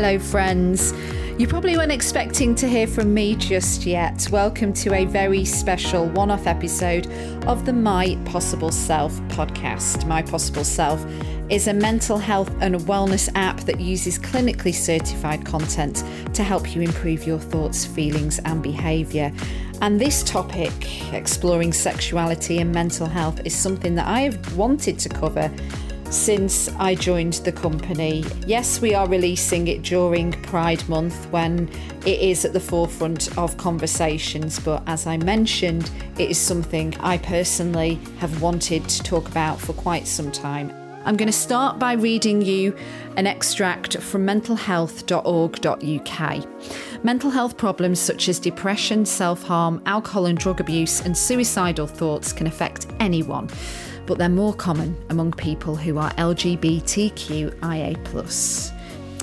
Hello, 0.00 0.16
friends. 0.16 0.92
You 1.38 1.48
probably 1.48 1.76
weren't 1.76 1.90
expecting 1.90 2.54
to 2.54 2.68
hear 2.68 2.86
from 2.86 3.12
me 3.12 3.34
just 3.34 3.84
yet. 3.84 4.28
Welcome 4.30 4.72
to 4.74 4.94
a 4.94 5.04
very 5.06 5.44
special 5.44 6.06
one 6.10 6.30
off 6.30 6.46
episode 6.46 7.08
of 7.48 7.66
the 7.66 7.72
My 7.72 8.16
Possible 8.24 8.70
Self 8.70 9.12
podcast. 9.22 10.06
My 10.06 10.22
Possible 10.22 10.62
Self 10.62 11.04
is 11.50 11.66
a 11.66 11.74
mental 11.74 12.16
health 12.16 12.48
and 12.60 12.76
wellness 12.76 13.28
app 13.34 13.58
that 13.62 13.80
uses 13.80 14.20
clinically 14.20 14.72
certified 14.72 15.44
content 15.44 16.04
to 16.32 16.44
help 16.44 16.76
you 16.76 16.82
improve 16.82 17.26
your 17.26 17.40
thoughts, 17.40 17.84
feelings, 17.84 18.38
and 18.44 18.62
behaviour. 18.62 19.32
And 19.82 20.00
this 20.00 20.22
topic, 20.22 21.12
exploring 21.12 21.72
sexuality 21.72 22.58
and 22.58 22.70
mental 22.70 23.08
health, 23.08 23.40
is 23.44 23.52
something 23.52 23.96
that 23.96 24.06
I 24.06 24.20
have 24.20 24.56
wanted 24.56 25.00
to 25.00 25.08
cover 25.08 25.50
since 26.10 26.68
I 26.78 26.94
joined 26.94 27.34
the 27.34 27.52
company. 27.52 28.24
Yes, 28.46 28.80
we 28.80 28.94
are 28.94 29.06
releasing 29.06 29.68
it 29.68 29.82
during 29.82 30.32
Pride 30.32 30.88
Month 30.88 31.30
when 31.30 31.68
it 32.06 32.20
is 32.20 32.44
at 32.44 32.52
the 32.52 32.60
forefront 32.60 33.36
of 33.36 33.56
conversations, 33.58 34.58
but 34.58 34.82
as 34.86 35.06
I 35.06 35.18
mentioned, 35.18 35.90
it 36.18 36.30
is 36.30 36.38
something 36.38 36.94
I 37.00 37.18
personally 37.18 37.98
have 38.18 38.40
wanted 38.40 38.88
to 38.88 39.02
talk 39.02 39.28
about 39.28 39.60
for 39.60 39.74
quite 39.74 40.06
some 40.06 40.32
time. 40.32 40.72
I'm 41.04 41.16
going 41.16 41.28
to 41.28 41.32
start 41.32 41.78
by 41.78 41.92
reading 41.92 42.42
you 42.42 42.76
an 43.16 43.26
extract 43.26 43.98
from 43.98 44.26
mentalhealth.org.uk. 44.26 47.04
Mental 47.04 47.30
health 47.30 47.56
problems 47.56 48.00
such 48.00 48.28
as 48.28 48.38
depression, 48.38 49.06
self 49.06 49.42
harm, 49.42 49.82
alcohol 49.86 50.26
and 50.26 50.38
drug 50.38 50.60
abuse, 50.60 51.00
and 51.00 51.16
suicidal 51.16 51.86
thoughts 51.86 52.32
can 52.32 52.46
affect 52.46 52.86
anyone 53.00 53.48
but 54.08 54.18
they're 54.18 54.28
more 54.30 54.54
common 54.54 54.96
among 55.10 55.30
people 55.32 55.76
who 55.76 55.98
are 55.98 56.10
LGBTQIA. 56.12 57.92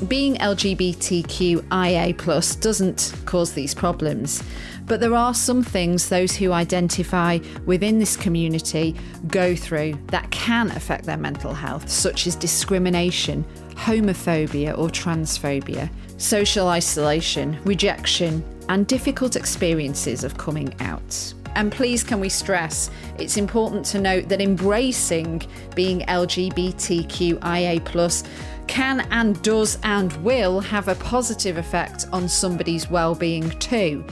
Being 0.08 0.36
LGBTQIA 0.36 2.16
doesn't 2.61 3.13
cause 3.25 3.53
these 3.53 3.73
problems, 3.73 4.44
but 4.86 5.00
there 5.00 5.16
are 5.16 5.33
some 5.33 5.63
things 5.63 6.09
those 6.09 6.36
who 6.36 6.52
identify 6.52 7.39
within 7.66 7.97
this 7.97 8.16
community 8.16 8.95
go 9.28 9.56
through 9.56 9.97
that 10.08 10.30
can 10.30 10.69
affect 10.72 11.06
their 11.06 11.17
mental 11.17 11.56
health, 11.56 11.89
such 11.89 12.28
as 12.28 12.36
discrimination, 12.36 13.44
homophobia 13.69 14.78
or 14.78 14.89
transphobia, 14.89 15.89
social 16.17 16.67
isolation, 16.67 17.58
rejection, 17.63 18.44
and 18.69 18.86
difficult 18.86 19.36
experiences 19.36 20.23
of 20.23 20.38
coming 20.38 20.75
out. 20.80 21.33
And 21.55 21.71
please, 21.71 22.03
can 22.03 22.19
we 22.19 22.29
stress 22.29 22.91
it's 23.17 23.37
important 23.37 23.85
to 23.87 23.99
note 23.99 24.27
that 24.29 24.41
embracing 24.41 25.41
being 25.73 26.01
LGBTQIA 26.01 27.81
can 28.67 29.07
and 29.11 29.41
does 29.41 29.77
and 29.83 30.11
will 30.23 30.59
have 30.59 30.87
a 30.87 30.95
positive 30.95 31.57
effect 31.57 32.07
on 32.11 32.27
somebody's 32.27 32.89
well-being 32.89 33.49
too. 33.59 34.03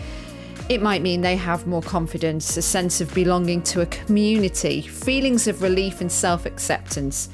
It 0.69 0.81
might 0.81 1.01
mean 1.01 1.19
they 1.19 1.35
have 1.35 1.67
more 1.67 1.81
confidence, 1.81 2.55
a 2.55 2.61
sense 2.61 3.01
of 3.01 3.13
belonging 3.13 3.61
to 3.63 3.81
a 3.81 3.85
community, 3.87 4.81
feelings 4.81 5.47
of 5.47 5.61
relief 5.61 5.99
and 5.99 6.09
self 6.09 6.45
acceptance, 6.45 7.27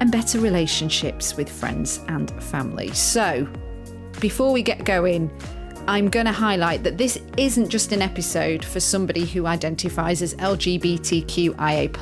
and 0.00 0.12
better 0.12 0.38
relationships 0.38 1.36
with 1.36 1.48
friends 1.48 2.00
and 2.08 2.30
family. 2.42 2.92
So, 2.92 3.48
before 4.20 4.52
we 4.52 4.62
get 4.62 4.84
going, 4.84 5.30
I'm 5.86 6.08
going 6.08 6.24
to 6.24 6.32
highlight 6.32 6.82
that 6.84 6.96
this 6.96 7.20
isn't 7.36 7.68
just 7.68 7.92
an 7.92 8.00
episode 8.00 8.64
for 8.64 8.80
somebody 8.80 9.26
who 9.26 9.44
identifies 9.44 10.22
as 10.22 10.34
LGBTQIA. 10.36 11.92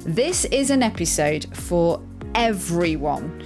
This 0.00 0.44
is 0.46 0.70
an 0.70 0.82
episode 0.82 1.46
for 1.56 2.02
everyone. 2.34 3.40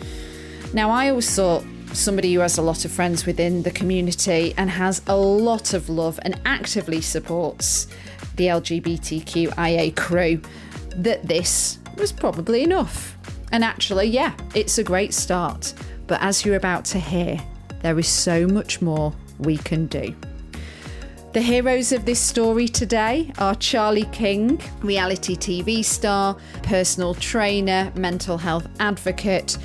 Now, 0.73 0.89
I 0.91 1.11
always 1.11 1.35
thought 1.35 1.67
somebody 1.93 2.33
who 2.33 2.41
has 2.41 2.57
a 2.57 2.63
lot 2.63 2.87
of 2.87 2.91
friends 2.91 3.27
within 3.27 3.63
the 3.63 3.71
community 3.71 4.55
and 4.57 4.71
has 4.71 5.03
a 5.07 5.17
lot 5.17 5.75
of 5.75 5.91
love 5.91 6.19
and 6.23 6.41
actively 6.47 7.03
supports 7.03 7.89
the 8.37 8.47
LGBTQIA 8.47 9.95
crew 9.97 10.41
that 10.97 11.29
this 11.29 11.79
was 11.99 12.11
probably 12.11 12.63
enough. 12.63 13.19
And 13.53 13.63
actually, 13.63 14.07
yeah, 14.07 14.35
it's 14.55 14.79
a 14.79 14.85
great 14.85 15.13
start. 15.13 15.75
But 16.07 16.23
as 16.23 16.47
you're 16.47 16.57
about 16.57 16.87
to 16.87 16.99
hear, 16.99 17.39
there 17.83 17.99
is 17.99 18.09
so 18.09 18.47
much 18.47 18.81
more 18.81 19.13
we 19.39 19.57
can 19.57 19.87
do. 19.87 20.15
The 21.35 21.43
heroes 21.43 21.93
of 21.93 22.07
this 22.07 22.19
story 22.19 22.69
today 22.69 23.33
are 23.39 23.55
Charlie 23.55 24.09
King, 24.13 24.61
reality 24.83 25.37
TV 25.37 25.85
star, 25.85 26.37
personal 26.63 27.15
trainer, 27.15 27.93
mental 27.95 28.39
health 28.39 28.67
advocate, 28.81 29.59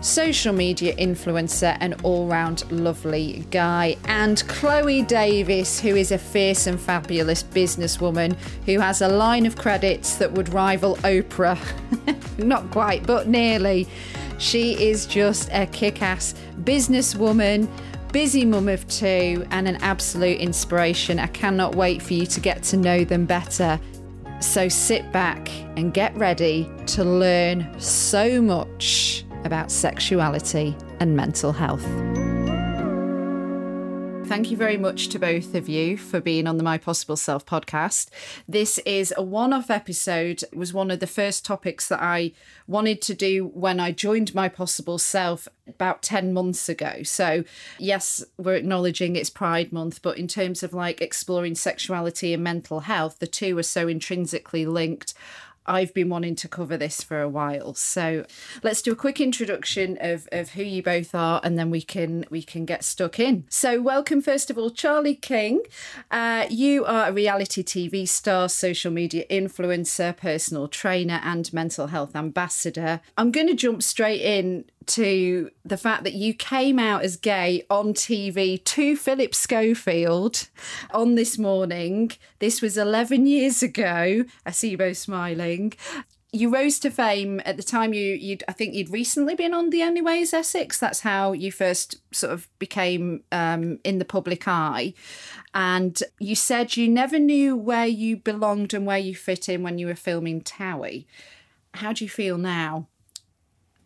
social 0.00 0.54
media 0.54 0.96
influencer, 0.96 1.76
and 1.80 1.94
all 2.02 2.26
round 2.26 2.70
lovely 2.72 3.44
guy, 3.50 3.96
and 4.06 4.42
Chloe 4.48 5.02
Davies, 5.02 5.78
who 5.78 5.94
is 5.94 6.10
a 6.10 6.18
fierce 6.18 6.66
and 6.66 6.80
fabulous 6.80 7.42
businesswoman 7.42 8.34
who 8.64 8.80
has 8.80 9.02
a 9.02 9.08
line 9.08 9.44
of 9.44 9.56
credits 9.56 10.16
that 10.16 10.32
would 10.32 10.48
rival 10.48 10.96
Oprah. 10.96 11.58
Not 12.38 12.70
quite, 12.70 13.06
but 13.06 13.28
nearly. 13.28 13.86
She 14.38 14.88
is 14.88 15.04
just 15.04 15.50
a 15.52 15.66
kick 15.66 16.00
ass 16.00 16.34
businesswoman 16.62 17.68
busy 18.12 18.44
mum 18.44 18.68
of 18.68 18.86
two 18.88 19.46
and 19.50 19.68
an 19.68 19.76
absolute 19.76 20.38
inspiration. 20.40 21.18
I 21.18 21.28
cannot 21.28 21.74
wait 21.74 22.02
for 22.02 22.14
you 22.14 22.26
to 22.26 22.40
get 22.40 22.62
to 22.64 22.76
know 22.76 23.04
them 23.04 23.26
better. 23.26 23.80
So 24.40 24.68
sit 24.68 25.12
back 25.12 25.50
and 25.76 25.92
get 25.92 26.16
ready 26.16 26.68
to 26.88 27.04
learn 27.04 27.78
so 27.78 28.40
much 28.40 29.24
about 29.44 29.70
sexuality 29.70 30.76
and 30.98 31.16
mental 31.16 31.52
health. 31.52 31.86
Thank 34.30 34.52
you 34.52 34.56
very 34.56 34.76
much 34.76 35.08
to 35.08 35.18
both 35.18 35.56
of 35.56 35.68
you 35.68 35.98
for 35.98 36.20
being 36.20 36.46
on 36.46 36.56
the 36.56 36.62
My 36.62 36.78
Possible 36.78 37.16
Self 37.16 37.44
podcast. 37.44 38.10
This 38.48 38.78
is 38.86 39.12
a 39.16 39.22
one 39.24 39.52
off 39.52 39.70
episode. 39.70 40.44
It 40.44 40.56
was 40.56 40.72
one 40.72 40.92
of 40.92 41.00
the 41.00 41.08
first 41.08 41.44
topics 41.44 41.88
that 41.88 42.00
I 42.00 42.30
wanted 42.68 43.02
to 43.02 43.14
do 43.14 43.50
when 43.52 43.80
I 43.80 43.90
joined 43.90 44.32
My 44.32 44.48
Possible 44.48 44.98
Self 44.98 45.48
about 45.66 46.02
10 46.02 46.32
months 46.32 46.68
ago. 46.68 47.02
So, 47.02 47.42
yes, 47.80 48.24
we're 48.38 48.54
acknowledging 48.54 49.16
it's 49.16 49.30
Pride 49.30 49.72
Month, 49.72 50.00
but 50.00 50.16
in 50.16 50.28
terms 50.28 50.62
of 50.62 50.72
like 50.72 51.00
exploring 51.00 51.56
sexuality 51.56 52.32
and 52.32 52.44
mental 52.44 52.80
health, 52.80 53.18
the 53.18 53.26
two 53.26 53.58
are 53.58 53.64
so 53.64 53.88
intrinsically 53.88 54.64
linked. 54.64 55.12
I've 55.66 55.94
been 55.94 56.08
wanting 56.08 56.36
to 56.36 56.48
cover 56.48 56.76
this 56.76 57.02
for 57.02 57.20
a 57.20 57.28
while. 57.28 57.74
So 57.74 58.24
let's 58.62 58.82
do 58.82 58.92
a 58.92 58.96
quick 58.96 59.20
introduction 59.20 59.98
of, 60.00 60.28
of 60.32 60.50
who 60.50 60.62
you 60.62 60.82
both 60.82 61.14
are 61.14 61.40
and 61.44 61.58
then 61.58 61.70
we 61.70 61.82
can 61.82 62.24
we 62.30 62.42
can 62.42 62.64
get 62.64 62.84
stuck 62.84 63.18
in. 63.18 63.44
So 63.48 63.80
welcome 63.80 64.20
first 64.20 64.50
of 64.50 64.58
all, 64.58 64.70
Charlie 64.70 65.14
King. 65.14 65.62
Uh, 66.10 66.46
you 66.50 66.84
are 66.84 67.08
a 67.08 67.12
reality 67.12 67.62
TV 67.62 68.08
star, 68.08 68.48
social 68.48 68.90
media 68.90 69.24
influencer, 69.30 70.16
personal 70.16 70.68
trainer, 70.68 71.20
and 71.22 71.52
mental 71.52 71.88
health 71.88 72.16
ambassador. 72.16 73.00
I'm 73.16 73.30
going 73.30 73.48
to 73.48 73.54
jump 73.54 73.82
straight 73.82 74.20
in 74.20 74.64
to 74.86 75.50
the 75.64 75.76
fact 75.76 76.04
that 76.04 76.14
you 76.14 76.34
came 76.34 76.78
out 76.78 77.02
as 77.02 77.16
gay 77.16 77.64
on 77.70 77.92
TV 77.92 78.62
to 78.64 78.96
Philip 78.96 79.34
Schofield 79.34 80.48
on 80.92 81.14
this 81.14 81.38
morning. 81.38 82.12
This 82.38 82.62
was 82.62 82.76
11 82.76 83.26
years 83.26 83.62
ago. 83.62 84.24
I 84.44 84.50
see 84.50 84.70
you 84.70 84.78
both 84.78 84.96
smiling. 84.96 85.74
You 86.32 86.52
rose 86.54 86.78
to 86.80 86.90
fame 86.90 87.40
at 87.44 87.56
the 87.56 87.62
time 87.62 87.92
you 87.92 88.14
you 88.14 88.38
I 88.46 88.52
think 88.52 88.74
you'd 88.74 88.90
recently 88.90 89.34
been 89.34 89.52
on 89.52 89.70
the 89.70 89.82
Only 89.82 90.00
Way 90.00 90.20
is 90.20 90.32
Essex. 90.32 90.78
That's 90.78 91.00
how 91.00 91.32
you 91.32 91.50
first 91.50 91.96
sort 92.12 92.32
of 92.32 92.48
became 92.60 93.24
um, 93.32 93.80
in 93.82 93.98
the 93.98 94.04
public 94.04 94.46
eye. 94.46 94.94
And 95.54 96.00
you 96.20 96.36
said 96.36 96.76
you 96.76 96.88
never 96.88 97.18
knew 97.18 97.56
where 97.56 97.86
you 97.86 98.16
belonged 98.16 98.72
and 98.74 98.86
where 98.86 98.98
you 98.98 99.14
fit 99.16 99.48
in 99.48 99.64
when 99.64 99.78
you 99.78 99.88
were 99.88 99.96
filming 99.96 100.40
Towie. 100.42 101.06
How 101.74 101.92
do 101.92 102.04
you 102.04 102.08
feel 102.08 102.38
now? 102.38 102.86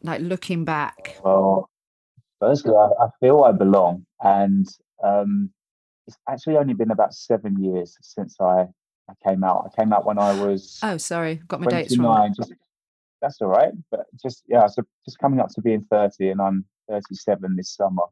Like 0.04 0.20
looking 0.20 0.64
back? 0.64 1.16
Well, 1.24 1.68
firstly, 2.38 2.72
I, 2.72 3.04
I 3.04 3.08
feel 3.18 3.42
I 3.42 3.52
belong, 3.52 4.06
and 4.22 4.66
um, 5.02 5.50
it's 6.06 6.16
actually 6.28 6.56
only 6.56 6.74
been 6.74 6.90
about 6.90 7.14
seven 7.14 7.62
years 7.62 7.96
since 8.00 8.36
I, 8.40 8.68
I 9.08 9.14
came 9.26 9.42
out. 9.42 9.68
I 9.72 9.80
came 9.80 9.92
out 9.92 10.06
when 10.06 10.18
I 10.18 10.40
was 10.44 10.78
oh, 10.82 10.98
sorry, 10.98 11.40
got 11.48 11.60
my 11.60 11.70
dates 11.70 11.98
wrong. 11.98 12.32
Just, 12.36 12.52
that's 13.20 13.40
all 13.40 13.48
right, 13.48 13.72
but 13.90 14.06
just 14.22 14.44
yeah, 14.46 14.66
so 14.66 14.82
just 15.04 15.18
coming 15.18 15.40
up 15.40 15.48
to 15.54 15.62
being 15.62 15.86
thirty, 15.90 16.28
and 16.28 16.40
I'm 16.40 16.64
thirty-seven 16.88 17.56
this 17.56 17.74
summer. 17.74 18.04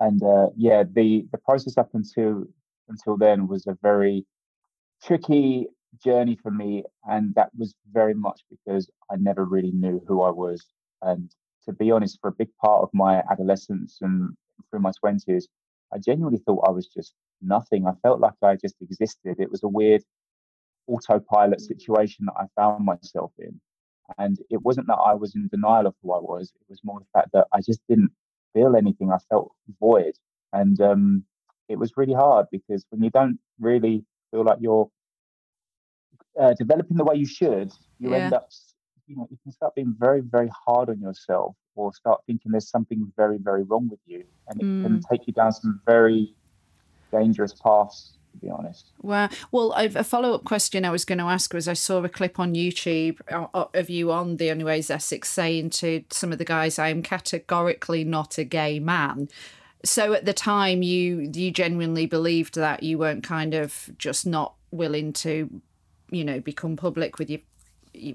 And 0.00 0.22
uh, 0.22 0.48
yeah, 0.56 0.84
the 0.84 1.26
the 1.32 1.38
process 1.38 1.76
up 1.76 1.90
until 1.94 2.44
until 2.88 3.16
then 3.16 3.48
was 3.48 3.66
a 3.66 3.76
very 3.82 4.24
tricky 5.02 5.66
journey 6.02 6.38
for 6.40 6.50
me, 6.50 6.84
and 7.08 7.34
that 7.34 7.50
was 7.58 7.74
very 7.92 8.14
much 8.14 8.40
because 8.50 8.88
I 9.10 9.16
never 9.16 9.44
really 9.44 9.72
knew 9.72 10.02
who 10.06 10.22
I 10.22 10.30
was. 10.30 10.64
And 11.02 11.30
to 11.64 11.72
be 11.72 11.90
honest, 11.90 12.18
for 12.20 12.28
a 12.28 12.32
big 12.32 12.48
part 12.62 12.82
of 12.82 12.90
my 12.92 13.22
adolescence 13.30 13.98
and 14.00 14.34
through 14.70 14.80
my 14.80 14.92
20s, 15.04 15.44
I 15.92 15.98
genuinely 15.98 16.40
thought 16.44 16.66
I 16.66 16.70
was 16.70 16.86
just 16.86 17.14
nothing. 17.40 17.86
I 17.86 17.92
felt 18.02 18.20
like 18.20 18.34
I 18.42 18.56
just 18.56 18.76
existed. 18.80 19.36
It 19.38 19.50
was 19.50 19.62
a 19.62 19.68
weird 19.68 20.02
autopilot 20.86 21.60
situation 21.60 22.26
that 22.26 22.34
I 22.36 22.46
found 22.60 22.84
myself 22.84 23.32
in. 23.38 23.60
And 24.18 24.38
it 24.50 24.62
wasn't 24.62 24.86
that 24.88 24.96
I 24.96 25.14
was 25.14 25.34
in 25.34 25.48
denial 25.48 25.86
of 25.86 25.94
who 26.02 26.12
I 26.12 26.18
was, 26.18 26.52
it 26.54 26.66
was 26.68 26.80
more 26.84 27.00
the 27.00 27.06
fact 27.18 27.30
that 27.32 27.46
I 27.52 27.60
just 27.60 27.80
didn't 27.88 28.10
feel 28.52 28.76
anything. 28.76 29.10
I 29.10 29.18
felt 29.30 29.52
void. 29.80 30.14
And 30.52 30.80
um, 30.80 31.24
it 31.68 31.78
was 31.78 31.92
really 31.96 32.12
hard 32.12 32.46
because 32.52 32.84
when 32.90 33.02
you 33.02 33.10
don't 33.10 33.38
really 33.58 34.04
feel 34.30 34.44
like 34.44 34.58
you're 34.60 34.90
uh, 36.38 36.54
developing 36.54 36.96
the 36.96 37.04
way 37.04 37.16
you 37.16 37.26
should, 37.26 37.72
you 37.98 38.10
yeah. 38.10 38.16
end 38.16 38.34
up, 38.34 38.48
you 39.06 39.16
know, 39.16 39.28
you 39.30 39.38
can 39.42 39.52
start 39.52 39.74
being 39.74 39.94
very, 39.98 40.20
very 40.20 40.50
hard 40.66 40.88
on 40.88 41.00
yourself 41.00 41.54
or 41.74 41.92
start 41.92 42.22
thinking 42.26 42.52
there's 42.52 42.68
something 42.68 43.12
very, 43.16 43.38
very 43.38 43.62
wrong 43.64 43.88
with 43.88 44.00
you. 44.06 44.24
And 44.48 44.60
it 44.60 44.64
mm. 44.64 44.82
can 44.82 45.02
take 45.10 45.26
you 45.26 45.32
down 45.32 45.52
some 45.52 45.80
very 45.86 46.34
dangerous 47.10 47.52
paths 47.52 48.12
to 48.32 48.38
be 48.38 48.50
honest. 48.50 48.90
Wow. 49.00 49.28
Well, 49.52 49.72
I've, 49.74 49.94
a 49.94 50.02
follow 50.02 50.34
up 50.34 50.44
question 50.44 50.84
I 50.84 50.90
was 50.90 51.04
going 51.04 51.18
to 51.18 51.24
ask 51.24 51.52
was 51.54 51.68
I 51.68 51.74
saw 51.74 52.02
a 52.02 52.08
clip 52.08 52.40
on 52.40 52.54
YouTube 52.54 53.20
uh, 53.30 53.46
uh, 53.54 53.66
of 53.72 53.88
you 53.88 54.10
on 54.10 54.38
the 54.38 54.50
Only 54.50 54.64
Ways 54.64 54.90
Essex 54.90 55.30
saying 55.30 55.70
to 55.70 56.02
some 56.10 56.32
of 56.32 56.38
the 56.38 56.44
guys, 56.44 56.78
I 56.78 56.88
am 56.88 57.02
categorically 57.02 58.02
not 58.02 58.36
a 58.38 58.44
gay 58.44 58.80
man 58.80 59.28
so 59.84 60.14
at 60.14 60.24
the 60.24 60.32
time 60.32 60.82
you 60.82 61.30
you 61.34 61.50
genuinely 61.50 62.06
believed 62.06 62.54
that 62.54 62.82
you 62.82 62.98
weren't 62.98 63.22
kind 63.22 63.54
of 63.54 63.90
just 63.98 64.26
not 64.26 64.54
willing 64.70 65.12
to 65.12 65.60
you 66.10 66.24
know 66.24 66.40
become 66.40 66.76
public 66.76 67.18
with 67.18 67.30
your 67.30 67.40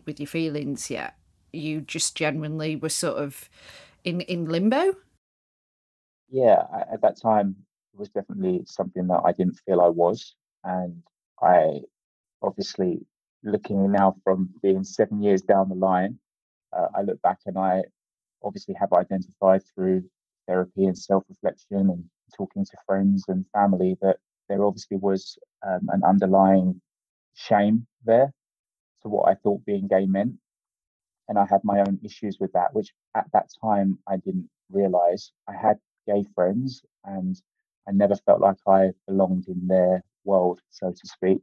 with 0.06 0.20
your 0.20 0.28
feelings 0.28 0.90
yet 0.90 1.16
you 1.52 1.82
just 1.82 2.16
genuinely 2.16 2.76
were 2.76 2.90
sort 2.90 3.18
of 3.18 3.50
in 4.04 4.22
in 4.22 4.46
limbo? 4.46 4.94
Yeah 6.30 6.64
at 6.92 7.02
that 7.02 7.20
time 7.20 7.56
it 7.94 8.00
was 8.00 8.10
definitely 8.10 8.62
something 8.66 9.08
that 9.08 9.22
i 9.26 9.32
didn't 9.32 9.60
feel 9.66 9.82
i 9.82 9.88
was 9.88 10.36
and 10.64 11.02
i 11.42 11.80
obviously 12.42 13.00
looking 13.44 13.92
now 13.92 14.16
from 14.24 14.50
being 14.62 14.84
seven 14.84 15.22
years 15.24 15.42
down 15.42 15.70
the 15.70 15.76
line 15.76 16.20
uh, 16.74 16.88
i 16.96 17.02
look 17.02 17.22
back 17.22 17.40
and 17.46 17.58
i 17.58 17.82
obviously 18.44 18.76
have 18.80 18.94
identified 18.94 19.62
through 19.74 20.04
therapy 20.48 20.86
and 20.86 20.98
self 20.98 21.24
reflection 21.30 21.90
and 21.90 22.04
talking 22.36 22.66
to 22.66 22.78
friends 22.86 23.26
and 23.28 23.46
family 23.54 23.98
that 24.02 24.18
there 24.48 24.64
obviously 24.64 24.98
was 24.98 25.38
um, 25.68 25.88
an 25.90 26.02
underlying 26.04 26.80
shame 27.36 27.86
there 28.06 28.32
to 29.02 29.10
what 29.10 29.30
I 29.30 29.36
thought 29.36 29.66
being 29.66 29.88
gay 29.88 30.06
meant. 30.06 30.36
And 31.28 31.38
I 31.38 31.46
had 31.46 31.62
my 31.64 31.80
own 31.80 32.00
issues 32.04 32.38
with 32.40 32.52
that, 32.54 32.74
which 32.74 32.94
at 33.16 33.28
that 33.34 33.50
time 33.62 34.00
I 34.08 34.18
didn't 34.18 34.50
realize. 34.72 35.32
I 35.48 35.54
had 35.54 35.78
gay 36.08 36.26
friends 36.34 36.84
and 37.06 37.40
I 37.88 37.92
never 37.92 38.16
felt 38.16 38.42
like 38.42 38.58
I 38.68 38.92
belonged 39.08 39.48
in 39.48 39.68
their 39.68 40.04
world, 40.24 40.62
so 40.72 40.92
to 40.92 41.08
speak. 41.08 41.42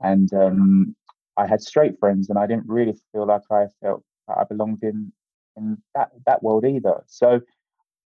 And 0.00 0.32
um, 0.34 0.96
I 1.36 1.46
had 1.46 1.60
straight 1.60 1.98
friends 1.98 2.28
and 2.28 2.38
I 2.38 2.46
didn't 2.46 2.68
really 2.68 2.96
feel 3.12 3.26
like 3.26 3.42
I 3.50 3.66
felt 3.80 4.02
I 4.28 4.44
belonged 4.44 4.82
in 4.82 5.12
in 5.56 5.78
that 5.94 6.10
that 6.26 6.42
world 6.42 6.64
either. 6.64 7.02
So 7.06 7.40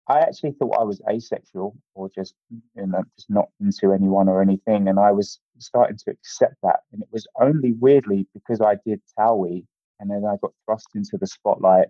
I 0.10 0.22
actually 0.22 0.54
thought 0.54 0.80
I 0.80 0.84
was 0.84 1.02
asexual 1.08 1.78
or 1.94 2.10
just 2.10 2.34
you 2.50 2.88
know 2.88 3.04
just 3.16 3.30
not 3.30 3.50
into 3.62 3.94
anyone 3.94 4.28
or 4.28 4.42
anything, 4.42 4.88
and 4.88 5.00
I 5.00 5.12
was 5.12 5.40
starting 5.60 5.98
to 5.98 6.12
accept 6.12 6.56
that. 6.64 6.80
And 6.92 7.04
it 7.04 7.10
was 7.12 7.28
only 7.40 7.74
weirdly 7.74 8.28
because 8.34 8.60
I 8.60 8.78
did 8.86 9.02
Towie, 9.18 9.66
and 10.00 10.10
then 10.10 10.26
I 10.26 10.36
got 10.42 10.52
thrust 10.66 10.90
into 10.96 11.18
the 11.20 11.28
spotlight. 11.28 11.90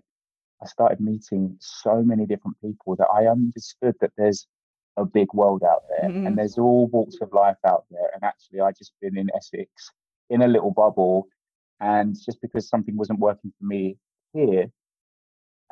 I 0.62 0.66
started 0.66 1.00
meeting 1.00 1.56
so 1.60 2.02
many 2.02 2.26
different 2.26 2.60
people 2.60 2.94
that 2.96 3.08
I 3.12 3.26
understood 3.26 3.94
that 4.02 4.12
there's 4.18 4.46
a 4.98 5.06
big 5.06 5.28
world 5.32 5.62
out 5.64 5.84
there, 5.88 6.10
mm-hmm. 6.10 6.26
and 6.26 6.36
there's 6.36 6.58
all 6.58 6.88
walks 6.88 7.16
of 7.22 7.32
life 7.32 7.56
out 7.66 7.86
there. 7.90 8.10
And 8.12 8.22
actually, 8.22 8.60
I 8.60 8.72
just 8.72 8.92
been 9.00 9.16
in 9.16 9.28
Essex 9.34 9.90
in 10.28 10.42
a 10.42 10.48
little 10.48 10.72
bubble, 10.72 11.26
and 11.80 12.14
just 12.14 12.42
because 12.42 12.68
something 12.68 12.98
wasn't 12.98 13.18
working 13.18 13.50
for 13.58 13.64
me 13.64 13.96
here, 14.34 14.70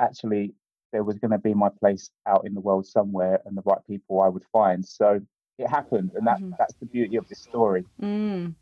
actually 0.01 0.55
there 0.93 1.05
was 1.05 1.19
going 1.19 1.31
to 1.31 1.39
be 1.39 1.55
my 1.55 1.69
place 1.69 2.11
out 2.27 2.47
in 2.47 2.55
the 2.55 2.61
world 2.61 2.87
somewhere 2.87 3.41
and 3.45 3.57
the 3.57 3.63
right 3.65 3.85
people 3.87 4.21
I 4.21 4.29
would 4.29 4.45
find. 4.53 4.85
So 4.87 5.21
it 5.59 5.69
happened, 5.69 6.13
and 6.15 6.27
that, 6.27 6.39
mm-hmm. 6.39 6.53
that's 6.59 6.75
the 6.75 6.87
beauty 6.87 7.17
of 7.17 7.29
this 7.29 7.41
story. 7.41 7.85
Mm. 8.01 8.55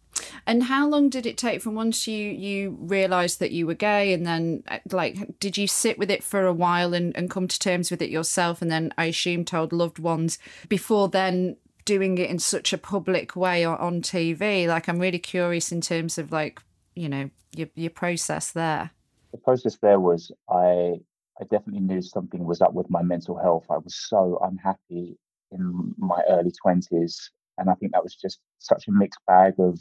And 0.47 0.63
how 0.63 0.89
long 0.89 1.11
did 1.11 1.27
it 1.27 1.37
take 1.37 1.61
from 1.61 1.75
once 1.75 2.07
you 2.07 2.29
you 2.31 2.79
realised 2.81 3.39
that 3.41 3.51
you 3.51 3.67
were 3.67 3.75
gay, 3.75 4.13
and 4.13 4.27
then 4.27 4.63
uh, 4.69 4.79
like 4.91 5.39
did 5.39 5.59
you 5.59 5.67
sit 5.67 5.99
with 5.99 6.11
it 6.11 6.25
for 6.25 6.47
a 6.47 6.55
while 6.55 6.95
and, 6.95 7.15
and 7.17 7.31
come 7.31 7.49
to 7.49 7.59
terms 7.59 7.91
with 7.91 8.01
it 8.01 8.11
yourself, 8.11 8.63
and 8.63 8.71
then 8.71 8.95
I 8.97 9.07
assume 9.07 9.45
told 9.45 9.73
loved 9.73 9.99
ones 9.99 10.39
before 10.69 11.09
then 11.09 11.57
doing 11.85 12.19
it 12.19 12.31
in 12.31 12.39
such 12.39 12.73
a 12.73 12.79
public 12.79 13.37
way 13.37 13.65
on, 13.65 13.79
on 13.79 14.03
TV? 14.03 14.67
Like 14.67 14.89
I'm 14.89 14.99
really 14.99 15.19
curious 15.19 15.71
in 15.71 15.83
terms 15.83 16.17
of 16.17 16.33
like 16.33 16.63
you 16.95 17.09
know 17.09 17.31
your 17.55 17.69
your 17.75 17.91
process 17.91 18.53
there. 18.53 18.91
The 19.33 19.39
process 19.39 19.77
there 19.83 20.01
was 20.01 20.33
I 20.49 21.01
I 21.41 21.45
definitely 21.45 21.81
knew 21.81 22.01
something 22.01 22.45
was 22.45 22.63
up 22.63 22.73
with 22.73 22.89
my 22.89 23.03
mental 23.03 23.37
health. 23.37 23.67
I 23.71 23.77
was 23.77 23.95
so 24.09 24.39
unhappy 24.43 25.19
in 25.53 25.95
my 25.99 26.23
early 26.29 26.53
20s. 26.65 27.15
And 27.59 27.71
I 27.71 27.75
think 27.75 27.93
that 27.93 28.03
was 28.03 28.15
just 28.15 28.41
such 28.59 28.89
a 28.89 28.93
mixed 28.93 29.21
bag 29.27 29.55
of 29.59 29.79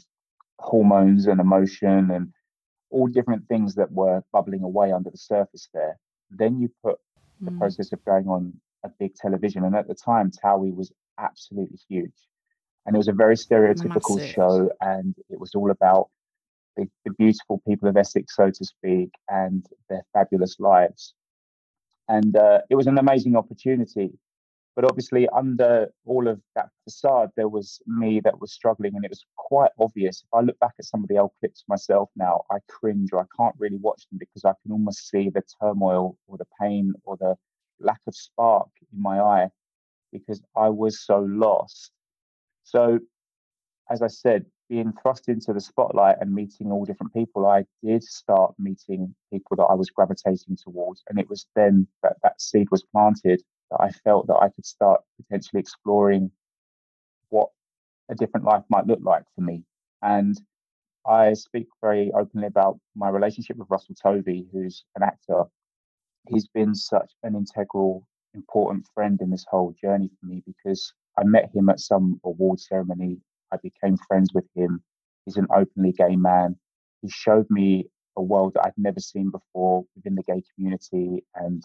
hormones 0.58 1.26
and 1.26 1.40
emotion 1.40 2.10
and 2.10 2.32
all 2.90 3.06
different 3.06 3.46
things 3.48 3.74
that 3.74 3.90
were 3.90 4.22
bubbling 4.32 4.62
away 4.62 4.92
under 4.92 5.10
the 5.10 5.18
surface 5.18 5.68
there. 5.72 5.98
Then 6.30 6.60
you 6.60 6.70
put 6.82 6.98
the 7.40 7.50
mm. 7.50 7.58
process 7.58 7.92
of 7.92 8.04
going 8.04 8.28
on 8.28 8.52
a 8.84 8.90
big 8.98 9.14
television. 9.14 9.64
And 9.64 9.74
at 9.74 9.88
the 9.88 9.94
time, 9.94 10.30
Towie 10.30 10.74
was 10.74 10.92
absolutely 11.18 11.78
huge. 11.88 12.14
And 12.84 12.94
it 12.94 12.98
was 12.98 13.08
a 13.08 13.12
very 13.12 13.34
stereotypical 13.34 14.16
Massive. 14.16 14.30
show. 14.30 14.70
And 14.80 15.14
it 15.28 15.40
was 15.40 15.54
all 15.54 15.70
about 15.70 16.08
the, 16.76 16.86
the 17.04 17.12
beautiful 17.12 17.62
people 17.66 17.88
of 17.88 17.96
Essex, 17.96 18.36
so 18.36 18.50
to 18.50 18.64
speak, 18.64 19.10
and 19.28 19.66
their 19.88 20.02
fabulous 20.12 20.60
lives 20.60 21.14
and 22.08 22.36
uh, 22.36 22.60
it 22.70 22.74
was 22.74 22.86
an 22.86 22.98
amazing 22.98 23.36
opportunity. 23.36 24.10
But 24.74 24.84
obviously, 24.84 25.26
under 25.30 25.88
all 26.04 26.28
of 26.28 26.38
that 26.54 26.68
facade, 26.84 27.30
there 27.34 27.48
was 27.48 27.80
me 27.86 28.20
that 28.20 28.38
was 28.40 28.52
struggling, 28.52 28.94
and 28.94 29.04
it 29.04 29.10
was 29.10 29.24
quite 29.36 29.70
obvious. 29.78 30.22
If 30.22 30.28
I 30.34 30.42
look 30.42 30.58
back 30.58 30.74
at 30.78 30.84
some 30.84 31.02
of 31.02 31.08
the 31.08 31.16
old 31.16 31.30
clips 31.40 31.64
myself 31.66 32.10
now, 32.14 32.42
I 32.50 32.58
cringe 32.68 33.10
or 33.12 33.20
I 33.20 33.24
can't 33.34 33.54
really 33.58 33.78
watch 33.78 34.06
them 34.10 34.18
because 34.18 34.44
I 34.44 34.52
can 34.62 34.72
almost 34.72 35.08
see 35.08 35.30
the 35.30 35.42
turmoil 35.62 36.18
or 36.26 36.36
the 36.36 36.46
pain 36.60 36.92
or 37.04 37.16
the 37.16 37.36
lack 37.80 38.00
of 38.06 38.14
spark 38.14 38.68
in 38.92 39.00
my 39.00 39.18
eye 39.20 39.48
because 40.12 40.42
I 40.54 40.68
was 40.68 41.00
so 41.00 41.20
lost. 41.20 41.90
So, 42.64 42.98
as 43.90 44.02
I 44.02 44.08
said, 44.08 44.44
being 44.68 44.92
thrust 45.00 45.28
into 45.28 45.52
the 45.52 45.60
spotlight 45.60 46.16
and 46.20 46.32
meeting 46.32 46.70
all 46.70 46.84
different 46.84 47.12
people, 47.12 47.46
I 47.46 47.64
did 47.82 48.02
start 48.02 48.54
meeting 48.58 49.14
people 49.32 49.56
that 49.56 49.64
I 49.64 49.74
was 49.74 49.90
gravitating 49.90 50.56
towards. 50.62 51.02
And 51.08 51.18
it 51.18 51.28
was 51.28 51.46
then 51.54 51.86
that 52.02 52.16
that 52.22 52.40
seed 52.40 52.68
was 52.70 52.84
planted 52.92 53.42
that 53.70 53.80
I 53.80 53.90
felt 53.90 54.26
that 54.28 54.38
I 54.40 54.48
could 54.48 54.66
start 54.66 55.00
potentially 55.20 55.60
exploring 55.60 56.30
what 57.28 57.48
a 58.08 58.14
different 58.14 58.46
life 58.46 58.62
might 58.68 58.86
look 58.86 59.00
like 59.02 59.24
for 59.34 59.40
me. 59.40 59.62
And 60.02 60.40
I 61.06 61.34
speak 61.34 61.68
very 61.80 62.10
openly 62.12 62.48
about 62.48 62.78
my 62.94 63.08
relationship 63.08 63.56
with 63.56 63.70
Russell 63.70 63.94
Tovey, 63.94 64.46
who's 64.52 64.84
an 64.96 65.02
actor. 65.02 65.44
He's 66.28 66.48
been 66.48 66.74
such 66.74 67.12
an 67.22 67.36
integral, 67.36 68.06
important 68.34 68.86
friend 68.94 69.20
in 69.20 69.30
this 69.30 69.46
whole 69.48 69.74
journey 69.80 70.10
for 70.18 70.26
me 70.26 70.42
because 70.44 70.92
I 71.18 71.24
met 71.24 71.50
him 71.54 71.68
at 71.68 71.80
some 71.80 72.20
award 72.24 72.60
ceremony 72.60 73.18
I 73.56 73.68
became 73.68 73.96
friends 74.08 74.30
with 74.34 74.44
him. 74.54 74.82
He's 75.24 75.36
an 75.36 75.46
openly 75.54 75.92
gay 75.92 76.16
man. 76.16 76.56
He 77.02 77.10
showed 77.10 77.46
me 77.50 77.88
a 78.16 78.22
world 78.22 78.54
that 78.54 78.66
I'd 78.66 78.72
never 78.76 79.00
seen 79.00 79.30
before 79.30 79.84
within 79.94 80.14
the 80.14 80.22
gay 80.22 80.42
community 80.54 81.24
and 81.34 81.62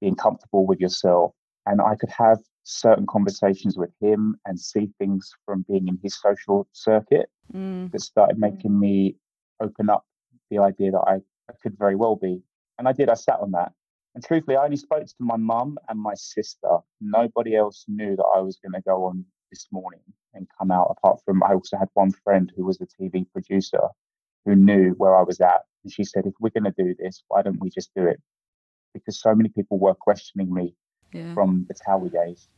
being 0.00 0.14
comfortable 0.14 0.66
with 0.66 0.80
yourself. 0.80 1.32
And 1.66 1.80
I 1.80 1.96
could 1.96 2.10
have 2.10 2.38
certain 2.64 3.06
conversations 3.06 3.76
with 3.76 3.90
him 4.00 4.36
and 4.44 4.60
see 4.60 4.90
things 4.98 5.30
from 5.44 5.64
being 5.68 5.88
in 5.88 5.98
his 6.02 6.20
social 6.20 6.68
circuit 6.72 7.30
mm. 7.52 7.90
that 7.90 8.00
started 8.00 8.38
making 8.38 8.78
me 8.78 9.16
open 9.60 9.88
up 9.88 10.04
the 10.50 10.58
idea 10.58 10.90
that 10.92 11.04
I, 11.06 11.14
I 11.14 11.54
could 11.62 11.76
very 11.78 11.96
well 11.96 12.16
be. 12.16 12.42
And 12.78 12.86
I 12.86 12.92
did, 12.92 13.08
I 13.08 13.14
sat 13.14 13.40
on 13.40 13.52
that. 13.52 13.72
And 14.14 14.24
truthfully, 14.24 14.56
I 14.56 14.64
only 14.64 14.76
spoke 14.76 15.06
to 15.06 15.14
my 15.20 15.36
mum 15.36 15.78
and 15.88 16.00
my 16.00 16.14
sister. 16.14 16.78
Nobody 17.00 17.56
else 17.56 17.84
knew 17.88 18.16
that 18.16 18.26
I 18.34 18.40
was 18.40 18.58
going 18.62 18.72
to 18.72 18.80
go 18.80 19.04
on 19.04 19.24
this 19.50 19.66
morning 19.70 20.00
and 20.34 20.46
come 20.58 20.70
out. 20.70 20.94
Apart 20.98 21.20
from, 21.24 21.42
I 21.42 21.54
also 21.54 21.76
had 21.76 21.88
one 21.94 22.12
friend 22.12 22.52
who 22.56 22.64
was 22.64 22.80
a 22.80 22.86
TV 22.86 23.26
producer 23.32 23.88
who 24.44 24.54
knew 24.54 24.94
where 24.96 25.14
I 25.14 25.22
was 25.22 25.40
at. 25.40 25.62
And 25.84 25.92
she 25.92 26.04
said, 26.04 26.26
if 26.26 26.34
we're 26.40 26.50
going 26.50 26.72
to 26.72 26.82
do 26.82 26.94
this, 26.98 27.22
why 27.28 27.42
don't 27.42 27.60
we 27.60 27.70
just 27.70 27.90
do 27.94 28.06
it? 28.06 28.20
Because 28.94 29.20
so 29.20 29.34
many 29.34 29.48
people 29.48 29.78
were 29.78 29.94
questioning 29.94 30.52
me 30.52 30.74
yeah. 31.12 31.34
from 31.34 31.66
the 31.68 31.74
Towie 31.74 32.12
days. 32.12 32.48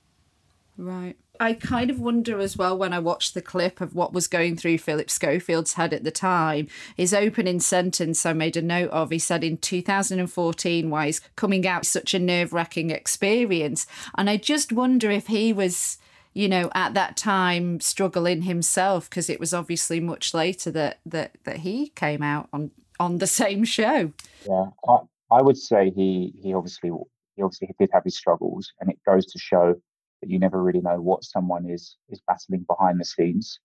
Right. 0.76 1.16
I 1.38 1.52
kind 1.54 1.90
of 1.90 2.00
wonder 2.00 2.38
as 2.40 2.56
well 2.56 2.76
when 2.76 2.94
I 2.94 3.00
watched 3.00 3.34
the 3.34 3.42
clip 3.42 3.82
of 3.82 3.94
what 3.94 4.14
was 4.14 4.26
going 4.26 4.56
through 4.56 4.78
Philip 4.78 5.10
Schofield's 5.10 5.74
head 5.74 5.92
at 5.92 6.04
the 6.04 6.10
time. 6.10 6.68
His 6.96 7.12
opening 7.12 7.60
sentence 7.60 8.24
I 8.24 8.32
made 8.32 8.56
a 8.56 8.62
note 8.62 8.90
of. 8.90 9.10
He 9.10 9.18
said 9.18 9.44
in 9.44 9.58
2014, 9.58 10.88
why 10.88 11.06
is 11.06 11.20
coming 11.36 11.66
out 11.66 11.84
such 11.84 12.14
a 12.14 12.18
nerve 12.18 12.54
wracking 12.54 12.90
experience? 12.90 13.86
And 14.16 14.30
I 14.30 14.38
just 14.38 14.72
wonder 14.72 15.10
if 15.10 15.26
he 15.26 15.52
was 15.52 15.98
you 16.32 16.48
know, 16.48 16.70
at 16.74 16.94
that 16.94 17.16
time 17.16 17.80
struggling 17.80 18.42
himself 18.42 19.10
because 19.10 19.28
it 19.28 19.40
was 19.40 19.52
obviously 19.52 20.00
much 20.00 20.32
later 20.32 20.70
that 20.70 20.98
that 21.06 21.36
that 21.44 21.58
he 21.58 21.88
came 21.88 22.22
out 22.22 22.48
on 22.52 22.70
on 22.98 23.18
the 23.18 23.26
same 23.42 23.64
show. 23.64 24.12
Yeah, 24.48 24.66
I, 24.88 24.98
I 25.30 25.42
would 25.42 25.58
say 25.58 25.90
he 25.90 26.32
he 26.40 26.54
obviously 26.54 26.90
he 27.36 27.42
obviously 27.42 27.74
did 27.78 27.90
have 27.92 28.04
his 28.04 28.16
struggles, 28.16 28.72
and 28.80 28.90
it 28.90 28.98
goes 29.06 29.26
to 29.26 29.38
show 29.38 29.74
that 30.20 30.30
you 30.30 30.38
never 30.38 30.62
really 30.62 30.80
know 30.80 31.00
what 31.00 31.24
someone 31.24 31.68
is 31.68 31.96
is 32.08 32.20
battling 32.26 32.64
behind 32.68 33.00
the 33.00 33.04
scenes. 33.04 33.58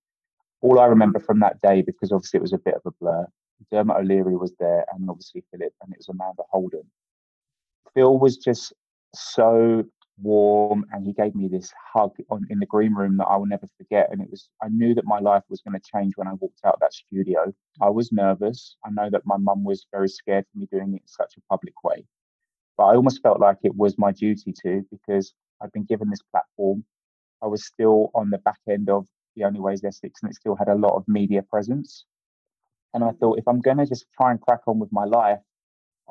All 0.62 0.79
I 0.79 0.86
remember 0.86 1.19
from 1.19 1.39
that 1.41 1.62
day, 1.62 1.81
because 1.81 2.12
obviously 2.12 2.38
it 2.38 2.41
was 2.41 2.53
a 2.53 2.57
bit 2.57 2.75
of 2.75 2.81
a 2.86 2.91
blur, 3.00 3.27
Dermot 3.72 3.98
O'Leary 3.98 4.36
was 4.36 4.53
there, 4.60 4.86
and 4.93 5.10
obviously 5.10 5.43
Philip, 5.51 5.74
and 5.81 5.93
it 5.93 5.98
was 6.00 6.10
Amanda 6.10 6.43
Holden. 6.50 6.84
Phil 7.93 8.17
was 8.17 8.38
just 8.38 8.74
so 9.13 9.84
warm, 10.22 10.86
and 10.91 11.05
he 11.05 11.13
gave 11.13 11.36
me 11.36 11.48
this 11.48 11.72
hug 11.93 12.12
on, 12.29 12.45
in 12.50 12.60
the 12.60 12.65
green 12.65 12.93
room 12.93 13.17
that 13.17 13.25
I 13.25 13.36
will 13.38 13.45
never 13.45 13.67
forget. 13.77 14.10
And 14.12 14.22
it 14.22 14.29
was, 14.29 14.50
I 14.62 14.69
knew 14.69 14.93
that 14.95 15.05
my 15.05 15.19
life 15.19 15.43
was 15.50 15.62
going 15.62 15.79
to 15.79 15.91
change 15.93 16.13
when 16.15 16.27
I 16.27 16.34
walked 16.34 16.60
out 16.65 16.79
that 16.81 16.93
studio. 16.93 17.53
I 17.81 17.89
was 17.89 18.12
nervous. 18.12 18.75
I 18.86 18.89
know 18.91 19.10
that 19.10 19.25
my 19.25 19.38
mum 19.38 19.63
was 19.63 19.88
very 19.91 20.10
scared 20.10 20.45
for 20.51 20.60
me 20.60 20.67
doing 20.72 20.93
it 20.93 21.01
in 21.01 21.07
such 21.07 21.36
a 21.38 21.41
public 21.50 21.84
way, 21.84 22.05
but 22.77 22.86
I 22.86 22.95
almost 22.95 23.22
felt 23.22 23.39
like 23.39 23.57
it 23.63 23.75
was 23.75 23.98
my 23.98 24.12
duty 24.12 24.53
to 24.63 24.86
because 24.91 25.34
I'd 25.62 25.72
been 25.72 25.86
given 25.86 26.10
this 26.10 26.24
platform. 26.31 26.84
I 27.41 27.48
was 27.48 27.65
still 27.65 28.12
on 28.15 28.29
the 28.29 28.38
back 28.39 28.60
end 28.69 28.89
of 28.89 29.07
the 29.36 29.43
Only 29.43 29.60
Way 29.60 29.74
is 29.74 29.84
Essex, 29.84 30.22
and 30.22 30.31
it 30.31 30.36
still 30.36 30.55
had 30.55 30.69
a 30.69 30.75
lot 30.75 30.95
of 30.95 31.03
media 31.07 31.41
presence. 31.41 32.05
And 32.93 33.03
I 33.03 33.12
thought, 33.12 33.38
if 33.38 33.48
I'm 33.48 33.60
going 33.60 33.77
to 33.77 33.86
just 33.86 34.05
try 34.17 34.31
and 34.31 34.39
crack 34.39 34.62
on 34.67 34.79
with 34.79 34.91
my 34.91 35.03
life, 35.03 35.39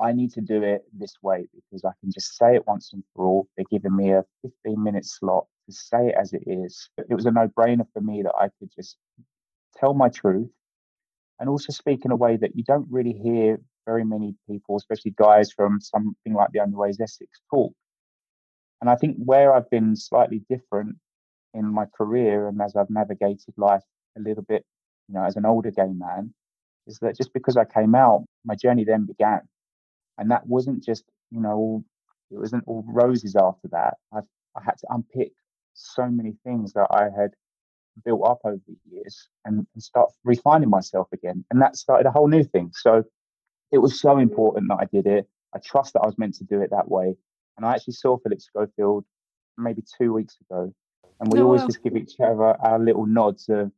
I 0.01 0.13
need 0.13 0.33
to 0.33 0.41
do 0.41 0.63
it 0.63 0.85
this 0.93 1.15
way 1.23 1.47
because 1.55 1.85
I 1.85 1.93
can 2.01 2.11
just 2.13 2.37
say 2.37 2.57
it 2.57 2.67
once 2.67 2.93
and 2.93 3.05
for 3.15 3.27
all. 3.27 3.49
They're 3.57 3.67
giving 3.71 3.97
me 3.97 4.13
a 4.13 4.25
15 4.43 4.83
minute 4.83 5.05
slot 5.05 5.47
to 5.67 5.73
say 5.73 6.09
it 6.09 6.15
as 6.21 6.33
it 6.33 6.43
is. 6.47 6.89
It 6.99 7.15
was 7.15 7.27
a 7.27 7.31
no 7.31 7.49
brainer 7.49 7.87
for 7.93 8.01
me 8.01 8.23
that 8.23 8.35
I 8.39 8.49
could 8.59 8.71
just 8.75 8.97
tell 9.77 9.95
my 9.95 10.09
truth 10.09 10.51
and 11.39 11.49
also 11.49 11.73
speak 11.73 12.05
in 12.05 12.11
a 12.11 12.17
way 12.17 12.37
that 12.37 12.57
you 12.57 12.65
don't 12.65 12.87
really 12.91 13.13
hear 13.13 13.61
very 13.87 14.05
many 14.05 14.35
people, 14.49 14.77
especially 14.77 15.13
guys 15.13 15.53
from 15.53 15.81
something 15.81 16.33
like 16.33 16.51
the 16.53 16.87
is 16.89 17.01
Essex, 17.01 17.41
talk. 17.51 17.73
And 18.81 18.91
I 18.91 18.97
think 18.97 19.17
where 19.19 19.55
I've 19.55 19.71
been 19.71 19.97
slightly 19.97 20.43
different 20.49 20.97
in 21.55 21.67
my 21.67 21.87
career 21.97 22.49
and 22.49 22.61
as 22.61 22.77
I've 22.77 22.91
navigated 22.91 23.55
life 23.57 23.83
a 24.17 24.21
little 24.21 24.43
bit, 24.43 24.65
you 25.09 25.15
know, 25.15 25.25
as 25.25 25.37
an 25.37 25.47
older 25.47 25.71
gay 25.71 25.93
man, 25.93 26.35
is 26.87 26.99
that 26.99 27.17
just 27.17 27.33
because 27.33 27.57
I 27.57 27.65
came 27.65 27.95
out, 27.95 28.25
my 28.45 28.55
journey 28.55 28.85
then 28.85 29.07
began. 29.07 29.41
And 30.19 30.31
that 30.31 30.47
wasn't 30.47 30.85
just, 30.85 31.05
you 31.31 31.41
know, 31.41 31.85
it 32.31 32.39
wasn't 32.39 32.65
all 32.67 32.85
roses 32.87 33.37
after 33.37 33.69
that. 33.69 33.95
I, 34.13 34.19
I 34.57 34.63
had 34.65 34.79
to 34.79 34.87
unpick 34.91 35.33
so 35.75 36.09
many 36.09 36.35
things 36.45 36.73
that 36.75 36.87
I 36.91 37.05
had 37.05 37.33
built 38.05 38.27
up 38.27 38.41
over 38.45 38.61
the 38.67 38.77
years 38.91 39.29
and, 39.45 39.67
and 39.75 39.83
start 39.83 40.11
refining 40.25 40.71
myself 40.71 41.09
again. 41.13 41.45
And 41.51 41.61
that 41.63 41.77
started 41.77 42.07
a 42.07 42.11
whole 42.11 42.29
new 42.29 42.45
thing. 42.45 42.71
So 42.75 43.05
it 43.73 43.79
was 43.79 44.01
so 44.01 44.11
mm-hmm. 44.11 44.21
important 44.21 44.69
that 44.69 44.79
I 44.81 44.85
did 44.87 45.07
it. 45.07 45.29
I 45.55 45.59
trust 45.59 45.93
that 45.93 46.01
I 46.01 46.07
was 46.07 46.19
meant 46.19 46.35
to 46.37 46.45
do 46.45 46.61
it 46.61 46.71
that 46.71 46.91
way. 46.91 47.15
And 47.57 47.67
I 47.67 47.75
actually 47.75 47.95
saw 47.95 48.19
Philip 48.19 48.41
Schofield 48.41 49.05
maybe 49.57 49.83
two 49.99 50.13
weeks 50.13 50.37
ago. 50.49 50.73
And 51.21 51.33
we 51.33 51.41
oh, 51.41 51.45
always 51.45 51.63
just 51.63 51.83
give 51.83 51.97
each 51.97 52.19
other 52.19 52.57
our 52.61 52.79
little 52.79 53.07
nods 53.07 53.49
of, 53.49 53.71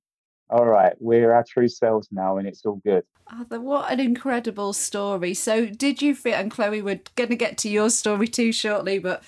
all 0.51 0.67
right, 0.67 0.95
we're 1.01 1.33
our 1.33 1.45
true 1.45 1.69
selves 1.69 2.09
now 2.11 2.37
and 2.39 2.47
it's 2.47 2.65
all 2.65 2.81
good. 2.85 3.05
Oh, 3.33 3.61
what 3.61 3.91
an 3.91 3.99
incredible 3.99 4.73
story. 4.73 5.35
So, 5.35 5.67
did 5.67 6.01
you 6.01 6.15
feel, 6.15 6.35
and 6.35 6.51
Chloe, 6.51 6.81
we're 6.81 7.01
going 7.17 7.31
to 7.31 7.37
get 7.37 7.59
to 7.59 7.69
your 7.69 7.91
story 7.91 8.29
too 8.29 8.53
shortly, 8.53 9.01
but 9.01 9.23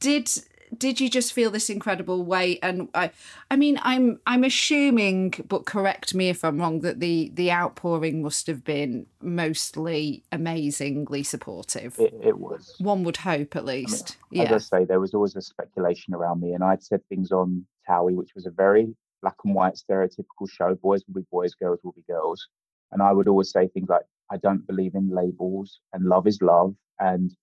did 0.00 0.28
did 0.76 1.00
you 1.00 1.08
just 1.08 1.32
feel 1.32 1.50
this 1.50 1.70
incredible 1.70 2.24
weight 2.24 2.58
and 2.62 2.88
i 2.94 3.10
i 3.50 3.56
mean 3.56 3.78
i'm 3.82 4.18
i'm 4.26 4.42
assuming 4.42 5.32
but 5.48 5.66
correct 5.66 6.14
me 6.14 6.28
if 6.28 6.44
i'm 6.44 6.58
wrong 6.58 6.80
that 6.80 7.00
the 7.00 7.30
the 7.34 7.50
outpouring 7.50 8.22
must 8.22 8.46
have 8.46 8.64
been 8.64 9.06
mostly 9.20 10.22
amazingly 10.32 11.22
supportive. 11.22 11.98
It, 11.98 12.14
it 12.22 12.38
was. 12.38 12.74
One 12.78 13.04
would 13.04 13.18
hope 13.18 13.56
at 13.56 13.64
least 13.64 14.16
I 14.32 14.34
mean, 14.34 14.42
yeah 14.42 14.54
as 14.54 14.72
i 14.72 14.78
say 14.78 14.84
there 14.84 15.00
was 15.00 15.14
always 15.14 15.36
a 15.36 15.42
speculation 15.42 16.14
around 16.14 16.40
me 16.40 16.52
and 16.52 16.64
i'd 16.64 16.82
said 16.82 17.06
things 17.08 17.32
on 17.32 17.64
towie 17.88 18.14
which 18.14 18.34
was 18.34 18.46
a 18.46 18.50
very 18.50 18.94
black 19.24 19.36
and 19.44 19.54
white 19.54 19.74
stereotypical 19.74 20.48
show. 20.48 20.74
Boys 20.74 21.02
will 21.06 21.22
be 21.22 21.26
boys, 21.32 21.54
girls 21.54 21.80
will 21.82 21.92
be 21.92 22.04
girls. 22.06 22.46
And 22.92 23.00
I 23.02 23.10
would 23.10 23.26
always 23.26 23.50
say 23.50 23.68
things 23.68 23.88
like, 23.88 24.02
I 24.30 24.36
don't 24.36 24.66
believe 24.66 24.94
in 24.94 25.08
labels 25.08 25.80
and 25.94 26.04
love 26.04 26.26
is 26.26 26.42
love. 26.42 26.74
And 27.00 27.34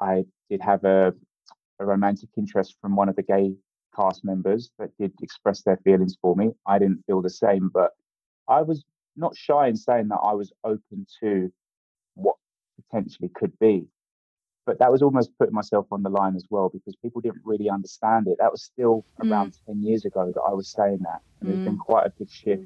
I 0.00 0.24
did 0.48 0.62
have 0.62 0.84
a, 0.84 1.12
a 1.80 1.84
romantic 1.84 2.28
interest 2.36 2.76
from 2.80 2.94
one 2.94 3.08
of 3.08 3.16
the 3.16 3.24
gay 3.24 3.52
cast 3.96 4.24
members 4.24 4.70
that 4.78 4.90
did 4.96 5.12
express 5.20 5.62
their 5.62 5.78
feelings 5.78 6.16
for 6.22 6.36
me. 6.36 6.52
I 6.66 6.78
didn't 6.78 7.04
feel 7.06 7.20
the 7.20 7.30
same, 7.30 7.68
but 7.74 7.90
I 8.48 8.62
was 8.62 8.84
not 9.16 9.36
shy 9.36 9.66
in 9.66 9.76
saying 9.76 10.08
that 10.08 10.20
I 10.22 10.34
was 10.34 10.52
open 10.62 11.04
to 11.20 11.52
what 12.14 12.36
potentially 12.80 13.30
could 13.34 13.58
be 13.58 13.88
but 14.68 14.78
that 14.80 14.92
was 14.92 15.00
almost 15.00 15.30
putting 15.38 15.54
myself 15.54 15.86
on 15.90 16.02
the 16.02 16.10
line 16.10 16.36
as 16.36 16.44
well 16.50 16.68
because 16.68 16.94
people 16.96 17.22
didn't 17.22 17.40
really 17.42 17.70
understand 17.70 18.28
it. 18.28 18.36
That 18.38 18.52
was 18.52 18.62
still 18.62 19.02
mm. 19.18 19.30
around 19.30 19.56
10 19.64 19.82
years 19.82 20.04
ago 20.04 20.30
that 20.34 20.42
I 20.46 20.52
was 20.52 20.68
saying 20.68 20.98
that. 21.04 21.22
And 21.40 21.48
mm. 21.48 21.52
there's 21.54 21.64
been 21.64 21.78
mm. 21.78 21.86
quite 21.86 22.06
a 22.06 22.10
big 22.10 22.30
shift 22.30 22.64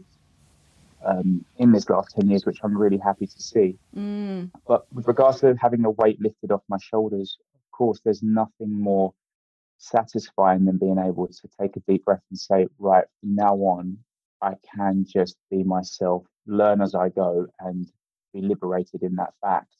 um, 1.07 1.45
in 1.59 1.71
this 1.71 1.89
last 1.89 2.17
10 2.17 2.29
years, 2.29 2.45
which 2.45 2.59
I'm 2.65 2.77
really 2.77 2.99
happy 2.99 3.29
to 3.29 3.41
see. 3.41 3.79
Mm. 3.97 4.51
But 4.67 4.85
with 4.93 5.07
regards 5.07 5.43
to 5.43 5.55
having 5.61 5.83
the 5.83 5.91
weight 5.91 6.21
lifted 6.21 6.51
off 6.51 6.63
my 6.69 6.79
shoulders, 6.81 7.39
of 7.55 7.71
course, 7.71 8.01
there's 8.05 8.21
nothing 8.21 8.73
more 8.73 9.15
satisfying 9.79 10.65
than 10.65 10.79
being 10.79 10.99
able 10.99 11.29
to 11.29 11.49
take 11.61 11.77
a 11.77 11.81
deep 11.87 12.05
breath 12.05 12.25
and 12.31 12.39
say, 12.39 12.67
right, 12.81 13.05
from 13.21 13.37
now 13.37 13.55
on, 13.55 13.97
I 14.43 14.55
can 14.75 15.07
just 15.09 15.37
be 15.53 15.63
myself, 15.63 16.25
learn 16.49 16.83
as 16.83 16.97
I 16.97 17.11
go, 17.11 17.47
and 17.61 17.87
be 18.35 18.41
liberated 18.41 19.05
in 19.05 19.15
that 19.17 19.35
fact. 19.41 19.77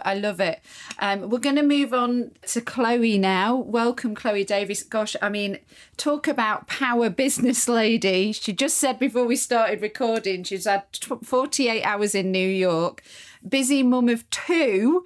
I 0.00 0.14
love 0.14 0.40
it. 0.40 0.60
Um, 0.98 1.30
we're 1.30 1.38
going 1.38 1.56
to 1.56 1.62
move 1.62 1.94
on 1.94 2.32
to 2.48 2.60
Chloe 2.60 3.16
now. 3.16 3.56
Welcome, 3.56 4.14
Chloe 4.14 4.44
Davies. 4.44 4.82
Gosh, 4.82 5.16
I 5.22 5.30
mean, 5.30 5.58
talk 5.96 6.28
about 6.28 6.66
power 6.66 7.08
business 7.08 7.66
lady. 7.66 8.32
She 8.32 8.52
just 8.52 8.76
said 8.76 8.98
before 8.98 9.24
we 9.24 9.36
started 9.36 9.80
recording, 9.80 10.44
she's 10.44 10.66
had 10.66 10.84
48 11.22 11.82
hours 11.82 12.14
in 12.14 12.30
New 12.30 12.48
York, 12.48 13.02
busy 13.48 13.82
mum 13.82 14.08
of 14.08 14.28
two. 14.30 15.04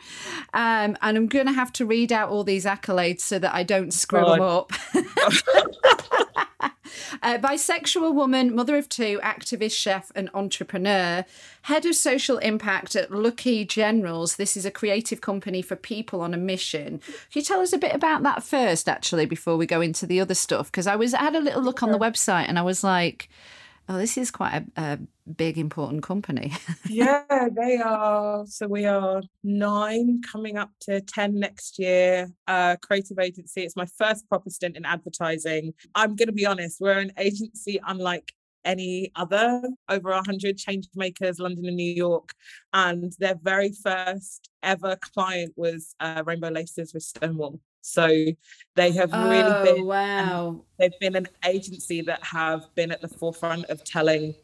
Um, 0.55 0.97
and 1.03 1.17
I'm 1.17 1.27
going 1.27 1.47
to 1.47 1.53
have 1.53 1.73
to 1.75 1.87
read 1.87 2.13
out 2.13 2.31
all 2.31 2.45
these 2.45 2.65
accolades 2.65 3.21
so 3.21 3.39
that 3.39 3.55
I 3.55 3.63
don't 3.63 3.93
screw 3.93 4.25
them 4.25 4.41
up. 4.41 4.73
Uh, 7.23 7.39
bisexual 7.39 8.15
woman, 8.15 8.55
mother 8.55 8.77
of 8.77 8.89
two, 8.89 9.21
activist, 9.23 9.79
chef, 9.79 10.11
and 10.15 10.31
entrepreneur, 10.33 11.25
head 11.63 11.85
of 11.85 11.95
social 11.95 12.39
impact 12.39 12.97
at 12.97 13.11
Lucky 13.11 13.65
Generals. 13.65 14.37
This 14.37 14.57
is 14.57 14.65
a 14.65 14.71
creative 14.71 15.21
company 15.21 15.61
for 15.61 15.77
people 15.77 16.23
on 16.23 16.33
a 16.33 16.39
mission. 16.39 16.99
Can 16.99 17.41
you 17.41 17.43
tell 17.43 17.61
us 17.61 17.73
a 17.73 17.79
bit 17.79 17.95
about 17.95 18.23
that 18.23 18.43
first, 18.43 18.89
actually, 18.89 19.27
before 19.27 19.57
we 19.57 19.67
go 19.67 19.81
into 19.81 20.07
the 20.07 20.21
other 20.21 20.35
stuff? 20.35 20.71
Because 20.71 20.87
I 20.87 20.97
was 20.97 21.13
I 21.13 21.21
had 21.21 21.37
a 21.37 21.41
little 21.41 21.63
look 21.63 21.83
on 21.83 21.93
the 21.93 21.99
website 21.99 22.49
and 22.49 22.59
I 22.59 22.63
was 22.63 22.83
like, 22.83 23.29
oh, 23.89 23.99
this 23.99 24.17
is 24.17 24.31
quite 24.31 24.65
a, 24.77 24.83
a 24.83 24.99
big 25.31 25.59
important 25.59 26.03
company. 26.03 26.53
yeah, 26.89 27.49
they 27.51 27.79
are. 27.79 28.45
So 28.47 28.67
we 28.67 28.85
are 28.85 29.23
nine, 29.43 30.21
coming 30.31 30.59
up 30.59 30.71
to 30.83 31.01
10 31.01 31.39
next 31.39 31.79
year. 31.79 32.29
Uh, 32.47 32.77
creative 32.83 33.19
agency. 33.19 33.63
It's 33.63 33.77
my 33.77 33.87
first 33.99 34.29
proper 34.29 34.51
stint 34.51 34.77
in 34.77 34.85
advertising. 34.85 35.73
I'm 35.95 36.17
going 36.17 36.29
to 36.29 36.33
be 36.33 36.47
honest, 36.47 36.81
we're 36.81 36.99
an 36.99 37.13
agency 37.19 37.81
unlike 37.87 38.33
any 38.65 39.11
other 39.17 39.63
over 39.89 40.11
100 40.11 40.57
change 40.59 40.87
makers 40.95 41.39
london 41.39 41.65
and 41.67 41.77
new 41.77 41.95
york 41.95 42.35
and 42.73 43.15
their 43.19 43.35
very 43.43 43.73
first 43.73 44.51
ever 44.63 44.97
client 45.15 45.53
was 45.57 45.95
uh, 46.01 46.23
rainbow 46.27 46.51
laces 46.51 46.93
with 46.93 47.03
stonewall 47.03 47.59
so 47.81 48.09
they 48.77 48.93
have 48.93 49.11
oh, 49.13 49.31
really 49.31 49.73
been 49.73 49.87
wow. 49.87 50.65
they've 50.79 50.99
been 51.01 51.17
an 51.17 51.29
agency 51.47 52.03
that 52.03 52.23
have 52.23 52.63
been 52.75 52.93
at 52.93 53.01
the 53.01 53.09
forefront 53.09 53.65
of 53.67 53.83
telling 53.85 54.35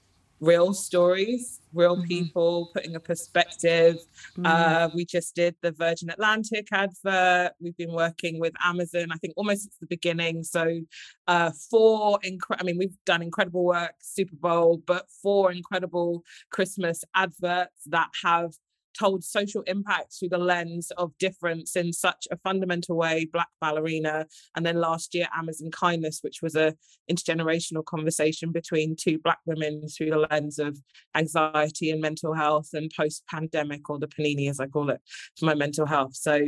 real 0.40 0.74
stories, 0.74 1.60
real 1.72 1.96
mm-hmm. 1.96 2.06
people, 2.06 2.70
putting 2.74 2.96
a 2.96 3.00
perspective. 3.00 3.96
Mm. 4.36 4.46
Uh, 4.46 4.88
we 4.94 5.04
just 5.04 5.34
did 5.34 5.54
the 5.62 5.72
Virgin 5.72 6.10
Atlantic 6.10 6.68
advert. 6.72 7.52
We've 7.60 7.76
been 7.76 7.92
working 7.92 8.38
with 8.40 8.52
Amazon, 8.64 9.08
I 9.12 9.16
think 9.16 9.34
almost 9.36 9.62
since 9.62 9.76
the 9.80 9.86
beginning. 9.86 10.42
So, 10.42 10.80
uh, 11.26 11.50
four 11.70 12.18
incredible, 12.22 12.64
I 12.64 12.66
mean, 12.66 12.78
we've 12.78 12.96
done 13.04 13.22
incredible 13.22 13.64
work, 13.64 13.94
Super 14.00 14.36
Bowl, 14.36 14.82
but 14.86 15.06
four 15.22 15.52
incredible 15.52 16.22
Christmas 16.50 17.04
adverts 17.14 17.82
that 17.86 18.10
have 18.22 18.52
told 18.98 19.24
social 19.24 19.62
impact 19.62 20.14
through 20.18 20.28
the 20.28 20.38
lens 20.38 20.90
of 20.96 21.16
difference 21.18 21.76
in 21.76 21.92
such 21.92 22.26
a 22.30 22.36
fundamental 22.38 22.96
way 22.96 23.26
black 23.32 23.48
ballerina 23.60 24.26
and 24.54 24.64
then 24.64 24.76
last 24.76 25.14
year 25.14 25.26
amazon 25.36 25.70
kindness 25.70 26.20
which 26.22 26.40
was 26.42 26.54
a 26.54 26.74
intergenerational 27.10 27.84
conversation 27.84 28.52
between 28.52 28.96
two 28.96 29.18
black 29.18 29.38
women 29.46 29.86
through 29.88 30.10
the 30.10 30.26
lens 30.30 30.58
of 30.58 30.78
anxiety 31.14 31.90
and 31.90 32.00
mental 32.00 32.34
health 32.34 32.68
and 32.72 32.90
post 32.96 33.22
pandemic 33.28 33.88
or 33.90 33.98
the 33.98 34.08
panini 34.08 34.48
as 34.48 34.60
i 34.60 34.66
call 34.66 34.90
it 34.90 35.00
for 35.38 35.46
my 35.46 35.54
mental 35.54 35.86
health. 35.86 36.14
So 36.14 36.46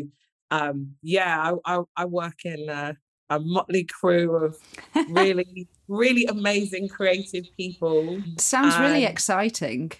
um, 0.51 0.95
yeah 1.03 1.53
I, 1.67 1.77
I, 1.77 1.83
I, 1.97 2.05
work 2.07 2.45
in 2.45 2.71
a, 2.71 2.97
a 3.29 3.39
motley 3.39 3.85
crew 3.85 4.35
of 4.35 4.57
really 5.11 5.69
really 5.89 6.25
amazing 6.25 6.89
creative 6.89 7.45
people 7.57 8.23
sounds 8.39 8.79
really 8.79 9.05
exciting. 9.05 9.93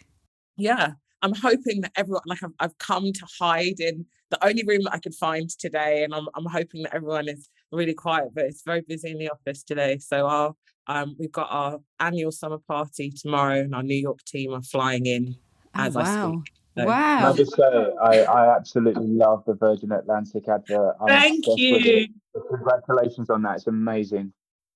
Yeah 0.57 0.93
I'm 1.23 1.35
hoping 1.35 1.81
that 1.83 1.93
everyone, 1.97 2.23
like 2.27 2.43
I've, 2.43 2.53
I've 2.61 2.79
come 2.79 3.13
to 3.13 3.27
hide 3.41 3.81
in 3.81 4.07
the 4.31 4.45
only 4.47 4.63
room 4.65 4.83
that 4.85 4.95
I 4.95 4.99
could 4.99 5.15
find 5.15 5.49
today, 5.51 6.05
and 6.05 6.15
I'm 6.15 6.29
I'm 6.35 6.47
hoping 6.47 6.83
that 6.83 6.95
everyone 6.95 7.29
is 7.29 7.49
really 7.73 7.95
quiet. 7.95 8.29
But 8.35 8.45
it's 8.45 8.63
very 8.65 8.83
busy 8.83 9.11
in 9.11 9.19
the 9.19 9.31
office 9.31 9.63
today, 9.63 9.99
so 9.99 10.27
our 10.27 10.55
um, 10.87 11.17
we've 11.19 11.33
got 11.33 11.49
our 11.51 11.79
annual 12.01 12.31
summer 12.33 12.59
party 12.59 13.11
tomorrow, 13.11 13.61
and 13.61 13.75
our 13.75 13.83
New 13.83 13.97
York 13.97 14.21
team 14.25 14.53
are 14.55 14.63
flying 14.63 15.07
in 15.07 15.37
Oh, 15.75 15.83
as 15.85 15.95
wow. 15.95 16.01
I 16.03 16.05
speak. 16.05 16.53
So- 16.79 16.85
Wow. 16.87 17.19
Can 17.19 17.27
I 17.27 17.33
just 17.33 17.57
say, 17.57 17.63
I, 18.01 18.21
I 18.23 18.57
absolutely 18.57 19.09
love 19.09 19.43
the 19.47 19.55
Virgin 19.55 19.91
Atlantic 19.91 20.49
advert. 20.49 20.95
I'm 21.01 21.09
Thank 21.09 21.45
you. 21.57 22.07
Congratulations 22.51 23.31
on 23.31 23.43
that. 23.43 23.57
It's 23.57 23.67
amazing. 23.67 24.33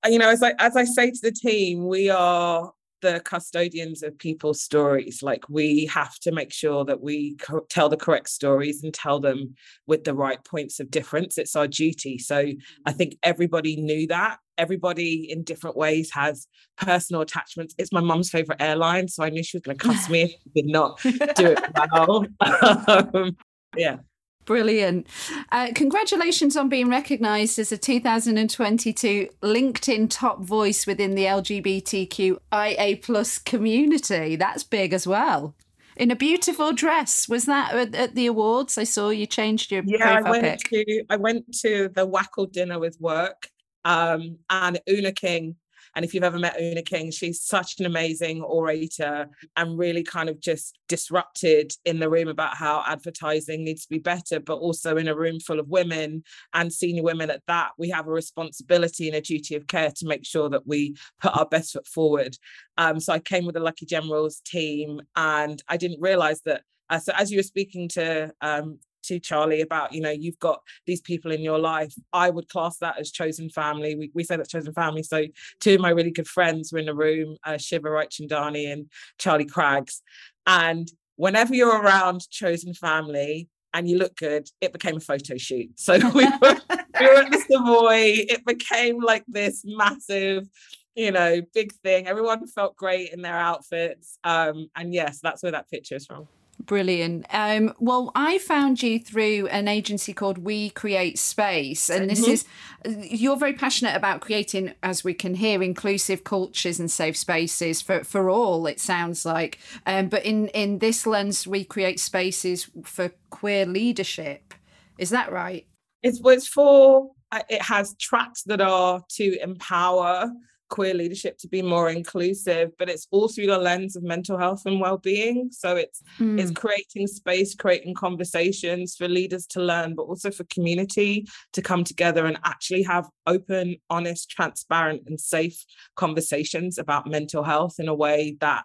you 0.07 0.19
know, 0.19 0.29
as 0.29 0.43
I 0.43 0.53
as 0.59 0.77
I 0.77 0.83
say 0.85 1.13
to 1.13 1.19
the 1.23 1.31
team, 1.31 1.87
we 1.87 2.11
are 2.11 2.73
the 3.03 3.21
custodians 3.25 4.03
of 4.03 4.17
people's 4.19 4.63
stories. 4.63 5.23
Like 5.23 5.45
we 5.49 5.87
have 5.87 6.19
to 6.21 6.33
make 6.33 6.53
sure 6.53 6.85
that 6.87 7.03
we 7.03 7.37
co- 7.37 7.67
tell 7.69 7.89
the 7.89 7.97
correct 7.97 8.31
stories 8.31 8.83
and 8.83 8.95
tell 8.95 9.21
them 9.21 9.55
with 9.87 10.05
the 10.05 10.15
right 10.15 10.43
points 10.45 10.81
of 10.81 10.91
difference. 10.91 11.37
It's 11.37 11.55
our 11.55 11.69
duty. 11.69 12.19
So 12.19 12.47
I 12.87 12.93
think 12.93 13.17
everybody 13.23 13.77
knew 13.77 14.07
that. 14.07 14.39
Everybody 14.57 15.31
in 15.31 15.43
different 15.45 15.77
ways 15.77 16.11
has 16.13 16.47
personal 16.77 17.23
attachments. 17.23 17.75
It's 17.79 17.93
my 17.93 18.01
mum's 18.01 18.31
favorite 18.31 18.61
airline, 18.61 19.09
so 19.09 19.25
I 19.25 19.31
knew 19.31 19.43
she 19.43 19.57
was 19.57 19.63
going 19.63 19.77
to 19.77 19.85
cuss 19.85 20.09
me 20.09 20.23
if 20.23 20.31
she 20.31 20.63
did 20.63 20.67
not 20.67 21.01
do 21.03 21.47
it 21.47 21.61
well. 21.93 22.27
um, 23.15 23.37
yeah. 23.77 23.99
Brilliant. 24.45 25.07
Uh, 25.53 25.69
congratulations 25.75 26.57
on 26.57 26.69
being 26.69 26.89
recognised 26.89 27.59
as 27.59 27.71
a 27.71 27.79
2022 27.79 29.29
LinkedIn 29.43 30.11
top 30.11 30.41
voice 30.41 30.87
within 30.87 31.15
the 31.15 31.25
LGBTQIA 31.25 33.03
plus 33.03 33.39
community. 33.39 34.37
That's 34.37 34.65
big 34.65 34.93
as 34.93 35.07
well. 35.07 35.55
In 35.97 36.11
a 36.11 36.17
beautiful 36.17 36.73
dress. 36.73 37.29
Was 37.29 37.45
that 37.45 37.95
at, 37.95 38.15
the 38.15 38.27
awards? 38.27 38.79
I 38.79 38.85
saw 38.85 39.11
you 39.11 39.27
changed 39.27 39.71
your 39.71 39.83
yeah, 39.85 40.21
I 40.25 40.31
went 40.31 40.43
pic. 40.43 40.71
to 40.71 41.05
I 41.11 41.17
went 41.17 41.53
to 41.61 41.91
the 41.95 42.07
WACL 42.07 42.51
dinner 42.51 42.79
with 42.79 42.99
work, 42.99 43.49
um, 43.85 44.39
and 44.49 44.81
Oona 44.89 45.13
King. 45.13 45.57
And 45.95 46.05
if 46.05 46.15
you've 46.15 46.25
ever 46.25 46.39
met 46.39 46.61
Oona 46.61 46.83
King, 46.83 47.11
she's 47.11 47.43
such 47.43 47.79
an 47.79 47.87
amazing 47.87 48.43
orator 48.43 49.29
and 49.57 49.79
really 49.79 50.03
kind 50.03 50.29
of 50.29 50.41
just 50.41 50.79
disrupted 50.89 51.73
in 51.85 51.99
the 51.99 52.09
room 52.09 52.29
about 52.29 52.57
how 52.57 52.83
advertising 52.87 53.65
needs 53.65 53.83
to 53.83 53.89
be 53.89 53.99
better, 53.99 54.41
but 54.41 54.57
also 54.57 54.97
in 54.97 55.09
a 55.09 55.17
room 55.17 55.41
full 55.41 55.61
of 55.61 55.69
women 55.69 56.23
and 56.55 56.73
senior 56.73 57.03
women 57.03 57.31
at 57.31 57.43
that, 57.47 57.71
we 57.79 57.91
have 57.91 58.07
a 58.07 58.11
responsibility 58.11 59.09
and 59.09 59.17
a 59.17 59.21
duty 59.21 59.55
of 59.55 59.67
care 59.67 59.91
to 59.91 60.07
make 60.07 60.25
sure 60.25 60.49
that 60.49 60.67
we 60.67 60.97
put 61.21 61.37
our 61.37 61.47
best 61.47 61.73
foot 61.73 61.87
forward. 61.87 62.37
Um, 62.79 63.01
so 63.01 63.13
I 63.13 63.19
came 63.19 63.45
with 63.45 63.55
the 63.55 63.61
Lucky 63.61 63.87
Generals 63.87 64.41
team, 64.45 65.01
and 65.17 65.63
I 65.69 65.77
didn't 65.77 66.01
realize 66.01 66.41
that. 66.43 66.63
Uh, 66.91 66.99
so 66.99 67.13
as 67.17 67.31
you 67.31 67.39
were 67.39 67.43
speaking 67.43 67.89
to 67.89 68.33
um, 68.41 68.79
to 69.05 69.19
Charlie 69.19 69.61
about, 69.61 69.93
you 69.93 70.01
know, 70.01 70.11
you've 70.11 70.39
got 70.39 70.63
these 70.87 71.01
people 71.01 71.33
in 71.33 71.41
your 71.41 71.59
life. 71.59 71.95
I 72.13 72.31
would 72.31 72.49
class 72.49 72.79
that 72.79 72.99
as 72.99 73.11
chosen 73.11 73.49
family. 73.49 73.95
We, 73.95 74.11
we 74.15 74.25
say 74.25 74.37
that's 74.37 74.51
chosen 74.51 74.73
family. 74.73 75.03
So 75.03 75.25
two 75.61 75.75
of 75.75 75.81
my 75.81 75.91
really 75.91 76.11
good 76.11 76.29
friends 76.29 76.73
were 76.73 76.79
in 76.79 76.87
the 76.87 76.95
room, 76.95 77.37
uh, 77.45 77.59
Shiva 77.59 77.89
Raichandani 77.89 78.73
and 78.73 78.91
Charlie 79.19 79.45
Craggs. 79.45 80.03
And 80.47 80.91
whenever 81.17 81.55
you're 81.55 81.81
around 81.81 82.29
chosen 82.31 82.75
family 82.75 83.49
and 83.75 83.89
you 83.89 83.99
look 83.99 84.17
good, 84.17 84.49
it 84.61 84.73
became 84.73 84.97
a 84.97 85.01
photo 85.01 85.37
shoot. 85.37 85.71
So 85.77 85.95
we 86.11 86.25
were, 86.25 86.57
we 87.01 87.07
were 87.07 87.23
at 87.23 87.33
the 87.33 87.45
Savoy. 87.49 88.25
It 88.29 88.45
became 88.45 89.01
like 89.01 89.25
this 89.27 89.63
massive, 89.65 90.49
you 90.95 91.11
know, 91.11 91.41
big 91.55 91.73
thing. 91.73 92.07
Everyone 92.07 92.47
felt 92.47 92.77
great 92.77 93.13
in 93.13 93.23
their 93.23 93.39
outfits. 93.39 94.19
Um, 94.25 94.69
and 94.77 94.93
yes, 94.93 95.21
that's 95.23 95.43
where 95.43 95.53
that 95.53 95.71
picture 95.71 95.97
is 95.97 96.07
from. 96.07 96.29
Brilliant. 96.65 97.27
Um, 97.31 97.75
well, 97.81 98.13
I 98.15 98.39
found 98.39 98.83
you 98.83 99.01
through 99.01 99.49
an 99.49 99.67
agency 99.67 100.13
called 100.13 100.39
We 100.39 100.71
Create 100.71 101.19
Space, 101.19 101.91
and 101.91 102.09
this 102.09 102.27
is 102.27 102.45
you're 102.85 103.37
very 103.37 103.55
passionate 103.55 103.97
about 103.97 104.21
creating, 104.21 104.75
as 104.81 105.03
we 105.03 105.13
can 105.13 105.35
hear, 105.35 105.61
inclusive 105.61 106.23
cultures 106.23 106.79
and 106.79 106.89
safe 106.89 107.17
spaces 107.17 107.83
for 107.83 108.05
for 108.05 108.31
all. 108.31 108.67
It 108.69 108.79
sounds 108.79 109.27
like, 109.27 109.59
um, 109.87 110.09
but 110.09 110.25
in 110.25 110.49
in 110.49 110.79
this 110.79 111.05
lens, 111.05 111.49
we 111.49 111.65
create 111.65 111.99
spaces 111.99 112.71
for 112.85 113.11
queer 113.31 113.67
leadership. 113.67 114.55
Is 114.99 115.11
that 115.11 115.33
right? 115.33 115.67
It's 116.05 116.21
it's 116.25 116.47
for 116.47 117.11
uh, 117.33 117.43
it 117.49 117.63
has 117.63 117.97
tracks 117.97 118.45
that 118.45 118.61
are 118.61 119.03
to 119.17 119.43
empower 119.43 120.31
queer 120.73 120.95
leadership 120.95 121.37
to 121.37 121.49
be 121.49 121.61
more 121.61 121.91
inclusive, 121.91 122.71
but 122.79 122.89
it's 122.89 123.07
all 123.11 123.29
through 123.29 123.47
the 123.47 123.59
lens 123.59 123.95
of 123.95 124.03
mental 124.03 124.39
health 124.39 124.63
and 124.65 124.81
well-being. 124.81 125.51
So 125.53 125.77
it's 125.77 126.03
it's 126.39 126.51
creating 126.51 127.07
space, 127.09 127.55
creating 127.55 127.95
conversations 127.95 128.97
for 128.97 129.07
leaders 129.07 129.47
to 129.49 129.61
learn, 129.61 129.95
but 129.95 130.05
also 130.05 130.31
for 130.31 130.45
community 130.45 131.27
to 131.53 131.61
come 131.61 131.85
together 131.85 132.25
and 132.25 132.39
actually 132.45 132.85
have 132.85 133.07
open, 133.27 133.77
honest, 133.91 134.31
transparent, 134.31 135.03
and 135.07 135.21
safe 135.21 135.63
conversations 135.95 136.79
about 136.79 137.07
mental 137.07 137.43
health 137.43 137.75
in 137.79 137.89
a 137.89 137.95
way 137.95 138.39
that 138.41 138.65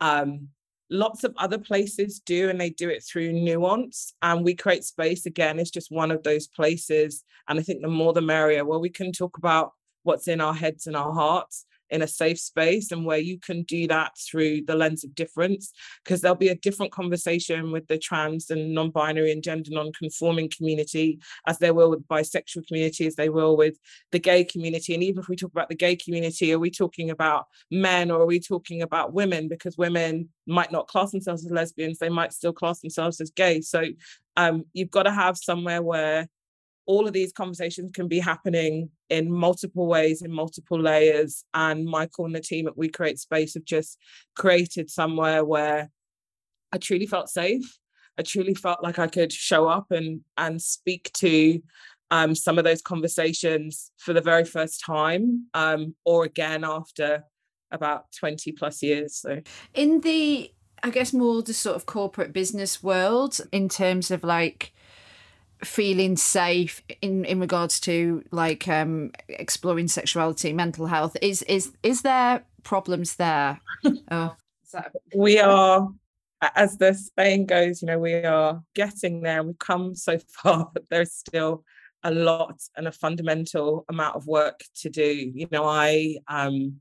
um, 0.00 0.48
lots 0.90 1.24
of 1.24 1.34
other 1.38 1.58
places 1.58 2.20
do 2.24 2.48
and 2.48 2.60
they 2.60 2.70
do 2.70 2.88
it 2.88 3.02
through 3.02 3.32
nuance. 3.32 4.14
And 4.22 4.44
we 4.44 4.54
create 4.54 4.84
space 4.84 5.26
again 5.26 5.58
it's 5.58 5.72
just 5.72 5.90
one 5.90 6.12
of 6.12 6.22
those 6.22 6.46
places. 6.46 7.24
And 7.48 7.58
i 7.58 7.62
think 7.62 7.82
the 7.82 7.88
more 7.88 8.12
the 8.12 8.20
merrier. 8.20 8.64
Where 8.64 8.78
we 8.78 8.90
can 8.90 9.10
talk 9.10 9.38
about 9.38 9.72
what's 10.08 10.26
in 10.26 10.40
our 10.40 10.54
heads 10.54 10.86
and 10.86 10.96
our 10.96 11.12
hearts 11.12 11.66
in 11.90 12.02
a 12.02 12.08
safe 12.08 12.38
space 12.38 12.92
and 12.92 13.04
where 13.04 13.18
you 13.18 13.38
can 13.38 13.62
do 13.62 13.86
that 13.88 14.12
through 14.18 14.62
the 14.66 14.74
lens 14.74 15.04
of 15.04 15.14
difference. 15.14 15.72
Because 16.04 16.20
there'll 16.20 16.36
be 16.36 16.48
a 16.48 16.54
different 16.54 16.92
conversation 16.92 17.72
with 17.72 17.86
the 17.88 17.98
trans 17.98 18.50
and 18.50 18.74
non-binary 18.74 19.32
and 19.32 19.42
gender 19.42 19.70
non-conforming 19.72 20.50
community 20.54 21.20
as 21.46 21.58
there 21.58 21.74
will 21.74 21.90
with 21.90 22.06
bisexual 22.08 22.66
community 22.66 23.06
as 23.06 23.14
they 23.14 23.28
will 23.28 23.56
with 23.56 23.78
the 24.12 24.18
gay 24.18 24.44
community. 24.44 24.94
And 24.94 25.02
even 25.02 25.20
if 25.20 25.28
we 25.28 25.36
talk 25.36 25.52
about 25.52 25.68
the 25.68 25.74
gay 25.74 25.96
community 25.96 26.52
are 26.52 26.58
we 26.58 26.70
talking 26.70 27.10
about 27.10 27.46
men 27.70 28.10
or 28.10 28.20
are 28.20 28.26
we 28.26 28.40
talking 28.40 28.82
about 28.82 29.12
women? 29.12 29.48
Because 29.48 29.76
women 29.78 30.28
might 30.46 30.72
not 30.72 30.88
class 30.88 31.10
themselves 31.10 31.44
as 31.44 31.52
lesbians 31.52 31.98
they 31.98 32.08
might 32.08 32.32
still 32.32 32.52
class 32.52 32.80
themselves 32.80 33.20
as 33.20 33.30
gay. 33.30 33.60
So 33.60 33.84
um, 34.36 34.64
you've 34.72 34.90
got 34.90 35.04
to 35.04 35.10
have 35.10 35.36
somewhere 35.36 35.82
where 35.82 36.28
all 36.88 37.06
of 37.06 37.12
these 37.12 37.32
conversations 37.32 37.90
can 37.92 38.08
be 38.08 38.18
happening 38.18 38.88
in 39.10 39.30
multiple 39.30 39.86
ways, 39.86 40.22
in 40.22 40.32
multiple 40.32 40.80
layers. 40.80 41.44
And 41.52 41.84
Michael 41.84 42.24
and 42.24 42.34
the 42.34 42.40
team 42.40 42.66
at 42.66 42.78
We 42.78 42.88
Create 42.88 43.18
Space 43.18 43.54
have 43.54 43.66
just 43.66 43.98
created 44.34 44.90
somewhere 44.90 45.44
where 45.44 45.90
I 46.72 46.78
truly 46.78 47.06
felt 47.06 47.28
safe. 47.28 47.78
I 48.18 48.22
truly 48.22 48.54
felt 48.54 48.82
like 48.82 48.98
I 48.98 49.06
could 49.06 49.32
show 49.32 49.68
up 49.68 49.90
and 49.90 50.22
and 50.38 50.60
speak 50.60 51.12
to 51.18 51.60
um, 52.10 52.34
some 52.34 52.56
of 52.56 52.64
those 52.64 52.80
conversations 52.80 53.92
for 53.98 54.14
the 54.14 54.22
very 54.22 54.46
first 54.46 54.82
time, 54.82 55.46
um, 55.52 55.94
or 56.06 56.24
again 56.24 56.64
after 56.64 57.22
about 57.70 58.06
20 58.18 58.52
plus 58.52 58.82
years. 58.82 59.14
So 59.14 59.42
in 59.74 60.00
the 60.00 60.50
I 60.82 60.88
guess 60.88 61.12
more 61.12 61.42
the 61.42 61.52
sort 61.52 61.76
of 61.76 61.84
corporate 61.84 62.32
business 62.32 62.82
world 62.82 63.40
in 63.52 63.68
terms 63.68 64.10
of 64.10 64.24
like 64.24 64.72
feeling 65.64 66.16
safe 66.16 66.82
in 67.02 67.24
in 67.24 67.40
regards 67.40 67.80
to 67.80 68.22
like 68.30 68.68
um 68.68 69.10
exploring 69.28 69.88
sexuality 69.88 70.52
mental 70.52 70.86
health. 70.86 71.16
Is 71.22 71.42
is 71.42 71.72
is 71.82 72.02
there 72.02 72.44
problems 72.62 73.16
there? 73.16 73.60
Oh. 74.10 74.34
That 74.72 74.92
we 75.14 75.38
are 75.38 75.88
as 76.54 76.76
the 76.76 76.92
saying 76.92 77.46
goes 77.46 77.80
you 77.80 77.86
know 77.86 77.98
we 77.98 78.12
are 78.14 78.62
getting 78.74 79.22
there. 79.22 79.42
We've 79.42 79.58
come 79.58 79.94
so 79.94 80.18
far 80.28 80.70
but 80.72 80.84
there's 80.90 81.12
still 81.12 81.64
a 82.04 82.10
lot 82.12 82.60
and 82.76 82.86
a 82.86 82.92
fundamental 82.92 83.84
amount 83.88 84.16
of 84.16 84.26
work 84.26 84.60
to 84.76 84.90
do. 84.90 85.32
You 85.34 85.48
know 85.50 85.64
i 85.64 86.16
um 86.28 86.80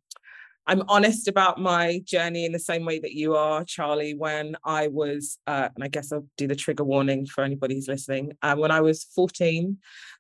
i'm 0.68 0.84
honest 0.88 1.28
about 1.28 1.60
my 1.60 2.00
journey 2.06 2.46
in 2.46 2.52
the 2.52 2.60
same 2.60 2.86
way 2.86 3.00
that 3.00 3.14
you 3.14 3.36
are 3.36 3.64
charlie. 3.64 4.14
When 4.14 4.56
i 4.64 4.88
was 4.88 5.38
uh, 5.48 5.70
and 5.74 5.84
i 5.84 5.88
guess 5.88 6.12
i'll 6.12 6.28
do 6.38 6.48
the 6.48 6.56
trigger 6.56 6.84
warning 6.84 7.26
for 7.26 7.44
anybody 7.44 7.76
who's 7.76 7.88
listening. 7.88 8.34
Um, 8.42 8.60
when 8.60 8.72
i 8.72 8.82
was 8.82 9.06
14 9.16 9.78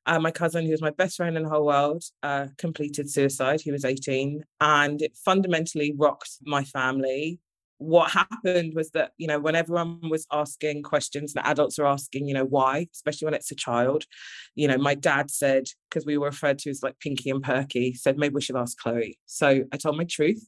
uh, 0.07 0.19
my 0.19 0.31
cousin 0.31 0.65
who 0.65 0.71
was 0.71 0.81
my 0.81 0.91
best 0.91 1.17
friend 1.17 1.37
in 1.37 1.43
the 1.43 1.49
whole 1.49 1.65
world 1.65 2.03
uh, 2.23 2.47
completed 2.57 3.11
suicide. 3.11 3.61
He 3.61 3.71
was 3.71 3.83
18 3.85 4.43
and 4.61 5.01
it 5.01 5.17
fundamentally 5.17 5.93
rocked 5.97 6.37
my 6.45 6.63
family 6.63 7.39
what 7.79 8.11
happened 8.11 8.73
was 8.75 8.89
that 8.91 9.11
you 9.17 9.27
know 9.27 9.39
when 9.39 9.55
everyone 9.55 9.99
was 10.09 10.25
asking 10.31 10.81
questions 10.81 11.33
the 11.33 11.47
adults 11.47 11.77
are 11.77 11.85
asking 11.85 12.27
you 12.27 12.33
know 12.33 12.45
why 12.45 12.87
especially 12.93 13.25
when 13.25 13.33
it's 13.33 13.51
a 13.51 13.55
child. 13.55 14.05
You 14.55 14.67
know 14.67 14.77
my 14.77 14.95
dad 14.95 15.29
said 15.29 15.65
because 15.89 16.05
we 16.05 16.17
were 16.17 16.27
referred 16.27 16.59
to 16.59 16.69
as 16.69 16.81
like 16.81 16.99
pinky 16.99 17.29
and 17.29 17.43
perky 17.43 17.93
said 17.93 18.17
maybe 18.17 18.35
we 18.35 18.41
should 18.41 18.55
ask 18.55 18.77
chloe. 18.77 19.17
So 19.25 19.63
i 19.71 19.77
told 19.77 19.97
my 19.97 20.05
truth. 20.05 20.47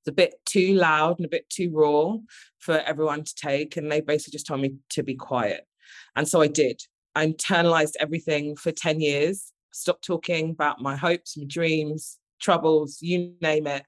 It's 0.00 0.08
a 0.08 0.12
bit 0.12 0.34
too 0.46 0.74
loud 0.74 1.18
and 1.18 1.26
a 1.26 1.28
bit 1.28 1.48
too 1.50 1.70
raw 1.74 2.16
for 2.58 2.78
everyone 2.78 3.24
to 3.24 3.34
take 3.34 3.76
and 3.76 3.90
they 3.90 4.00
basically 4.00 4.32
just 4.32 4.46
told 4.46 4.60
me 4.60 4.76
to 4.90 5.02
be 5.02 5.14
quiet. 5.14 5.66
And 6.14 6.26
so 6.26 6.40
i 6.40 6.46
did. 6.46 6.80
I 7.14 7.26
internalized 7.26 7.94
everything 7.98 8.56
for 8.56 8.72
10 8.72 9.00
years. 9.00 9.52
Stopped 9.72 10.04
talking 10.04 10.50
about 10.50 10.80
my 10.80 10.96
hopes 10.96 11.36
my 11.36 11.44
dreams 11.46 12.18
troubles 12.40 12.98
you 13.00 13.34
name 13.40 13.66
it. 13.66 13.84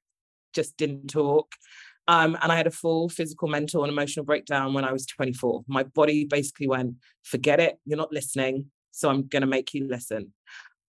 Just 0.54 0.76
didn't 0.76 1.08
talk 1.08 1.52
Um, 2.08 2.38
and 2.42 2.50
I 2.50 2.56
had 2.56 2.66
a 2.66 2.72
full 2.72 3.10
physical, 3.10 3.48
mental, 3.48 3.84
and 3.84 3.92
emotional 3.92 4.24
breakdown 4.24 4.72
when 4.72 4.84
I 4.84 4.92
was 4.92 5.06
24. 5.06 5.64
My 5.68 5.82
body 5.82 6.24
basically 6.24 6.66
went, 6.66 6.94
forget 7.22 7.60
it, 7.60 7.78
you're 7.84 7.98
not 7.98 8.12
listening. 8.12 8.70
So 8.92 9.10
I'm 9.10 9.28
going 9.28 9.42
to 9.42 9.46
make 9.46 9.74
you 9.74 9.86
listen. 9.86 10.32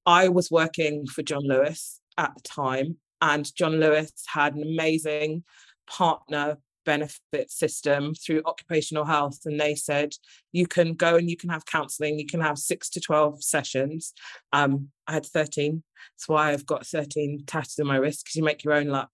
I 0.05 0.29
was 0.29 0.49
working 0.49 1.05
for 1.05 1.21
John 1.21 1.43
Lewis 1.43 1.99
at 2.17 2.31
the 2.35 2.41
time, 2.41 2.97
and 3.21 3.53
John 3.55 3.79
Lewis 3.79 4.11
had 4.25 4.55
an 4.55 4.63
amazing 4.63 5.43
partner 5.85 6.57
benefit 6.85 7.51
system 7.51 8.13
through 8.15 8.41
occupational 8.45 9.05
health. 9.05 9.39
And 9.45 9.59
they 9.59 9.75
said, 9.75 10.13
you 10.51 10.65
can 10.65 10.93
go 10.93 11.17
and 11.17 11.29
you 11.29 11.37
can 11.37 11.49
have 11.49 11.65
counseling, 11.65 12.17
you 12.17 12.25
can 12.25 12.41
have 12.41 12.57
six 12.57 12.89
to 12.91 13.01
12 13.01 13.43
sessions. 13.43 14.13
Um, 14.53 14.89
I 15.07 15.13
had 15.13 15.25
13. 15.25 15.83
That's 16.15 16.27
why 16.27 16.51
I've 16.51 16.65
got 16.65 16.87
13 16.87 17.43
tattoos 17.45 17.79
on 17.79 17.87
my 17.87 17.97
wrist 17.97 18.23
because 18.23 18.35
you 18.35 18.43
make 18.43 18.63
your 18.63 18.73
own 18.73 18.87
luck. 18.87 19.11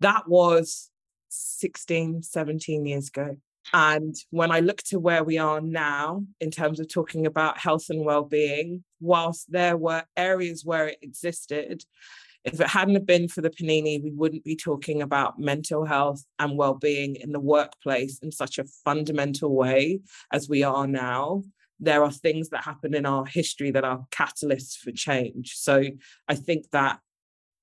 That 0.00 0.28
was 0.28 0.90
16, 1.28 2.22
17 2.22 2.86
years 2.86 3.08
ago. 3.08 3.36
And 3.72 4.16
when 4.30 4.50
I 4.50 4.60
look 4.60 4.78
to 4.84 4.98
where 4.98 5.22
we 5.22 5.38
are 5.38 5.60
now 5.60 6.24
in 6.40 6.50
terms 6.50 6.80
of 6.80 6.88
talking 6.88 7.26
about 7.26 7.58
health 7.58 7.86
and 7.90 8.04
well-being, 8.04 8.82
whilst 9.00 9.52
there 9.52 9.76
were 9.76 10.04
areas 10.16 10.64
where 10.64 10.88
it 10.88 10.98
existed, 11.02 11.84
if 12.44 12.58
it 12.60 12.68
hadn't 12.68 12.94
have 12.94 13.06
been 13.06 13.28
for 13.28 13.42
the 13.42 13.50
panini, 13.50 14.02
we 14.02 14.12
wouldn't 14.12 14.44
be 14.44 14.56
talking 14.56 15.02
about 15.02 15.38
mental 15.38 15.84
health 15.84 16.24
and 16.38 16.56
well-being 16.56 17.16
in 17.16 17.32
the 17.32 17.40
workplace 17.40 18.18
in 18.20 18.32
such 18.32 18.58
a 18.58 18.64
fundamental 18.64 19.54
way 19.54 20.00
as 20.32 20.48
we 20.48 20.62
are 20.62 20.86
now. 20.86 21.42
There 21.78 22.02
are 22.02 22.10
things 22.10 22.48
that 22.48 22.64
happen 22.64 22.94
in 22.94 23.06
our 23.06 23.26
history 23.26 23.70
that 23.72 23.84
are 23.84 24.06
catalysts 24.10 24.76
for 24.76 24.90
change. 24.90 25.54
So 25.56 25.84
I 26.28 26.34
think 26.34 26.70
that 26.70 27.00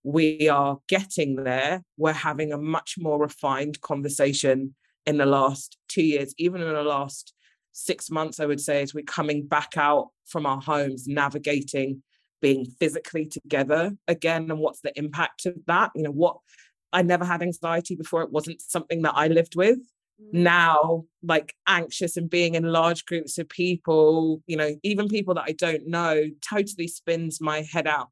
we 0.04 0.50
are 0.50 0.80
getting 0.88 1.44
there. 1.44 1.84
We're 1.98 2.14
having 2.14 2.54
a 2.54 2.58
much 2.58 2.96
more 2.98 3.20
refined 3.20 3.82
conversation 3.82 4.76
in 5.06 5.18
the 5.18 5.26
last 5.26 5.78
two 5.88 6.04
years, 6.04 6.34
even 6.38 6.62
in 6.62 6.74
the 6.74 6.84
last 6.84 7.34
six 7.72 8.10
months, 8.10 8.40
I 8.40 8.46
would 8.46 8.60
say, 8.60 8.82
as 8.82 8.94
we're 8.94 9.04
coming 9.04 9.48
back 9.48 9.78
out 9.78 10.10
from 10.26 10.46
our 10.46 10.62
homes, 10.62 11.08
navigating 11.08 12.04
being 12.42 12.66
physically 12.80 13.26
together 13.26 13.92
again, 14.08 14.50
and 14.52 14.60
what's 14.60 14.82
the 14.82 14.98
impact 14.98 15.46
of 15.46 15.56
that? 15.68 15.92
You 15.96 16.04
know, 16.04 16.12
what 16.12 16.38
I 16.94 17.02
never 17.02 17.26
had 17.26 17.42
anxiety 17.42 17.96
before, 17.96 18.22
it 18.22 18.32
wasn't 18.32 18.62
something 18.62 19.02
that 19.04 19.14
I 19.16 19.28
lived 19.28 19.56
with. 19.56 19.80
Mm. 20.22 20.34
Now, 20.34 21.06
like 21.24 21.56
anxious 21.68 22.18
and 22.18 22.30
being 22.30 22.56
in 22.56 22.64
large 22.64 23.06
groups 23.06 23.38
of 23.38 23.50
people, 23.50 24.42
you 24.48 24.58
know, 24.58 24.76
even 24.84 25.08
people 25.08 25.34
that 25.36 25.46
I 25.48 25.54
don't 25.54 25.88
know, 25.88 26.26
totally 26.42 26.88
spins 26.88 27.40
my 27.42 27.62
head 27.62 27.88
out 27.88 28.10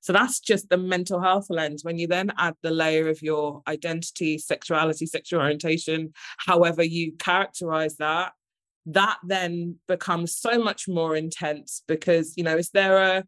so 0.00 0.12
that's 0.12 0.40
just 0.40 0.68
the 0.68 0.76
mental 0.76 1.20
health 1.20 1.46
lens. 1.50 1.84
When 1.84 1.98
you 1.98 2.06
then 2.06 2.32
add 2.38 2.54
the 2.62 2.70
layer 2.70 3.08
of 3.08 3.22
your 3.22 3.62
identity, 3.68 4.38
sexuality, 4.38 5.06
sexual 5.06 5.40
orientation, 5.40 6.12
however 6.38 6.82
you 6.82 7.12
characterize 7.18 7.96
that, 7.96 8.32
that 8.86 9.18
then 9.24 9.76
becomes 9.86 10.36
so 10.36 10.58
much 10.58 10.88
more 10.88 11.16
intense 11.16 11.82
because, 11.86 12.34
you 12.36 12.44
know, 12.44 12.56
is 12.56 12.70
there 12.70 12.98
a 12.98 13.24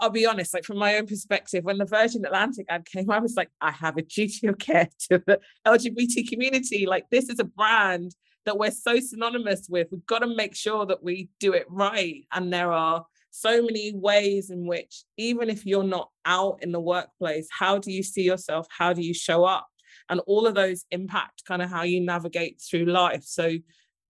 I'll 0.00 0.08
be 0.08 0.24
honest, 0.24 0.54
like 0.54 0.64
from 0.64 0.78
my 0.78 0.96
own 0.96 1.06
perspective, 1.06 1.62
when 1.62 1.76
the 1.76 1.84
Virgin 1.84 2.24
Atlantic 2.24 2.64
ad 2.70 2.86
came, 2.86 3.10
I 3.10 3.18
was 3.18 3.34
like, 3.36 3.50
I 3.60 3.70
have 3.70 3.98
a 3.98 4.02
duty 4.02 4.46
of 4.46 4.56
care 4.58 4.88
to 5.10 5.22
the 5.26 5.38
LGBT 5.66 6.26
community. 6.26 6.86
Like, 6.86 7.10
this 7.10 7.28
is 7.28 7.38
a 7.38 7.44
brand 7.44 8.14
that 8.46 8.58
we're 8.58 8.70
so 8.70 8.98
synonymous 8.98 9.68
with. 9.68 9.88
We've 9.90 10.06
got 10.06 10.20
to 10.20 10.26
make 10.26 10.54
sure 10.54 10.86
that 10.86 11.02
we 11.02 11.28
do 11.38 11.52
it 11.52 11.66
right. 11.68 12.24
And 12.32 12.50
there 12.50 12.72
are 12.72 13.04
so 13.34 13.60
many 13.62 13.92
ways 13.92 14.50
in 14.50 14.64
which, 14.64 15.02
even 15.16 15.50
if 15.50 15.66
you're 15.66 15.82
not 15.82 16.08
out 16.24 16.58
in 16.62 16.70
the 16.70 16.80
workplace, 16.80 17.48
how 17.50 17.78
do 17.78 17.90
you 17.90 18.04
see 18.04 18.22
yourself? 18.22 18.68
How 18.70 18.92
do 18.92 19.02
you 19.02 19.12
show 19.12 19.44
up? 19.44 19.66
And 20.08 20.20
all 20.20 20.46
of 20.46 20.54
those 20.54 20.84
impact 20.92 21.44
kind 21.44 21.60
of 21.60 21.68
how 21.68 21.82
you 21.82 22.00
navigate 22.00 22.60
through 22.60 22.84
life. 22.84 23.24
So, 23.24 23.56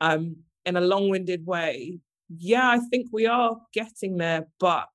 um, 0.02 0.36
in 0.66 0.76
a 0.76 0.82
long 0.82 1.08
winded 1.08 1.46
way, 1.46 2.00
yeah, 2.36 2.68
I 2.68 2.80
think 2.80 3.08
we 3.12 3.26
are 3.26 3.56
getting 3.72 4.18
there, 4.18 4.46
but 4.60 4.88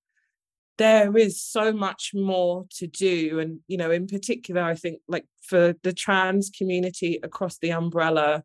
there 0.78 1.18
is 1.18 1.42
so 1.42 1.74
much 1.74 2.12
more 2.14 2.66
to 2.78 2.86
do. 2.86 3.40
And, 3.40 3.62
you 3.68 3.78
know, 3.78 3.90
in 3.90 4.06
particular, 4.06 4.62
I 4.62 4.76
think 4.76 5.02
like 5.08 5.26
for 5.42 5.74
the 5.82 5.94
trans 5.94 6.52
community 6.56 7.20
across 7.24 7.58
the 7.58 7.72
umbrella, 7.72 8.44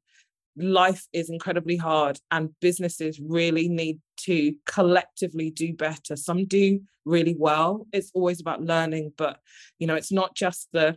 life 0.57 1.07
is 1.13 1.29
incredibly 1.29 1.77
hard 1.77 2.19
and 2.31 2.51
businesses 2.61 3.21
really 3.21 3.69
need 3.69 4.01
to 4.25 4.55
collectively 4.67 5.51
do 5.51 5.73
better. 5.73 6.17
Some 6.17 6.45
do 6.47 6.81
really 7.05 7.37
well. 7.39 7.87
It's 7.93 8.11
always 8.15 8.41
about 8.41 8.63
learning 8.63 9.13
but 9.17 9.39
you 9.79 9.87
know 9.87 9.95
it's 9.95 10.13
not 10.13 10.35
just 10.35 10.69
the 10.73 10.97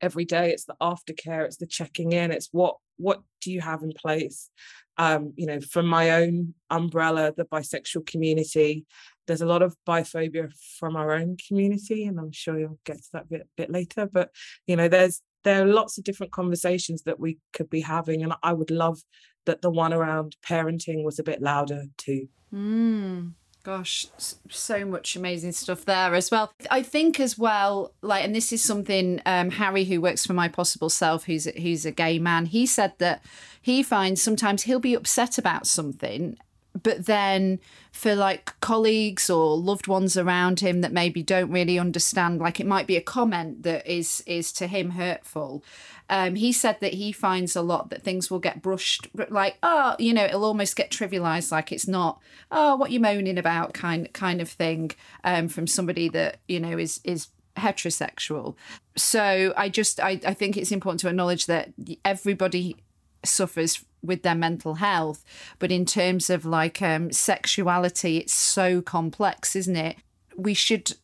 every 0.00 0.24
day 0.24 0.50
it's 0.50 0.64
the 0.64 0.74
aftercare 0.82 1.44
it's 1.44 1.58
the 1.58 1.66
checking 1.66 2.12
in 2.12 2.32
it's 2.32 2.48
what 2.52 2.76
what 2.96 3.22
do 3.40 3.50
you 3.50 3.60
have 3.60 3.82
in 3.82 3.92
place? 3.92 4.50
Um 4.98 5.32
you 5.36 5.46
know 5.46 5.60
from 5.60 5.86
my 5.86 6.10
own 6.10 6.54
umbrella 6.70 7.32
the 7.36 7.44
bisexual 7.44 8.06
community 8.06 8.84
there's 9.26 9.40
a 9.40 9.46
lot 9.46 9.62
of 9.62 9.76
biphobia 9.88 10.52
from 10.78 10.96
our 10.96 11.12
own 11.12 11.36
community 11.48 12.04
and 12.04 12.18
i'm 12.18 12.32
sure 12.32 12.58
you'll 12.58 12.78
get 12.84 12.96
to 12.96 13.08
that 13.12 13.28
bit 13.28 13.48
bit 13.56 13.70
later 13.70 14.06
but 14.12 14.30
you 14.66 14.76
know 14.76 14.88
there's 14.88 15.22
there 15.44 15.62
are 15.62 15.66
lots 15.66 15.98
of 15.98 16.04
different 16.04 16.32
conversations 16.32 17.02
that 17.02 17.18
we 17.18 17.38
could 17.52 17.70
be 17.70 17.80
having 17.80 18.22
and 18.22 18.34
i 18.42 18.52
would 18.52 18.70
love 18.70 18.98
that 19.44 19.62
the 19.62 19.70
one 19.70 19.92
around 19.92 20.36
parenting 20.46 21.04
was 21.04 21.18
a 21.18 21.22
bit 21.22 21.40
louder 21.40 21.84
too. 21.96 22.28
Mm, 22.52 23.32
gosh 23.62 24.06
so 24.50 24.84
much 24.84 25.16
amazing 25.16 25.52
stuff 25.52 25.84
there 25.84 26.14
as 26.14 26.30
well. 26.30 26.52
I 26.70 26.82
think 26.82 27.20
as 27.20 27.38
well 27.38 27.94
like 28.02 28.24
and 28.24 28.34
this 28.34 28.52
is 28.52 28.62
something 28.62 29.20
um, 29.24 29.50
harry 29.50 29.84
who 29.84 30.00
works 30.00 30.26
for 30.26 30.32
my 30.32 30.48
possible 30.48 30.90
self 30.90 31.24
who's 31.24 31.44
who's 31.44 31.86
a 31.86 31.90
gay 31.90 32.18
man 32.18 32.46
he 32.46 32.66
said 32.66 32.92
that 32.98 33.24
he 33.60 33.82
finds 33.82 34.20
sometimes 34.20 34.64
he'll 34.64 34.80
be 34.80 34.94
upset 34.94 35.38
about 35.38 35.66
something 35.66 36.36
but 36.80 37.06
then 37.06 37.58
for 37.90 38.14
like 38.14 38.58
colleagues 38.60 39.28
or 39.28 39.56
loved 39.56 39.86
ones 39.86 40.16
around 40.16 40.60
him 40.60 40.80
that 40.80 40.92
maybe 40.92 41.22
don't 41.22 41.50
really 41.50 41.78
understand 41.78 42.40
like 42.40 42.60
it 42.60 42.66
might 42.66 42.86
be 42.86 42.96
a 42.96 43.02
comment 43.02 43.62
that 43.62 43.86
is 43.86 44.22
is 44.26 44.52
to 44.52 44.66
him 44.66 44.90
hurtful 44.90 45.62
um, 46.08 46.34
he 46.34 46.52
said 46.52 46.78
that 46.80 46.94
he 46.94 47.12
finds 47.12 47.54
a 47.56 47.62
lot 47.62 47.90
that 47.90 48.02
things 48.02 48.30
will 48.30 48.38
get 48.38 48.62
brushed 48.62 49.08
like 49.28 49.56
oh 49.62 49.96
you 49.98 50.12
know 50.12 50.24
it'll 50.24 50.44
almost 50.44 50.76
get 50.76 50.90
trivialized 50.90 51.52
like 51.52 51.72
it's 51.72 51.88
not 51.88 52.20
oh 52.50 52.76
what 52.76 52.90
you 52.90 53.00
moaning 53.00 53.38
about 53.38 53.74
kind 53.74 54.12
kind 54.12 54.40
of 54.40 54.48
thing 54.48 54.90
um, 55.24 55.48
from 55.48 55.66
somebody 55.66 56.08
that 56.08 56.38
you 56.48 56.60
know 56.60 56.78
is 56.78 57.00
is 57.04 57.28
heterosexual. 57.56 58.54
So 58.96 59.52
i 59.56 59.68
just 59.68 60.00
I, 60.00 60.20
I 60.26 60.34
think 60.34 60.56
it's 60.56 60.72
important 60.72 61.00
to 61.00 61.08
acknowledge 61.08 61.46
that 61.46 61.72
everybody 62.04 62.76
suffers 63.24 63.84
with 64.02 64.22
their 64.22 64.34
mental 64.34 64.74
health 64.74 65.24
but 65.58 65.70
in 65.70 65.84
terms 65.84 66.28
of 66.30 66.44
like 66.44 66.82
um 66.82 67.10
sexuality 67.12 68.18
it's 68.18 68.32
so 68.32 68.80
complex 68.82 69.56
isn't 69.56 69.76
it? 69.76 69.96
We 70.36 70.54
should 70.54 70.94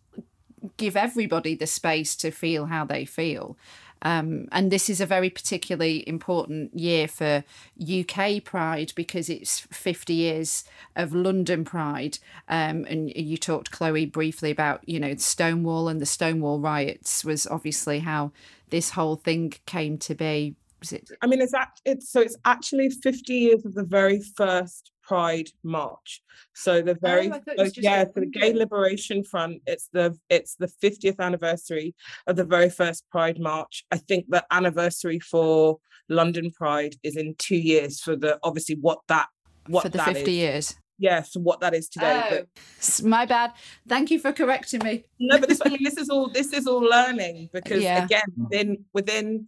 give 0.77 0.97
everybody 0.97 1.55
the 1.55 1.67
space 1.67 2.17
to 2.17 2.31
feel 2.31 2.67
how 2.67 2.85
they 2.85 3.05
feel. 3.05 3.57
Um, 4.03 4.47
and 4.53 4.71
this 4.71 4.89
is 4.89 5.01
a 5.01 5.07
very 5.07 5.29
particularly 5.29 6.09
important 6.09 6.73
year 6.73 7.09
for 7.09 7.43
UK 7.83 8.45
Pride 8.45 8.93
because 8.95 9.29
it's 9.29 9.61
50 9.73 10.15
years 10.15 10.65
of 10.95 11.13
London 11.13 11.65
Pride. 11.65 12.19
Um, 12.49 12.85
and 12.89 13.11
you 13.15 13.37
talked, 13.37 13.73
Chloe, 13.73 14.07
briefly 14.07 14.53
about, 14.53 14.89
you 14.89 15.01
know, 15.01 15.17
Stonewall 15.17 15.89
and 15.89 16.01
the 16.01 16.07
Stonewall 16.07 16.61
riots 16.61 17.25
was 17.25 17.47
obviously 17.47 18.01
how 18.01 18.31
this 18.71 18.91
whole 18.91 19.17
thing 19.17 19.55
came 19.67 19.99
to 19.99 20.15
be 20.15 20.55
was 20.81 20.93
it? 20.93 21.11
I 21.23 21.27
mean, 21.27 21.41
it's 21.41 21.55
act, 21.55 21.81
it's 21.85 22.11
so 22.11 22.21
it's 22.21 22.37
actually 22.45 22.91
50 22.91 23.35
years 23.35 23.65
of 23.65 23.75
the 23.75 23.85
very 23.85 24.21
first 24.37 24.93
Pride 25.09 25.49
March. 25.65 26.23
So 26.55 26.83
the 26.83 26.95
very 26.95 27.33
oh, 27.33 27.67
yeah, 27.77 28.05
for 28.13 28.21
the 28.21 28.27
Gay 28.27 28.53
Liberation 28.53 29.25
Front, 29.25 29.63
it's 29.67 29.89
the 29.93 30.17
it's 30.29 30.57
the 30.57 30.71
50th 30.83 31.19
anniversary 31.19 31.95
of 32.27 32.37
the 32.37 32.45
very 32.45 32.69
first 32.69 33.09
Pride 33.11 33.41
March. 33.41 33.85
I 33.91 33.97
think 33.97 34.27
the 34.29 34.45
anniversary 34.51 35.19
for 35.19 35.79
London 36.11 36.51
Pride 36.51 36.97
is 37.03 37.17
in 37.17 37.35
two 37.39 37.57
years 37.57 38.01
for 38.01 38.17
the 38.17 38.39
obviously 38.43 38.77
what 38.77 38.99
that 39.09 39.29
what 39.67 39.83
for 39.83 39.89
the 39.89 39.99
50 39.99 40.21
is. 40.21 40.29
years. 40.29 40.75
Yes, 41.01 41.11
yeah, 41.11 41.23
so 41.23 41.41
what 41.41 41.61
that 41.61 41.75
is 41.75 41.89
today. 41.89 42.23
Oh, 42.31 42.45
but, 42.57 43.07
my 43.07 43.25
bad. 43.25 43.53
Thank 43.89 44.11
you 44.11 44.19
for 44.19 44.33
correcting 44.33 44.83
me. 44.85 45.05
no, 45.19 45.39
but 45.39 45.49
this 45.49 45.63
I 45.65 45.69
mean 45.71 45.85
this 45.85 45.97
is 45.97 46.11
all 46.11 46.29
this 46.29 46.53
is 46.53 46.67
all 46.67 46.81
learning 46.81 47.49
because 47.53 47.83
yeah. 47.83 48.05
again 48.05 48.23
within 48.37 48.85
within 48.93 49.47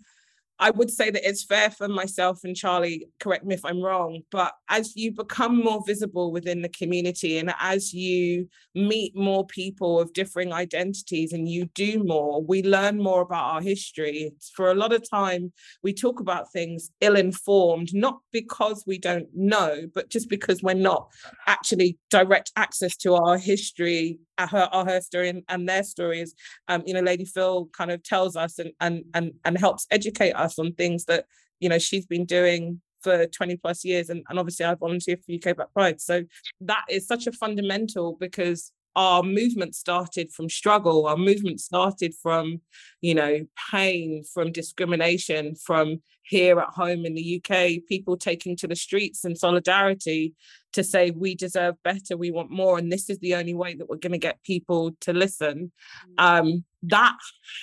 I 0.61 0.71
would 0.71 0.91
say 0.91 1.11
that 1.11 1.27
it's 1.27 1.43
fair 1.43 1.71
for 1.71 1.89
myself 1.89 2.41
and 2.45 2.55
Charlie, 2.55 3.09
correct 3.19 3.47
me 3.47 3.55
if 3.55 3.65
I'm 3.65 3.81
wrong, 3.81 4.21
but 4.31 4.53
as 4.69 4.95
you 4.95 5.11
become 5.11 5.57
more 5.57 5.83
visible 5.87 6.33
within 6.33 6.61
the 6.61 6.69
community 6.69 7.39
and 7.39 7.55
as 7.59 7.95
you 7.95 8.47
meet 8.75 9.17
more 9.17 9.47
people 9.47 9.99
of 9.99 10.13
differing 10.13 10.53
identities 10.53 11.33
and 11.33 11.49
you 11.49 11.65
do 11.75 12.05
more, 12.05 12.45
we 12.45 12.63
learn 12.63 13.03
more 13.03 13.23
about 13.23 13.55
our 13.55 13.63
history. 13.63 14.33
For 14.55 14.71
a 14.71 14.75
lot 14.75 14.93
of 14.93 15.09
time, 15.09 15.51
we 15.83 15.95
talk 15.95 16.21
about 16.21 16.53
things 16.53 16.91
ill 17.01 17.17
informed, 17.17 17.95
not 17.95 18.19
because 18.31 18.85
we 18.87 18.99
don't 18.99 19.29
know, 19.35 19.89
but 19.95 20.11
just 20.11 20.29
because 20.29 20.63
we're 20.63 20.75
not 20.75 21.09
actually 21.47 21.99
direct 22.11 22.53
access 22.57 22.97
to 22.99 23.15
our 23.15 23.39
history, 23.39 24.21
our, 24.37 24.69
our 24.73 24.85
her 24.85 25.01
story 25.01 25.31
and, 25.31 25.43
and 25.49 25.67
their 25.67 25.83
stories. 25.83 26.35
Um, 26.69 26.83
you 26.87 26.93
know, 26.93 27.01
Lady 27.01 27.25
Phyll 27.25 27.73
kind 27.73 27.91
of 27.91 28.03
tells 28.03 28.37
us 28.37 28.59
and, 28.59 28.73
and, 28.81 29.05
and, 29.15 29.33
and 29.45 29.59
helps 29.59 29.87
educate 29.91 30.33
us 30.33 30.50
on 30.59 30.73
things 30.73 31.05
that 31.07 31.27
you 31.61 31.69
know 31.69 31.79
she's 31.79 32.07
been 32.07 32.25
doing 32.25 32.81
for 33.03 33.27
20 33.27 33.57
plus 33.57 33.85
years 33.85 34.11
and, 34.11 34.23
and 34.29 34.39
obviously 34.39 34.67
I 34.67 34.75
volunteer 34.75 35.17
for 35.17 35.33
UK 35.33 35.57
Black 35.57 35.73
Pride. 35.73 36.01
So 36.01 36.25
that 36.61 36.85
is 36.89 37.07
such 37.07 37.27
a 37.27 37.33
fundamental 37.33 38.17
because 38.21 38.73
our 39.01 39.23
movement 39.23 39.75
started 39.75 40.31
from 40.31 40.51
struggle. 40.51 41.07
Our 41.07 41.17
movement 41.17 41.59
started 41.61 42.13
from 42.23 42.61
you 43.01 43.15
know 43.15 43.47
pain 43.73 44.23
from 44.35 44.53
discrimination 44.53 45.55
from 45.55 46.03
here 46.23 46.61
at 46.61 46.69
home 46.69 47.07
in 47.07 47.15
the 47.15 47.29
UK 47.39 47.83
people 47.89 48.17
taking 48.17 48.55
to 48.57 48.69
the 48.69 48.77
streets 48.77 49.25
in 49.25 49.35
solidarity 49.35 50.35
to 50.75 50.85
say 50.85 51.11
we 51.11 51.35
deserve 51.35 51.75
better 51.83 52.15
we 52.17 52.31
want 52.31 52.51
more 52.51 52.77
and 52.79 52.93
this 52.93 53.09
is 53.09 53.19
the 53.21 53.35
only 53.35 53.55
way 53.55 53.75
that 53.75 53.89
we're 53.89 53.97
going 53.97 54.13
to 54.13 54.29
get 54.29 54.43
people 54.45 54.95
to 55.01 55.13
listen. 55.15 55.73
Mm. 56.19 56.25
um, 56.27 56.65
that 56.83 57.19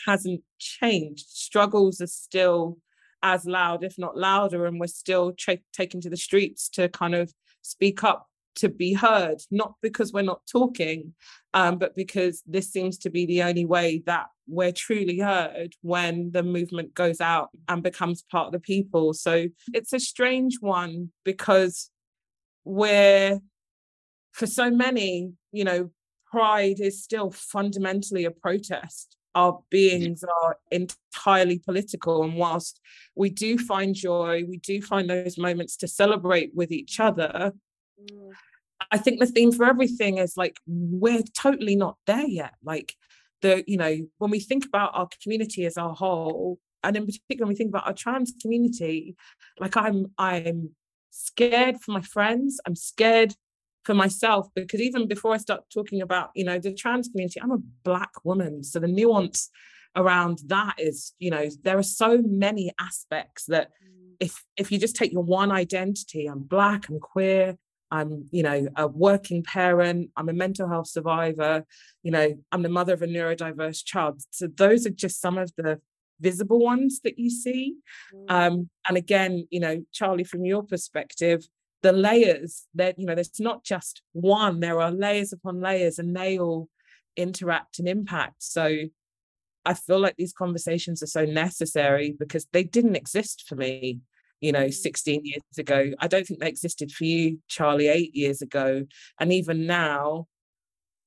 hasn't 0.07 0.41
changed. 0.57 1.27
Struggles 1.29 2.01
are 2.01 2.07
still 2.07 2.79
as 3.21 3.45
loud 3.45 3.83
if 3.83 3.95
not 3.99 4.17
louder 4.17 4.65
and 4.65 4.79
we're 4.79 4.87
still 4.87 5.33
tra- 5.33 5.69
taken 5.71 6.01
to 6.01 6.09
the 6.09 6.17
streets 6.17 6.67
to 6.69 6.89
kind 6.89 7.13
of 7.13 7.31
speak 7.61 8.03
up 8.03 8.27
to 8.57 8.69
be 8.69 8.93
heard, 8.93 9.41
not 9.49 9.73
because 9.81 10.13
we're 10.13 10.21
not 10.21 10.41
talking, 10.51 11.13
um, 11.53 11.77
but 11.77 11.95
because 11.95 12.43
this 12.45 12.71
seems 12.71 12.97
to 12.99 13.09
be 13.09 13.25
the 13.25 13.43
only 13.43 13.65
way 13.65 14.03
that 14.05 14.27
we're 14.47 14.71
truly 14.71 15.19
heard 15.19 15.75
when 15.81 16.31
the 16.31 16.43
movement 16.43 16.93
goes 16.93 17.19
out 17.19 17.49
and 17.67 17.83
becomes 17.83 18.23
part 18.31 18.47
of 18.47 18.53
the 18.53 18.59
people. 18.59 19.13
So 19.13 19.47
it's 19.73 19.93
a 19.93 19.99
strange 19.99 20.57
one 20.61 21.11
because 21.23 21.89
we're, 22.63 23.39
for 24.31 24.47
so 24.47 24.69
many, 24.69 25.33
you 25.51 25.63
know, 25.63 25.89
pride 26.29 26.79
is 26.79 27.03
still 27.03 27.31
fundamentally 27.31 28.25
a 28.25 28.31
protest. 28.31 29.15
Our 29.35 29.59
beings 29.69 30.23
are 30.43 30.57
entirely 30.71 31.59
political. 31.59 32.23
And 32.23 32.35
whilst 32.35 32.79
we 33.15 33.29
do 33.29 33.57
find 33.57 33.93
joy, 33.93 34.43
we 34.47 34.57
do 34.57 34.81
find 34.81 35.09
those 35.09 35.37
moments 35.37 35.77
to 35.77 35.87
celebrate 35.87 36.51
with 36.55 36.71
each 36.71 36.99
other, 36.99 37.53
mm. 37.99 38.31
I 38.91 38.97
think 38.97 39.19
the 39.19 39.25
theme 39.25 39.51
for 39.51 39.65
everything 39.65 40.17
is 40.17 40.37
like 40.37 40.57
we're 40.67 41.23
totally 41.35 41.75
not 41.75 41.97
there 42.05 42.27
yet. 42.27 42.53
Like 42.63 42.95
the, 43.41 43.63
you 43.67 43.77
know, 43.77 43.97
when 44.17 44.31
we 44.31 44.39
think 44.39 44.65
about 44.65 44.91
our 44.93 45.09
community 45.21 45.65
as 45.65 45.77
a 45.77 45.93
whole, 45.93 46.59
and 46.83 46.95
in 46.95 47.05
particular 47.05 47.45
when 47.45 47.49
we 47.49 47.55
think 47.55 47.69
about 47.69 47.87
our 47.87 47.93
trans 47.93 48.33
community, 48.41 49.15
like 49.59 49.75
I'm 49.75 50.07
I'm 50.17 50.69
scared 51.09 51.81
for 51.81 51.91
my 51.91 52.01
friends, 52.01 52.59
I'm 52.65 52.75
scared 52.75 53.33
for 53.83 53.93
myself 53.93 54.47
because 54.53 54.81
even 54.81 55.07
before 55.07 55.33
I 55.33 55.37
start 55.37 55.63
talking 55.73 56.01
about, 56.01 56.29
you 56.35 56.43
know, 56.43 56.59
the 56.59 56.73
trans 56.73 57.07
community, 57.07 57.41
I'm 57.41 57.51
a 57.51 57.57
black 57.83 58.11
woman. 58.23 58.63
So 58.63 58.79
the 58.79 58.87
nuance 58.87 59.49
around 59.95 60.39
that 60.47 60.75
is, 60.77 61.13
you 61.19 61.31
know, 61.31 61.49
there 61.63 61.77
are 61.77 61.83
so 61.83 62.21
many 62.23 62.71
aspects 62.79 63.45
that 63.45 63.69
mm. 63.69 64.15
if 64.19 64.43
if 64.55 64.71
you 64.71 64.77
just 64.77 64.95
take 64.95 65.11
your 65.11 65.23
one 65.23 65.51
identity, 65.51 66.27
I'm 66.27 66.43
black, 66.43 66.89
I'm 66.89 66.99
queer, 66.99 67.57
I'm, 67.91 68.27
you 68.31 68.43
know, 68.43 68.67
a 68.75 68.87
working 68.87 69.43
parent, 69.43 70.11
I'm 70.15 70.29
a 70.29 70.33
mental 70.33 70.67
health 70.67 70.87
survivor, 70.87 71.65
you 72.03 72.11
know, 72.11 72.35
I'm 72.51 72.61
the 72.61 72.69
mother 72.69 72.93
of 72.93 73.01
a 73.01 73.07
neurodiverse 73.07 73.83
child. 73.85 74.21
So 74.31 74.47
those 74.47 74.85
are 74.85 74.91
just 74.91 75.21
some 75.21 75.37
of 75.37 75.51
the 75.57 75.79
visible 76.19 76.59
ones 76.59 77.01
that 77.03 77.17
you 77.19 77.29
see. 77.29 77.75
Mm. 78.13 78.31
Um, 78.31 78.69
and 78.87 78.97
again, 78.97 79.47
you 79.49 79.59
know, 79.59 79.85
Charlie, 79.93 80.23
from 80.23 80.45
your 80.45 80.63
perspective, 80.63 81.47
the 81.83 81.91
layers 81.91 82.65
that, 82.75 82.97
you 82.99 83.05
know, 83.05 83.15
there's 83.15 83.39
not 83.39 83.63
just 83.63 84.01
one, 84.13 84.59
there 84.59 84.81
are 84.81 84.91
layers 84.91 85.31
upon 85.31 85.61
layers 85.61 85.99
and 85.99 86.15
they 86.15 86.39
all 86.39 86.69
interact 87.15 87.79
and 87.79 87.87
impact. 87.87 88.43
So 88.43 88.77
I 89.65 89.73
feel 89.73 89.99
like 89.99 90.15
these 90.17 90.33
conversations 90.33 91.03
are 91.03 91.07
so 91.07 91.25
necessary 91.25 92.15
because 92.17 92.47
they 92.51 92.63
didn't 92.63 92.95
exist 92.95 93.43
for 93.47 93.55
me 93.55 93.99
you 94.41 94.51
know, 94.51 94.65
mm. 94.65 94.73
16 94.73 95.21
years 95.23 95.41
ago. 95.57 95.91
I 95.99 96.07
don't 96.07 96.25
think 96.25 96.39
they 96.39 96.49
existed 96.49 96.91
for 96.91 97.05
you, 97.05 97.39
Charlie, 97.47 97.87
eight 97.87 98.15
years 98.15 98.41
ago. 98.41 98.85
And 99.19 99.33
even 99.33 99.65
now, 99.65 100.27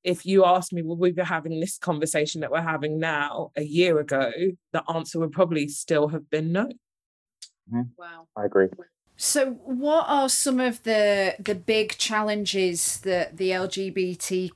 if 0.03 0.25
you 0.25 0.45
asked 0.45 0.73
me, 0.73 0.81
will 0.81 0.97
we 0.97 1.11
be 1.11 1.23
having 1.23 1.59
this 1.59 1.77
conversation 1.77 2.41
that 2.41 2.51
we're 2.51 2.61
having 2.61 2.99
now 2.99 3.51
a 3.55 3.63
year 3.63 3.99
ago, 3.99 4.31
the 4.73 4.83
answer 4.93 5.19
would 5.19 5.31
probably 5.31 5.67
still 5.67 6.07
have 6.09 6.29
been 6.29 6.51
no. 6.51 6.65
Mm-hmm. 7.71 7.81
Wow. 7.97 8.27
I 8.35 8.45
agree. 8.45 8.67
So, 9.17 9.51
what 9.51 10.05
are 10.07 10.29
some 10.29 10.59
of 10.59 10.81
the 10.81 11.35
the 11.37 11.53
big 11.53 11.95
challenges 11.99 13.01
that 13.01 13.37
the 13.37 13.51
LGBTQIA 13.51 14.53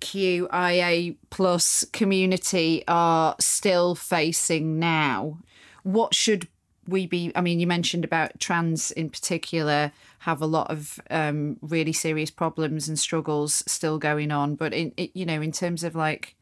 plus 1.29 1.85
community 1.93 2.83
are 2.87 3.35
still 3.39 3.93
facing 3.93 4.79
now? 4.79 5.37
What 5.83 6.15
should 6.15 6.47
we 6.87 7.07
be 7.07 7.31
i 7.35 7.41
mean 7.41 7.59
you 7.59 7.67
mentioned 7.67 8.03
about 8.03 8.39
trans 8.39 8.91
in 8.91 9.09
particular 9.09 9.91
have 10.25 10.41
a 10.41 10.47
lot 10.47 10.71
of 10.71 10.99
um, 11.11 11.57
really 11.61 11.93
serious 11.93 12.31
problems 12.31 12.87
and 12.87 12.97
struggles 12.97 13.63
still 13.67 13.99
going 13.99 14.31
on. 14.31 14.55
But 14.55 14.73
in 14.73 14.91
it, 14.97 15.11
you 15.13 15.23
know 15.23 15.39
in 15.39 15.51
terms 15.51 15.83
of 15.83 15.95
like 15.95 16.35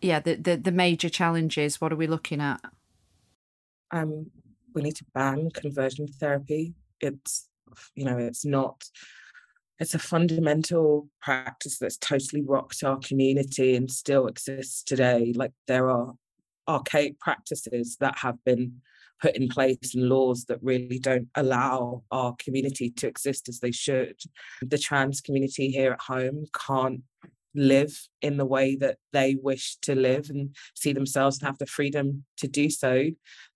yeah 0.00 0.20
the, 0.20 0.36
the 0.36 0.56
the 0.56 0.70
major 0.70 1.08
challenges 1.08 1.80
what 1.80 1.92
are 1.92 1.96
we 1.96 2.06
looking 2.06 2.40
at? 2.40 2.60
Um 3.90 4.30
we 4.72 4.82
need 4.82 4.96
to 4.96 5.04
ban 5.14 5.50
conversion 5.50 6.06
therapy. 6.06 6.74
It's 7.00 7.48
you 7.96 8.04
know 8.04 8.18
it's 8.18 8.44
not 8.44 8.84
it's 9.80 9.94
a 9.94 9.98
fundamental 9.98 11.08
practice 11.20 11.78
that's 11.78 11.96
totally 11.96 12.42
rocked 12.42 12.84
our 12.84 12.98
community 12.98 13.74
and 13.74 13.90
still 13.90 14.28
exists 14.28 14.82
today. 14.82 15.32
Like 15.34 15.52
there 15.66 15.90
are 15.90 16.14
archaic 16.68 17.18
practices 17.18 17.96
that 17.98 18.18
have 18.18 18.42
been 18.44 18.80
put 19.20 19.36
in 19.36 19.48
place 19.48 19.94
and 19.94 20.08
laws 20.08 20.44
that 20.46 20.62
really 20.62 20.98
don't 20.98 21.28
allow 21.34 22.02
our 22.10 22.34
community 22.38 22.90
to 22.90 23.06
exist 23.06 23.48
as 23.48 23.60
they 23.60 23.72
should. 23.72 24.16
The 24.62 24.78
trans 24.78 25.20
community 25.20 25.70
here 25.70 25.92
at 25.92 26.00
home 26.00 26.46
can't 26.54 27.02
live 27.54 27.98
in 28.20 28.36
the 28.36 28.44
way 28.44 28.76
that 28.76 28.98
they 29.12 29.34
wish 29.34 29.76
to 29.82 29.94
live 29.94 30.28
and 30.28 30.54
see 30.74 30.92
themselves 30.92 31.38
and 31.38 31.46
have 31.46 31.58
the 31.58 31.66
freedom 31.66 32.24
to 32.36 32.46
do 32.46 32.68
so. 32.68 33.06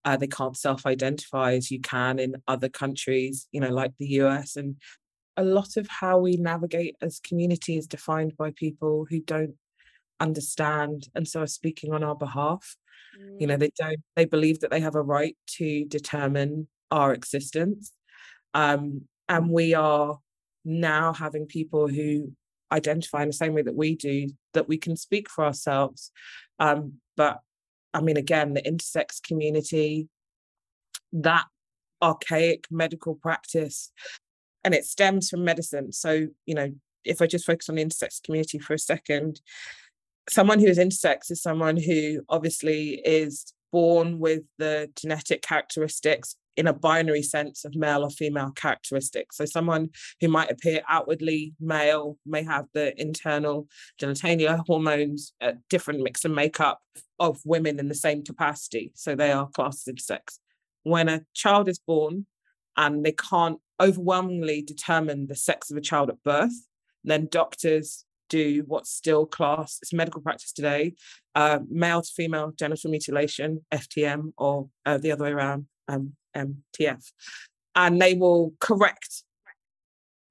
Uh, 0.04 0.16
they 0.16 0.26
can't 0.26 0.56
self 0.56 0.86
identify 0.86 1.52
as 1.52 1.70
you 1.70 1.80
can 1.80 2.18
in 2.18 2.36
other 2.48 2.68
countries, 2.68 3.46
you 3.52 3.60
know, 3.60 3.68
like 3.68 3.92
the 3.98 4.08
US. 4.22 4.56
And 4.56 4.76
a 5.36 5.44
lot 5.44 5.76
of 5.76 5.86
how 5.88 6.18
we 6.18 6.36
navigate 6.36 6.96
as 7.00 7.20
community 7.20 7.76
is 7.76 7.86
defined 7.86 8.36
by 8.36 8.52
people 8.52 9.06
who 9.08 9.20
don't 9.20 9.54
understand 10.20 11.08
and 11.14 11.26
so 11.26 11.42
are 11.42 11.46
speaking 11.46 11.92
on 11.92 12.04
our 12.04 12.14
behalf. 12.14 12.76
You 13.38 13.46
know, 13.46 13.56
mm. 13.56 13.60
they 13.60 13.70
don't, 13.78 14.00
they 14.16 14.24
believe 14.24 14.60
that 14.60 14.70
they 14.70 14.80
have 14.80 14.94
a 14.94 15.02
right 15.02 15.36
to 15.58 15.84
determine 15.86 16.68
our 16.90 17.12
existence. 17.12 17.92
Um, 18.54 19.02
and 19.28 19.50
we 19.50 19.74
are 19.74 20.18
now 20.64 21.12
having 21.12 21.46
people 21.46 21.88
who 21.88 22.32
identify 22.72 23.22
in 23.22 23.28
the 23.28 23.32
same 23.32 23.54
way 23.54 23.62
that 23.62 23.74
we 23.74 23.96
do, 23.96 24.28
that 24.54 24.68
we 24.68 24.78
can 24.78 24.96
speak 24.96 25.28
for 25.28 25.44
ourselves. 25.44 26.12
Um, 26.58 26.94
but 27.16 27.40
I 27.92 28.00
mean, 28.00 28.16
again, 28.16 28.54
the 28.54 28.62
intersex 28.62 29.22
community, 29.22 30.08
that 31.12 31.46
archaic 32.02 32.66
medical 32.70 33.14
practice, 33.14 33.90
and 34.64 34.74
it 34.74 34.84
stems 34.84 35.30
from 35.30 35.44
medicine. 35.44 35.92
So, 35.92 36.28
you 36.46 36.54
know, 36.54 36.72
if 37.04 37.20
I 37.22 37.26
just 37.26 37.46
focus 37.46 37.68
on 37.68 37.76
the 37.76 37.84
intersex 37.84 38.22
community 38.22 38.58
for 38.58 38.74
a 38.74 38.78
second, 38.78 39.40
someone 40.30 40.60
who 40.60 40.66
is 40.66 40.78
intersex 40.78 41.30
is 41.30 41.42
someone 41.42 41.76
who 41.76 42.22
obviously 42.28 43.00
is 43.04 43.52
born 43.72 44.18
with 44.18 44.42
the 44.58 44.90
genetic 44.96 45.42
characteristics 45.42 46.36
in 46.56 46.66
a 46.66 46.72
binary 46.72 47.22
sense 47.22 47.64
of 47.64 47.74
male 47.74 48.02
or 48.02 48.10
female 48.10 48.50
characteristics. 48.50 49.36
So 49.36 49.44
someone 49.44 49.90
who 50.20 50.28
might 50.28 50.50
appear 50.50 50.82
outwardly 50.88 51.54
male 51.60 52.18
may 52.26 52.42
have 52.42 52.66
the 52.74 53.00
internal 53.00 53.68
genitalia 54.00 54.62
hormones, 54.66 55.32
a 55.40 55.54
different 55.68 56.02
mix 56.02 56.24
and 56.24 56.34
makeup 56.34 56.80
of 57.18 57.40
women 57.44 57.78
in 57.78 57.88
the 57.88 57.94
same 57.94 58.24
capacity. 58.24 58.92
So 58.94 59.14
they 59.14 59.32
are 59.32 59.48
classed 59.48 59.88
as 59.88 59.94
intersex. 59.94 60.38
When 60.82 61.08
a 61.08 61.22
child 61.34 61.68
is 61.68 61.78
born 61.78 62.26
and 62.76 63.04
they 63.04 63.12
can't 63.12 63.58
overwhelmingly 63.80 64.62
determine 64.62 65.26
the 65.26 65.36
sex 65.36 65.70
of 65.70 65.76
a 65.76 65.80
child 65.80 66.10
at 66.10 66.22
birth, 66.22 66.66
then 67.04 67.28
doctors 67.30 68.04
do 68.30 68.64
what's 68.66 68.90
still 68.90 69.26
classed 69.26 69.80
as 69.82 69.92
medical 69.92 70.22
practice 70.22 70.52
today, 70.52 70.94
uh, 71.34 71.58
male 71.68 72.00
to 72.00 72.10
female 72.16 72.52
genital 72.58 72.90
mutilation, 72.90 73.64
FTM, 73.72 74.32
or 74.38 74.70
uh, 74.86 74.96
the 74.96 75.12
other 75.12 75.24
way 75.24 75.32
around, 75.32 75.66
um, 75.88 76.12
MTF, 76.34 77.04
and 77.74 78.00
they 78.00 78.14
will 78.14 78.54
correct. 78.60 79.24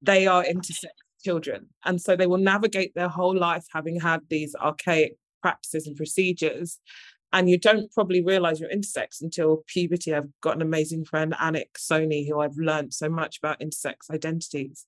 They 0.02 0.26
are 0.26 0.42
intersex 0.42 0.88
children, 1.22 1.68
and 1.84 2.00
so 2.00 2.16
they 2.16 2.26
will 2.26 2.38
navigate 2.38 2.94
their 2.94 3.08
whole 3.08 3.36
life 3.36 3.66
having 3.72 4.00
had 4.00 4.20
these 4.28 4.56
archaic 4.56 5.16
practices 5.42 5.86
and 5.86 5.96
procedures. 5.96 6.80
And 7.32 7.48
you 7.48 7.58
don't 7.58 7.92
probably 7.92 8.24
realize 8.24 8.58
you're 8.58 8.70
intersex 8.70 9.22
until 9.22 9.62
puberty. 9.68 10.12
I've 10.12 10.28
got 10.40 10.56
an 10.56 10.62
amazing 10.62 11.04
friend, 11.04 11.32
Anik 11.40 11.74
sony 11.78 12.26
who 12.26 12.40
I've 12.40 12.56
learned 12.56 12.92
so 12.92 13.08
much 13.08 13.38
about 13.38 13.60
intersex 13.60 14.10
identities. 14.10 14.84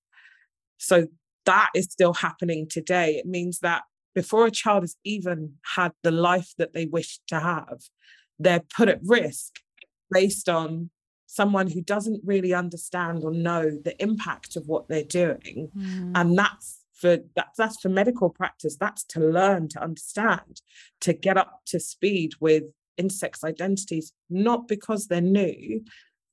So 0.79 1.07
that 1.47 1.71
is 1.75 1.87
still 1.87 2.15
happening 2.15 2.67
today. 2.69 3.17
It 3.17 3.27
means 3.27 3.61
that 3.61 3.83
before 4.15 4.47
a 4.47 4.51
child 4.51 4.83
has 4.83 4.97
even 5.05 5.55
had 5.75 5.93
the 6.03 6.11
life 6.11 6.53
that 6.59 6.75
they 6.75 6.87
wish 6.87 7.21
to 7.29 7.41
have, 7.41 7.81
they're 8.39 8.63
put 8.77 8.89
at 8.89 9.01
risk 9.03 9.57
based 10.11 10.49
on 10.49 10.91
someone 11.27 11.67
who 11.71 11.81
doesn't 11.81 12.21
really 12.25 12.53
understand 12.53 13.25
or 13.25 13.33
know 13.33 13.71
the 13.85 14.01
impact 14.03 14.57
of 14.57 14.67
what 14.67 14.89
they're 14.89 15.03
doing. 15.03 15.71
Mm. 15.77 16.13
And 16.15 16.39
that's 16.39 16.85
for 16.93 17.19
that's 17.35 17.57
that's 17.57 17.81
for 17.81 17.89
medical 17.89 18.29
practice. 18.29 18.77
That's 18.77 19.05
to 19.05 19.21
learn, 19.21 19.69
to 19.69 19.83
understand, 19.83 20.61
to 21.01 21.13
get 21.13 21.39
up 21.39 21.61
to 21.67 21.81
speed 21.81 22.33
with 22.39 22.65
intersex 23.01 23.43
identities, 23.43 24.13
not 24.29 24.69
because 24.69 25.07
they're 25.07 25.21
new, 25.21 25.83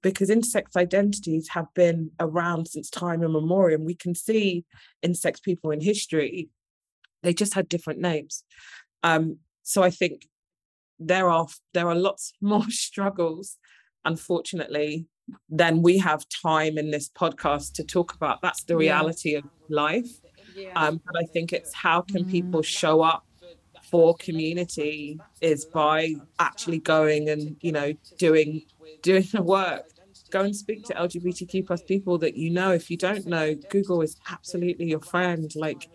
because 0.02 0.30
intersex 0.30 0.76
identities 0.76 1.50
have 1.50 1.68
been 1.74 2.12
around 2.20 2.68
since 2.68 2.90
time 2.90 3.24
immemorial. 3.24 3.84
We 3.84 3.96
can 3.96 4.16
see 4.16 4.66
intersex 5.06 5.42
people 5.42 5.72
in 5.72 5.82
history, 5.82 6.50
they 7.24 7.34
just 7.34 7.54
had 7.54 7.68
different 7.68 8.00
names. 8.00 8.44
Um, 9.04 9.40
so 9.64 9.84
I 9.84 9.90
think 9.90 10.28
there 11.00 11.30
are 11.30 11.48
there 11.74 11.88
are 11.88 11.96
lots 11.96 12.34
more 12.42 12.70
struggles, 12.70 13.58
unfortunately, 14.06 15.08
than 15.50 15.82
we 15.82 15.98
have 15.98 16.26
time 16.30 16.78
in 16.78 16.92
this 16.92 17.10
podcast 17.10 17.74
to 17.74 17.84
talk 17.84 18.14
about. 18.14 18.42
That's 18.42 18.64
the 18.64 18.78
reality 18.78 19.34
yeah. 19.34 19.40
of 19.40 19.46
life. 19.70 20.10
Yeah. 20.56 20.72
Um, 20.76 21.02
but 21.06 21.16
I 21.18 21.26
think 21.26 21.54
it's 21.54 21.74
how 21.74 22.02
can 22.02 22.26
mm. 22.26 22.32
people 22.32 22.62
show 22.62 23.02
up 23.02 23.26
for 23.90 24.16
community 24.16 25.20
is 25.42 25.66
by 25.66 26.14
actually 26.38 26.80
going 26.80 27.30
and 27.30 27.56
you 27.62 27.72
know 27.72 27.94
doing 28.18 28.62
doing 29.02 29.26
the 29.32 29.42
work. 29.42 29.86
Go 30.32 30.42
and 30.42 30.56
speak 30.56 30.86
to 30.86 30.94
lgbtq 30.94 31.66
plus 31.66 31.82
people 31.82 32.20
that 32.20 32.38
you 32.38 32.52
know. 32.52 32.72
If 32.72 32.92
you 32.92 32.98
don't 32.98 33.26
know 33.26 33.56
google 33.70 34.02
is 34.02 34.18
absolutely 34.30 34.86
your 34.86 35.02
friend. 35.02 35.52
Like 35.56 35.90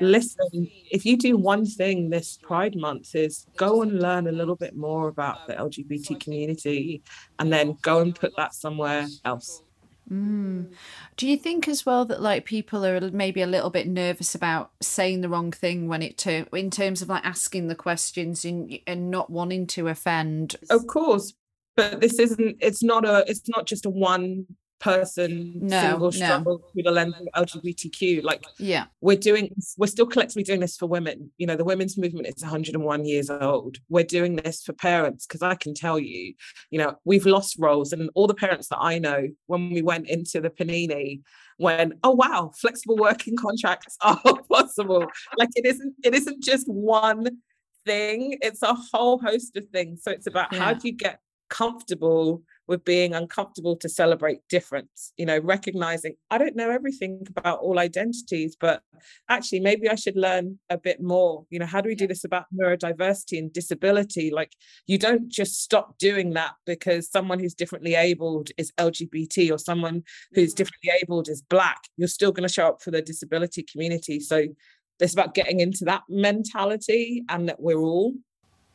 listen 0.00 0.68
if 0.90 1.06
you 1.06 1.16
do 1.16 1.36
one 1.36 1.64
thing 1.64 2.10
this 2.10 2.38
pride 2.42 2.76
month 2.76 3.14
is 3.14 3.46
go 3.56 3.82
and 3.82 4.00
learn 4.00 4.26
a 4.26 4.32
little 4.32 4.56
bit 4.56 4.76
more 4.76 5.08
about 5.08 5.46
the 5.46 5.54
lgbt 5.54 6.20
community 6.20 7.02
and 7.38 7.50
then 7.52 7.76
go 7.80 8.00
and 8.00 8.14
put 8.14 8.32
that 8.36 8.54
somewhere 8.54 9.06
else. 9.24 9.62
Mm. 10.10 10.72
Do 11.16 11.28
you 11.28 11.36
think 11.36 11.68
as 11.68 11.84
well 11.84 12.04
that 12.06 12.22
like 12.22 12.46
people 12.46 12.84
are 12.84 13.10
maybe 13.10 13.42
a 13.42 13.46
little 13.46 13.70
bit 13.70 13.86
nervous 13.86 14.34
about 14.34 14.70
saying 14.80 15.20
the 15.20 15.28
wrong 15.28 15.52
thing 15.52 15.88
when 15.88 16.02
it 16.02 16.16
to 16.18 16.46
in 16.56 16.70
terms 16.70 17.02
of 17.02 17.08
like 17.08 17.24
asking 17.24 17.68
the 17.68 17.74
questions 17.74 18.44
and 18.44 18.78
and 18.86 19.10
not 19.10 19.30
wanting 19.30 19.66
to 19.68 19.88
offend? 19.88 20.56
Of 20.70 20.86
course, 20.86 21.34
but 21.78 22.00
this 22.00 22.18
isn't. 22.18 22.56
It's 22.60 22.82
not 22.82 23.04
a. 23.04 23.24
It's 23.28 23.48
not 23.48 23.64
just 23.64 23.86
a 23.86 23.90
one 23.90 24.46
person 24.80 25.58
no, 25.60 25.80
single 25.80 26.12
struggle 26.12 26.58
no. 26.58 26.64
through 26.72 26.82
the 26.82 26.90
lens 26.90 27.14
of 27.32 27.46
LGBTQ. 27.46 28.24
Like, 28.24 28.44
yeah, 28.58 28.86
we're 29.00 29.16
doing, 29.16 29.54
we're 29.76 29.86
still 29.86 30.06
collectively 30.06 30.42
doing 30.42 30.58
this 30.58 30.76
for 30.76 30.86
women. 30.86 31.30
You 31.38 31.46
know, 31.46 31.54
the 31.54 31.64
women's 31.64 31.96
movement 31.96 32.26
is 32.26 32.42
101 32.42 33.04
years 33.04 33.30
old. 33.30 33.78
We're 33.88 34.04
doing 34.04 34.34
this 34.36 34.64
for 34.64 34.72
parents 34.72 35.24
because 35.24 35.40
I 35.40 35.54
can 35.54 35.72
tell 35.72 36.00
you, 36.00 36.34
you 36.70 36.78
know, 36.80 36.96
we've 37.04 37.26
lost 37.26 37.56
roles, 37.60 37.92
and 37.92 38.10
all 38.16 38.26
the 38.26 38.34
parents 38.34 38.68
that 38.70 38.78
I 38.80 38.98
know 38.98 39.28
when 39.46 39.70
we 39.70 39.80
went 39.80 40.08
into 40.08 40.40
the 40.40 40.50
panini. 40.50 41.22
When 41.58 41.94
oh 42.02 42.12
wow, 42.12 42.50
flexible 42.60 42.96
working 42.96 43.36
contracts 43.40 43.96
are 44.00 44.20
possible. 44.50 45.06
Like 45.36 45.50
it 45.54 45.64
isn't. 45.64 45.94
It 46.02 46.14
isn't 46.14 46.42
just 46.42 46.66
one 46.66 47.38
thing. 47.84 48.36
It's 48.40 48.62
a 48.62 48.74
whole 48.74 49.18
host 49.18 49.56
of 49.56 49.68
things. 49.68 50.02
So 50.02 50.10
it's 50.10 50.26
about 50.26 50.52
yeah. 50.52 50.58
how 50.58 50.74
do 50.74 50.88
you 50.88 50.94
get 50.94 51.20
comfortable 51.48 52.42
with 52.66 52.84
being 52.84 53.14
uncomfortable 53.14 53.76
to 53.76 53.88
celebrate 53.88 54.40
difference 54.48 55.12
you 55.16 55.24
know 55.24 55.38
recognizing 55.38 56.14
i 56.30 56.38
don't 56.38 56.56
know 56.56 56.70
everything 56.70 57.26
about 57.36 57.60
all 57.60 57.78
identities 57.78 58.56
but 58.60 58.82
actually 59.28 59.60
maybe 59.60 59.88
i 59.88 59.94
should 59.94 60.16
learn 60.16 60.58
a 60.70 60.78
bit 60.78 61.00
more. 61.00 61.44
You 61.50 61.58
know 61.58 61.66
how 61.66 61.80
do 61.80 61.88
we 61.88 61.94
do 61.94 62.06
this 62.06 62.24
about 62.24 62.46
neurodiversity 62.54 63.38
and 63.38 63.52
disability? 63.52 64.30
Like 64.30 64.52
you 64.86 64.98
don't 64.98 65.28
just 65.28 65.62
stop 65.62 65.98
doing 65.98 66.30
that 66.34 66.52
because 66.66 67.10
someone 67.10 67.38
who's 67.38 67.54
differently 67.54 67.94
abled 67.94 68.50
is 68.56 68.72
lgbt 68.78 69.52
or 69.52 69.58
someone 69.58 70.02
who's 70.32 70.54
differently 70.54 70.90
abled 71.02 71.28
is 71.28 71.42
black. 71.42 71.80
You're 71.96 72.08
still 72.08 72.32
going 72.32 72.48
to 72.48 72.52
show 72.52 72.68
up 72.68 72.82
for 72.82 72.90
the 72.90 73.02
disability 73.02 73.64
community. 73.70 74.20
So 74.20 74.46
it's 75.00 75.12
about 75.12 75.34
getting 75.34 75.60
into 75.60 75.84
that 75.84 76.02
mentality 76.08 77.22
and 77.28 77.48
that 77.48 77.60
we're 77.60 77.78
all 77.78 78.14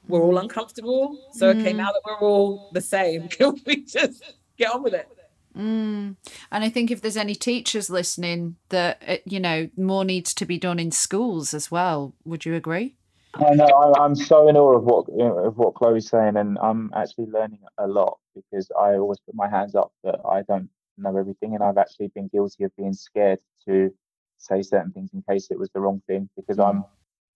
we're 0.08 0.22
all 0.22 0.38
uncomfortable. 0.38 1.18
So 1.34 1.50
okay, 1.50 1.74
mm. 1.74 1.78
now 1.78 1.92
that 1.92 2.02
we're 2.06 2.20
all 2.20 2.70
the 2.74 2.82
same, 2.82 3.28
can 3.30 3.60
we 3.66 3.84
just 3.84 4.24
get 4.58 4.72
on 4.72 4.84
with 4.84 4.94
it? 4.94 5.08
Mm. 5.56 6.16
And 6.52 6.64
I 6.64 6.70
think 6.70 6.90
if 6.90 7.02
there's 7.02 7.18
any 7.18 7.36
teachers 7.36 7.90
listening, 7.90 8.56
that 8.70 9.02
uh, 9.08 9.18
you 9.26 9.40
know 9.40 9.70
more 9.78 10.04
needs 10.04 10.34
to 10.36 10.46
be 10.46 10.58
done 10.58 10.80
in 10.80 10.92
schools 10.92 11.54
as 11.54 11.70
well. 11.70 12.16
Would 12.26 12.46
you 12.46 12.56
agree? 12.56 12.96
I 13.36 13.56
know 13.56 13.94
I'm 14.00 14.16
so 14.16 14.48
in 14.48 14.58
awe 14.58 14.78
of 14.78 14.84
what 14.84 15.08
of 15.10 15.58
what 15.58 15.76
Chloe's 15.76 16.10
saying, 16.10 16.38
and 16.38 16.58
I'm 16.62 16.92
actually 16.96 17.28
learning 17.28 17.60
a 17.78 17.88
lot 17.88 18.20
because 18.36 18.72
I 18.80 18.96
always 18.96 19.20
put 19.20 19.36
my 19.36 19.50
hands 19.50 19.76
up 19.76 19.92
that 20.04 20.20
I 20.28 20.44
don't 20.44 20.70
know 20.98 21.18
everything, 21.18 21.56
and 21.56 21.64
I've 21.64 21.78
actually 21.78 22.10
been 22.14 22.28
guilty 22.28 22.64
of 22.64 22.76
being 22.76 22.94
scared 22.94 23.40
to 23.68 23.92
say 24.38 24.62
certain 24.62 24.92
things 24.92 25.12
in 25.14 25.24
case 25.28 25.48
it 25.50 25.58
was 25.58 25.70
the 25.74 25.80
wrong 25.80 26.02
thing 26.06 26.30
because 26.36 26.58
mm. 26.58 26.68
I'm, 26.68 26.84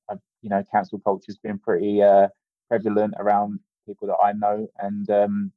I'm, 0.10 0.20
you 0.42 0.50
know, 0.50 0.64
cancel 0.72 1.00
culture's 1.00 1.38
been 1.38 1.58
pretty 1.58 2.02
uh, 2.02 2.28
prevalent 2.70 3.14
around 3.18 3.60
people 3.86 4.08
that 4.08 4.18
I 4.24 4.34
know, 4.34 4.68
and 4.80 5.10
um, 5.10 5.52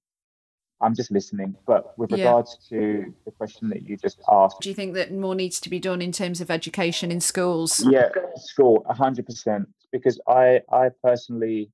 I'm 0.80 0.94
just 0.94 1.10
listening. 1.10 1.56
But 1.66 1.98
with 1.98 2.10
yeah. 2.10 2.18
regards 2.18 2.56
to 2.68 3.12
the 3.24 3.30
question 3.32 3.68
that 3.70 3.82
you 3.82 3.96
just 3.96 4.20
asked, 4.30 4.60
do 4.60 4.68
you 4.68 4.74
think 4.74 4.94
that 4.94 5.12
more 5.12 5.34
needs 5.34 5.60
to 5.60 5.70
be 5.70 5.78
done 5.78 6.00
in 6.00 6.12
terms 6.12 6.40
of 6.40 6.50
education 6.50 7.10
in 7.10 7.20
schools? 7.20 7.84
Yeah, 7.88 8.08
school, 8.36 8.84
hundred 8.88 9.26
percent. 9.26 9.68
Because 9.92 10.20
I, 10.28 10.60
I 10.72 10.90
personally, 11.02 11.70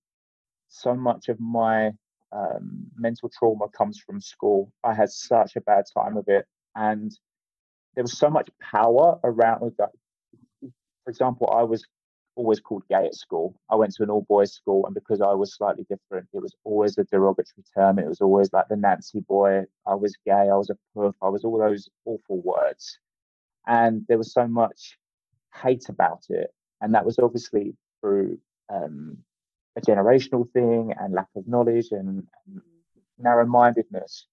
so 0.69 0.95
much 0.95 1.29
of 1.29 1.39
my 1.39 1.91
um, 2.33 2.87
mental 2.97 3.31
trauma 3.39 3.69
comes 3.69 4.01
from 4.01 4.21
school. 4.21 4.73
I 4.83 4.95
had 4.95 5.11
such 5.11 5.57
a 5.57 5.61
bad 5.61 5.85
time 5.95 6.17
of 6.17 6.25
it, 6.29 6.47
and 6.75 7.13
there 7.95 8.05
was 8.05 8.19
so 8.19 8.31
much 8.31 8.49
power 8.61 9.19
around 9.23 9.73
that. 9.79 9.91
For 11.05 11.11
example, 11.11 11.49
I 11.53 11.63
was 11.63 11.87
always 12.37 12.61
called 12.61 12.85
gay 12.89 13.07
at 13.07 13.15
school. 13.15 13.59
I 13.71 13.75
went 13.75 13.95
to 13.95 14.03
an 14.03 14.11
all 14.11 14.27
boys 14.29 14.53
school, 14.53 14.87
and 14.87 14.95
because 14.95 15.21
I 15.21 15.33
was 15.33 15.55
slightly 15.55 15.85
different, 15.89 16.29
it 16.33 16.41
was 16.41 16.55
always 16.65 16.97
a 16.99 17.05
derogatory 17.05 17.65
term. 17.75 17.99
It 17.99 18.07
was 18.07 18.21
always 18.21 18.53
like 18.53 18.69
the 18.69 18.77
Nancy 18.77 19.21
boy. 19.21 19.65
I 19.87 19.95
was 19.95 20.17
gay. 20.25 20.33
I 20.33 20.55
was 20.55 20.71
a 20.71 20.77
poof. 20.95 21.15
I 21.23 21.29
was 21.29 21.45
all 21.45 21.59
those 21.59 21.89
awful 22.05 22.41
words, 22.43 22.99
and 23.67 24.05
there 24.09 24.19
was 24.19 24.33
so 24.33 24.47
much 24.47 24.99
hate 25.63 25.89
about 25.89 26.27
it, 26.29 26.55
and 26.81 26.95
that 26.95 27.05
was 27.05 27.19
obviously 27.19 27.75
through 28.01 28.39
um, 28.69 29.19
a 29.77 29.81
generational 29.81 30.51
thing 30.53 30.95
and 30.99 31.15
lack 31.15 31.29
of 31.35 31.49
knowledge 31.49 31.89
and, 31.91 32.27
and 32.47 32.63
narrow-mindedness. 33.19 34.27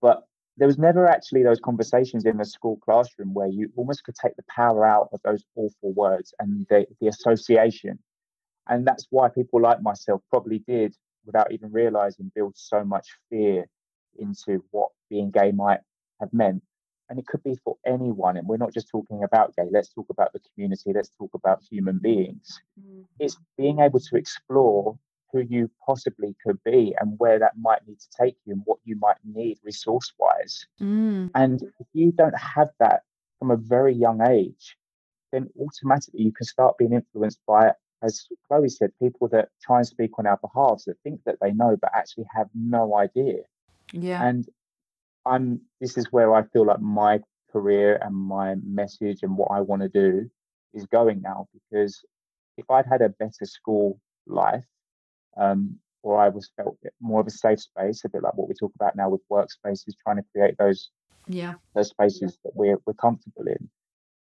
But 0.00 0.26
there 0.56 0.68
was 0.68 0.78
never 0.78 1.06
actually 1.08 1.42
those 1.42 1.60
conversations 1.60 2.24
in 2.24 2.36
the 2.36 2.44
school 2.44 2.76
classroom 2.84 3.34
where 3.34 3.48
you 3.48 3.70
almost 3.76 4.04
could 4.04 4.14
take 4.14 4.36
the 4.36 4.44
power 4.48 4.86
out 4.86 5.08
of 5.12 5.20
those 5.24 5.44
awful 5.56 5.92
words 5.92 6.32
and 6.38 6.66
the, 6.70 6.86
the 7.00 7.08
association. 7.08 7.98
And 8.68 8.86
that's 8.86 9.06
why 9.10 9.28
people 9.28 9.60
like 9.60 9.82
myself 9.82 10.22
probably 10.30 10.60
did, 10.60 10.94
without 11.26 11.52
even 11.52 11.72
realizing, 11.72 12.30
build 12.34 12.54
so 12.56 12.84
much 12.84 13.08
fear 13.28 13.66
into 14.18 14.64
what 14.70 14.90
being 15.10 15.30
gay 15.30 15.50
might 15.50 15.80
have 16.20 16.32
meant. 16.32 16.62
And 17.10 17.18
it 17.18 17.26
could 17.26 17.42
be 17.42 17.56
for 17.64 17.76
anyone. 17.84 18.36
And 18.36 18.46
we're 18.46 18.56
not 18.56 18.72
just 18.72 18.88
talking 18.88 19.24
about 19.24 19.54
gay, 19.56 19.68
let's 19.70 19.92
talk 19.92 20.06
about 20.08 20.32
the 20.32 20.40
community, 20.54 20.92
let's 20.94 21.10
talk 21.18 21.30
about 21.34 21.62
human 21.68 21.98
beings. 21.98 22.60
Mm-hmm. 22.80 23.02
It's 23.18 23.36
being 23.58 23.80
able 23.80 24.00
to 24.00 24.16
explore 24.16 24.98
who 25.34 25.40
you 25.40 25.68
possibly 25.84 26.36
could 26.46 26.62
be 26.64 26.94
and 27.00 27.18
where 27.18 27.40
that 27.40 27.58
might 27.60 27.86
need 27.88 27.98
to 27.98 28.06
take 28.16 28.36
you 28.44 28.52
and 28.52 28.62
what 28.64 28.78
you 28.84 28.96
might 28.96 29.16
need 29.24 29.58
resource 29.64 30.12
wise. 30.16 30.66
Mm. 30.80 31.30
And 31.34 31.60
if 31.80 31.86
you 31.92 32.12
don't 32.12 32.38
have 32.38 32.68
that 32.78 33.02
from 33.40 33.50
a 33.50 33.56
very 33.56 33.92
young 33.92 34.20
age, 34.26 34.76
then 35.32 35.48
automatically 35.58 36.22
you 36.22 36.32
can 36.32 36.46
start 36.46 36.78
being 36.78 36.92
influenced 36.92 37.40
by, 37.48 37.72
as 38.04 38.28
Chloe 38.46 38.68
said, 38.68 38.92
people 39.02 39.26
that 39.28 39.48
try 39.60 39.78
and 39.78 39.86
speak 39.86 40.12
on 40.18 40.26
our 40.26 40.36
behalf 40.36 40.84
that 40.86 40.98
think 41.02 41.20
that 41.26 41.38
they 41.42 41.50
know 41.50 41.76
but 41.80 41.90
actually 41.92 42.26
have 42.32 42.48
no 42.54 42.96
idea. 42.96 43.40
Yeah. 43.92 44.24
And 44.24 44.48
I'm 45.26 45.60
this 45.80 45.98
is 45.98 46.12
where 46.12 46.32
I 46.32 46.44
feel 46.44 46.66
like 46.66 46.80
my 46.80 47.20
career 47.50 47.98
and 48.02 48.14
my 48.14 48.54
message 48.64 49.20
and 49.22 49.36
what 49.36 49.50
I 49.50 49.60
want 49.60 49.82
to 49.82 49.88
do 49.88 50.30
is 50.74 50.86
going 50.86 51.22
now 51.22 51.48
because 51.52 52.04
if 52.56 52.70
I'd 52.70 52.86
had 52.86 53.02
a 53.02 53.08
better 53.08 53.46
school 53.46 53.98
life, 54.26 54.64
um, 55.36 55.78
or 56.02 56.20
I 56.20 56.28
was 56.28 56.50
felt 56.56 56.76
more 57.00 57.20
of 57.20 57.26
a 57.26 57.30
safe 57.30 57.60
space, 57.60 58.04
a 58.04 58.08
bit 58.08 58.22
like 58.22 58.34
what 58.34 58.48
we 58.48 58.54
talk 58.54 58.72
about 58.74 58.94
now 58.94 59.08
with 59.08 59.22
workspaces, 59.30 59.94
trying 60.02 60.16
to 60.16 60.24
create 60.32 60.56
those 60.58 60.90
yeah 61.26 61.54
those 61.74 61.88
spaces 61.88 62.38
that 62.44 62.54
we're 62.54 62.78
we're 62.86 62.94
comfortable 62.94 63.46
in. 63.46 63.70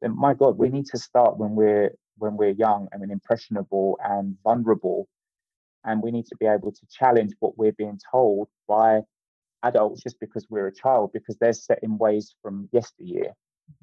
Then 0.02 0.16
my 0.16 0.34
God, 0.34 0.58
we 0.58 0.68
need 0.68 0.86
to 0.86 0.98
start 0.98 1.38
when 1.38 1.54
we're 1.54 1.92
when 2.18 2.36
we're 2.36 2.50
young 2.50 2.88
and 2.92 3.10
impressionable 3.10 3.98
and 4.04 4.36
vulnerable, 4.42 5.08
and 5.84 6.02
we 6.02 6.10
need 6.10 6.26
to 6.26 6.36
be 6.36 6.46
able 6.46 6.72
to 6.72 6.86
challenge 6.90 7.32
what 7.38 7.56
we're 7.56 7.72
being 7.72 7.98
told 8.10 8.48
by 8.66 9.00
adults 9.62 10.02
just 10.02 10.20
because 10.20 10.46
we're 10.48 10.68
a 10.68 10.74
child 10.74 11.10
because 11.12 11.36
they're 11.38 11.52
set 11.52 11.80
in 11.82 11.98
ways 11.98 12.34
from 12.42 12.68
yesteryear, 12.72 13.32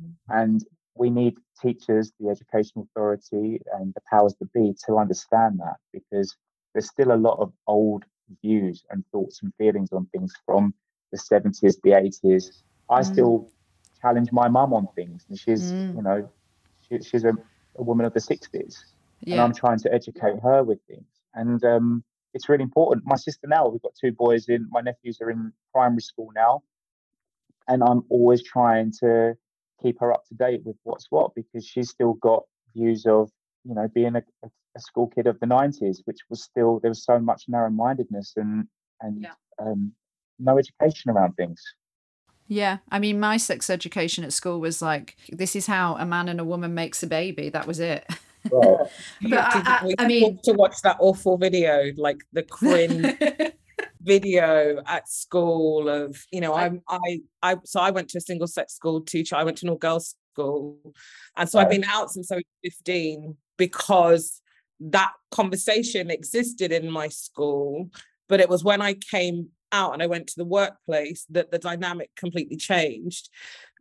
mm-hmm. 0.02 0.40
and 0.40 0.66
we 0.96 1.10
need 1.10 1.36
teachers, 1.62 2.14
the 2.20 2.30
education 2.30 2.82
authority, 2.82 3.62
and 3.74 3.94
the 3.94 4.02
powers 4.10 4.36
that 4.40 4.52
be 4.54 4.74
to 4.86 4.98
understand 4.98 5.60
that 5.60 5.76
because 5.92 6.36
there's 6.76 6.90
still 6.90 7.14
a 7.14 7.16
lot 7.16 7.40
of 7.40 7.54
old 7.68 8.04
views 8.44 8.84
and 8.92 9.04
thoughts 9.12 9.42
and 9.42 9.52
feelings 9.58 9.94
on 9.94 10.06
things 10.08 10.34
from 10.46 10.74
the 11.12 11.18
70s, 11.18 11.62
the 11.84 11.92
80s. 11.92 12.52
I 12.90 13.00
mm. 13.00 13.06
still 13.06 13.50
challenge 14.02 14.32
my 14.34 14.50
mum 14.50 14.74
on 14.74 14.88
things, 14.94 15.26
and 15.30 15.40
she's, 15.40 15.72
mm. 15.72 15.96
you 15.96 16.02
know, 16.04 16.30
she, 16.82 17.00
she's 17.02 17.24
a, 17.24 17.34
a, 17.78 17.82
woman 17.82 18.06
of 18.06 18.14
the 18.14 18.20
60s, 18.20 18.84
yeah. 19.22 19.34
and 19.34 19.42
I'm 19.42 19.54
trying 19.54 19.80
to 19.80 19.94
educate 19.94 20.36
her 20.44 20.64
with 20.64 20.80
things. 20.88 21.08
And 21.34 21.64
um, 21.64 22.04
it's 22.34 22.50
really 22.50 22.64
important. 22.64 23.06
My 23.06 23.16
sister 23.16 23.48
now, 23.48 23.70
we've 23.70 23.82
got 23.82 23.96
two 24.00 24.12
boys 24.12 24.50
in, 24.50 24.68
my 24.70 24.82
nephews 24.82 25.20
are 25.22 25.32
in 25.32 25.54
primary 25.74 26.02
school 26.02 26.30
now, 26.36 26.62
and 27.70 27.82
I'm 27.82 28.04
always 28.10 28.44
trying 28.44 28.92
to 29.00 29.38
keep 29.82 30.02
her 30.02 30.12
up 30.12 30.26
to 30.28 30.36
date 30.36 30.62
with 30.66 30.76
what's 30.84 31.08
what 31.10 31.34
because 31.36 31.66
she's 31.66 31.90
still 31.90 32.14
got 32.14 32.44
views 32.76 33.06
of 33.06 33.32
you 33.66 33.74
know 33.74 33.88
being 33.94 34.16
a, 34.16 34.24
a 34.44 34.80
school 34.80 35.08
kid 35.08 35.28
of 35.28 35.40
the 35.40 35.46
90s 35.46 36.00
which 36.06 36.20
was 36.30 36.44
still 36.44 36.80
there 36.82 36.92
was 36.92 37.04
so 37.04 37.20
much 37.20 37.44
narrow-mindedness 37.48 38.34
and 38.38 38.68
and 39.02 39.24
yeah. 39.24 39.34
um, 39.60 39.92
no 40.40 40.58
education 40.58 41.12
around 41.12 41.34
things. 41.34 41.62
Yeah 42.48 42.78
i 42.92 43.00
mean 43.00 43.20
my 43.20 43.38
sex 43.38 43.70
education 43.70 44.24
at 44.24 44.32
school 44.32 44.60
was 44.60 44.82
like 44.82 45.18
this 45.30 45.56
is 45.56 45.66
how 45.66 45.96
a 45.96 46.06
man 46.06 46.30
and 46.30 46.40
a 46.40 46.44
woman 46.44 46.74
makes 46.76 47.02
a 47.04 47.08
baby 47.08 47.50
that 47.50 47.68
was 47.68 47.80
it. 47.80 48.06
But 48.48 48.92
I, 49.24 49.42
I, 49.64 49.94
I 49.98 50.08
mean 50.08 50.38
to 50.44 50.54
watch 50.54 50.76
that 50.84 50.98
awful 51.00 51.36
video 51.36 51.92
like 51.98 52.20
the 52.32 52.44
cringe 52.44 53.18
video 54.02 54.84
at 54.86 55.10
school 55.10 55.90
of 55.90 56.16
you 56.32 56.42
know 56.42 56.54
I'm 56.54 56.84
I 56.88 57.22
I 57.42 57.58
so 57.66 57.80
I 57.80 57.90
went 57.90 58.08
to 58.10 58.20
a 58.20 58.22
single 58.22 58.46
sex 58.46 58.76
school 58.76 59.02
teacher 59.02 59.36
I 59.36 59.44
went 59.44 59.58
to 59.58 59.66
an 59.66 59.72
all 59.72 59.78
girls 59.78 60.16
school 60.36 60.78
and 61.38 61.50
so 61.50 61.60
I've 61.60 61.70
been 61.70 61.86
out 61.86 62.12
since 62.12 62.32
I 62.32 62.36
was 62.36 62.44
15 62.64 63.36
because 63.58 64.42
that 64.80 65.14
conversation 65.32 66.12
existed 66.12 66.72
in 66.72 66.92
my 66.92 67.08
school 67.08 67.90
but 68.28 68.40
it 68.40 68.50
was 68.50 68.64
when 68.64 68.82
I 68.82 68.96
came 68.96 69.50
out 69.72 69.94
and 69.94 70.02
I 70.02 70.08
went 70.08 70.28
to 70.28 70.38
the 70.38 70.46
workplace 70.46 71.26
that 71.30 71.52
the 71.52 71.60
dynamic 71.60 72.10
completely 72.16 72.58
changed. 72.58 73.30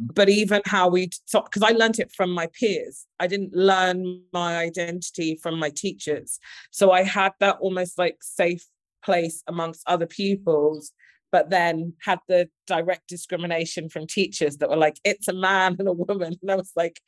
Mm. 0.03 0.15
But 0.15 0.29
even 0.29 0.61
how 0.67 0.89
we 0.89 1.11
talk, 1.31 1.51
because 1.51 1.63
I 1.63 1.73
learned 1.75 1.99
it 1.99 2.13
from 2.13 2.31
my 2.31 2.49
peers, 2.59 3.07
I 3.21 3.27
didn't 3.27 3.55
learn 3.55 4.23
my 4.33 4.59
identity 4.59 5.39
from 5.43 5.59
my 5.59 5.71
teachers. 5.71 6.39
So 6.71 6.91
I 6.91 7.03
had 7.03 7.33
that 7.41 7.59
almost 7.61 7.99
like 7.99 8.19
safe 8.21 8.65
place 9.05 9.43
amongst 9.47 9.83
other 9.87 10.07
pupils 10.07 10.93
but 11.31 11.51
then 11.51 11.93
had 12.01 12.21
the 12.29 12.49
direct 12.67 13.09
discrimination 13.09 13.89
from 13.89 14.07
teachers 14.07 14.59
that 14.59 14.71
were 14.71 14.77
like 14.77 14.99
it's 15.05 15.29
a 15.29 15.33
man 15.33 15.77
and 15.79 15.89
a 15.89 15.93
woman 15.93 16.35
and 16.43 16.51
i 16.51 16.55
was 16.55 16.73
like 16.75 17.01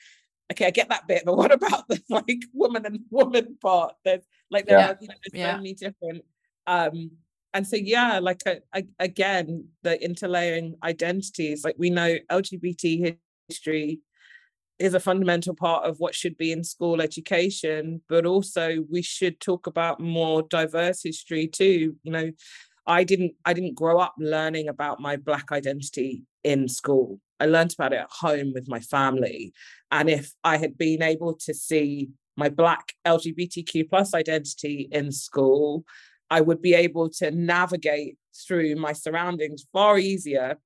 okay 0.51 0.67
i 0.67 0.71
get 0.71 0.89
that 0.89 1.07
bit 1.07 1.23
but 1.25 1.37
what 1.37 1.53
about 1.61 1.87
the 1.89 2.01
like 2.09 2.45
woman 2.53 2.85
and 2.87 3.01
woman 3.11 3.57
part 3.61 3.95
there's 4.05 4.25
like 4.51 4.67
there 4.67 4.79
yeah. 4.79 4.91
are 4.91 4.99
you 5.01 5.09
know, 5.09 5.15
there's 5.25 5.41
yeah. 5.41 5.53
so 5.53 5.57
many 5.57 5.75
different 5.75 6.25
um 6.67 7.11
and 7.55 7.67
so 7.67 7.77
yeah 7.77 8.19
like 8.19 8.43
a, 8.47 8.59
a, 8.75 8.85
again 8.99 9.67
the 9.83 9.99
interlaying 9.99 10.75
identities 10.83 11.65
like 11.65 11.77
we 11.79 11.91
know 11.91 12.17
lgbt 12.31 13.17
history 13.49 14.01
is 14.79 14.93
a 14.93 15.01
fundamental 15.01 15.55
part 15.55 15.85
of 15.85 15.99
what 15.99 16.15
should 16.15 16.37
be 16.37 16.53
in 16.53 16.63
school 16.63 17.01
education 17.01 18.03
but 18.09 18.27
also 18.27 18.85
we 18.91 19.01
should 19.01 19.41
talk 19.41 19.67
about 19.67 20.01
more 20.01 20.43
diverse 20.43 21.03
history 21.03 21.47
too 21.47 21.97
you 22.03 22.13
know 22.13 22.31
i 22.87 23.03
didn't 23.03 23.33
i 23.45 23.53
didn't 23.53 23.75
grow 23.75 23.99
up 23.99 24.15
learning 24.19 24.69
about 24.69 25.01
my 25.01 25.17
black 25.17 25.51
identity 25.51 26.25
in 26.45 26.69
school 26.69 27.21
i 27.41 27.47
learned 27.47 27.73
about 27.75 27.93
it 27.93 27.97
at 27.97 28.11
home 28.11 28.53
with 28.55 28.69
my 28.69 28.81
family 28.81 29.53
and 29.91 30.09
if 30.09 30.33
i 30.45 30.57
had 30.57 30.77
been 30.77 31.03
able 31.03 31.35
to 31.35 31.55
see 31.55 32.09
my 32.37 32.49
black 32.49 32.93
lgbtq 33.07 33.89
plus 33.89 34.15
identity 34.15 34.89
in 34.93 35.11
school 35.11 35.85
i 36.31 36.41
would 36.41 36.61
be 36.61 36.75
able 36.75 37.09
to 37.09 37.31
navigate 37.31 38.17
through 38.47 38.75
my 38.77 38.93
surroundings 38.93 39.67
far 39.73 39.99
easier 39.99 40.59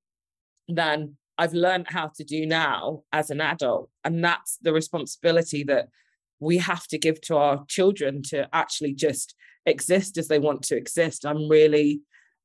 than 0.67 1.15
I've 1.37 1.53
learned 1.53 1.87
how 1.89 2.11
to 2.15 2.23
do 2.23 2.45
now 2.45 3.01
as 3.11 3.31
an 3.31 3.41
adult. 3.41 3.89
And 4.03 4.23
that's 4.23 4.59
the 4.61 4.73
responsibility 4.73 5.63
that 5.63 5.87
we 6.39 6.57
have 6.57 6.85
to 6.87 6.99
give 6.99 7.19
to 7.21 7.37
our 7.37 7.65
children 7.67 8.21
to 8.29 8.47
actually 8.53 8.93
just 8.93 9.35
exist 9.65 10.17
as 10.17 10.27
they 10.27 10.39
want 10.39 10.61
to 10.63 10.77
exist. 10.77 11.25
I'm 11.25 11.49
really, 11.49 12.01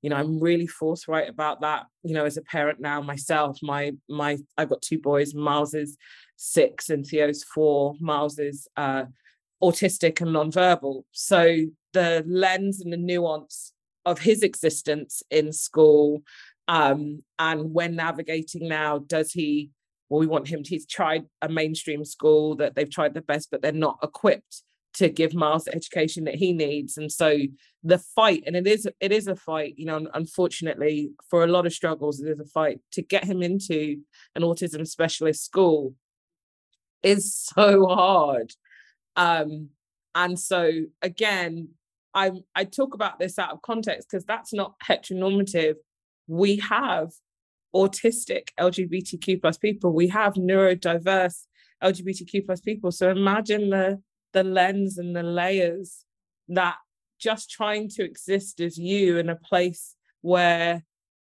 you 0.07 0.11
know, 0.11 0.19
I'm 0.19 0.39
really 0.39 0.69
forthright 0.69 1.29
about 1.29 1.63
that. 1.63 1.87
You 2.05 2.15
know, 2.15 2.27
as 2.27 2.37
a 2.37 2.43
parent 2.43 2.79
now 2.79 3.01
myself, 3.01 3.59
my 3.61 3.91
my 4.09 4.39
I've 4.57 4.69
got 4.69 4.81
two 4.81 5.01
boys, 5.01 5.35
Miles 5.35 5.75
is 5.75 5.97
six 6.37 6.91
and 6.91 7.05
Theo's 7.05 7.43
four. 7.43 7.97
Miles 7.99 8.39
is 8.39 8.69
uh 8.77 9.07
autistic 9.61 10.21
and 10.21 10.31
nonverbal. 10.31 11.03
So 11.11 11.67
the 11.93 12.23
lens 12.25 12.81
and 12.81 12.93
the 12.93 12.97
nuance 12.99 13.73
of 14.05 14.21
his 14.21 14.45
existence 14.45 15.25
in 15.29 15.53
school 15.53 16.23
um, 16.69 17.25
and 17.41 17.75
when 17.75 17.97
navigating 17.97 18.69
now, 18.69 18.99
does 18.99 19.33
he, 19.33 19.71
well, 20.09 20.21
we 20.21 20.29
want 20.29 20.47
him 20.47 20.63
to, 20.63 20.71
he's 20.71 20.87
tried 20.87 21.25
a 21.43 21.49
mainstream 21.49 22.05
school 22.05 22.55
that 22.59 22.77
they've 22.77 22.89
tried 22.89 23.15
the 23.15 23.23
best, 23.23 23.51
but 23.51 23.61
they're 23.61 23.73
not 23.73 23.99
equipped 24.05 24.63
to 24.97 25.09
give 25.09 25.35
Miles 25.35 25.65
the 25.65 25.75
education 25.75 26.25
that 26.25 26.35
he 26.35 26.53
needs. 26.53 26.97
And 26.97 27.11
so 27.11 27.39
the 27.83 27.99
fight, 27.99 28.45
and 28.47 28.57
it 28.57 28.67
is 28.67 28.89
it 29.01 29.13
is 29.13 29.27
a 29.29 29.37
fight, 29.37 29.75
you 29.77 29.87
know, 29.87 30.07
unfortunately, 30.15 31.13
for 31.31 31.45
a 31.45 31.49
lot 31.49 31.67
of 31.67 31.73
struggles, 31.73 32.21
it 32.21 32.29
is 32.29 32.41
a 32.41 32.45
fight 32.45 32.81
to 32.93 33.03
get 33.03 33.25
him 33.25 33.43
into 33.43 34.01
an 34.35 34.43
autism 34.43 34.87
specialist 34.87 35.45
school 35.45 35.95
is 37.03 37.35
so 37.55 37.87
hard. 37.87 38.53
Um, 39.17 39.71
and 40.15 40.39
so 40.39 40.71
again, 41.03 41.69
I 42.15 42.33
I 42.55 42.65
talk 42.65 42.95
about 42.95 43.19
this 43.19 43.39
out 43.39 43.53
of 43.53 43.63
context 43.63 44.09
because 44.11 44.25
that's 44.25 44.53
not 44.53 44.75
heteronormative 44.87 45.77
we 46.27 46.57
have 46.57 47.13
autistic 47.75 48.49
LGBTQ 48.59 49.41
plus 49.41 49.59
people, 49.59 49.93
we 49.93 50.09
have 50.09 50.35
neurodiverse 50.35 51.47
LGBTQ 51.83 52.47
plus 52.47 52.61
people. 52.61 52.91
So 52.91 53.11
imagine 53.11 53.71
the 53.71 54.01
the 54.37 54.45
lens 54.45 54.99
and 54.99 55.17
the 55.17 55.23
layers 55.23 56.05
that 56.49 56.77
just 57.19 57.51
trying 57.51 57.89
to 57.89 58.05
exist 58.05 58.61
as 58.61 58.77
you 58.77 59.17
in 59.17 59.31
a 59.31 59.37
place 59.37 59.97
where 60.21 60.85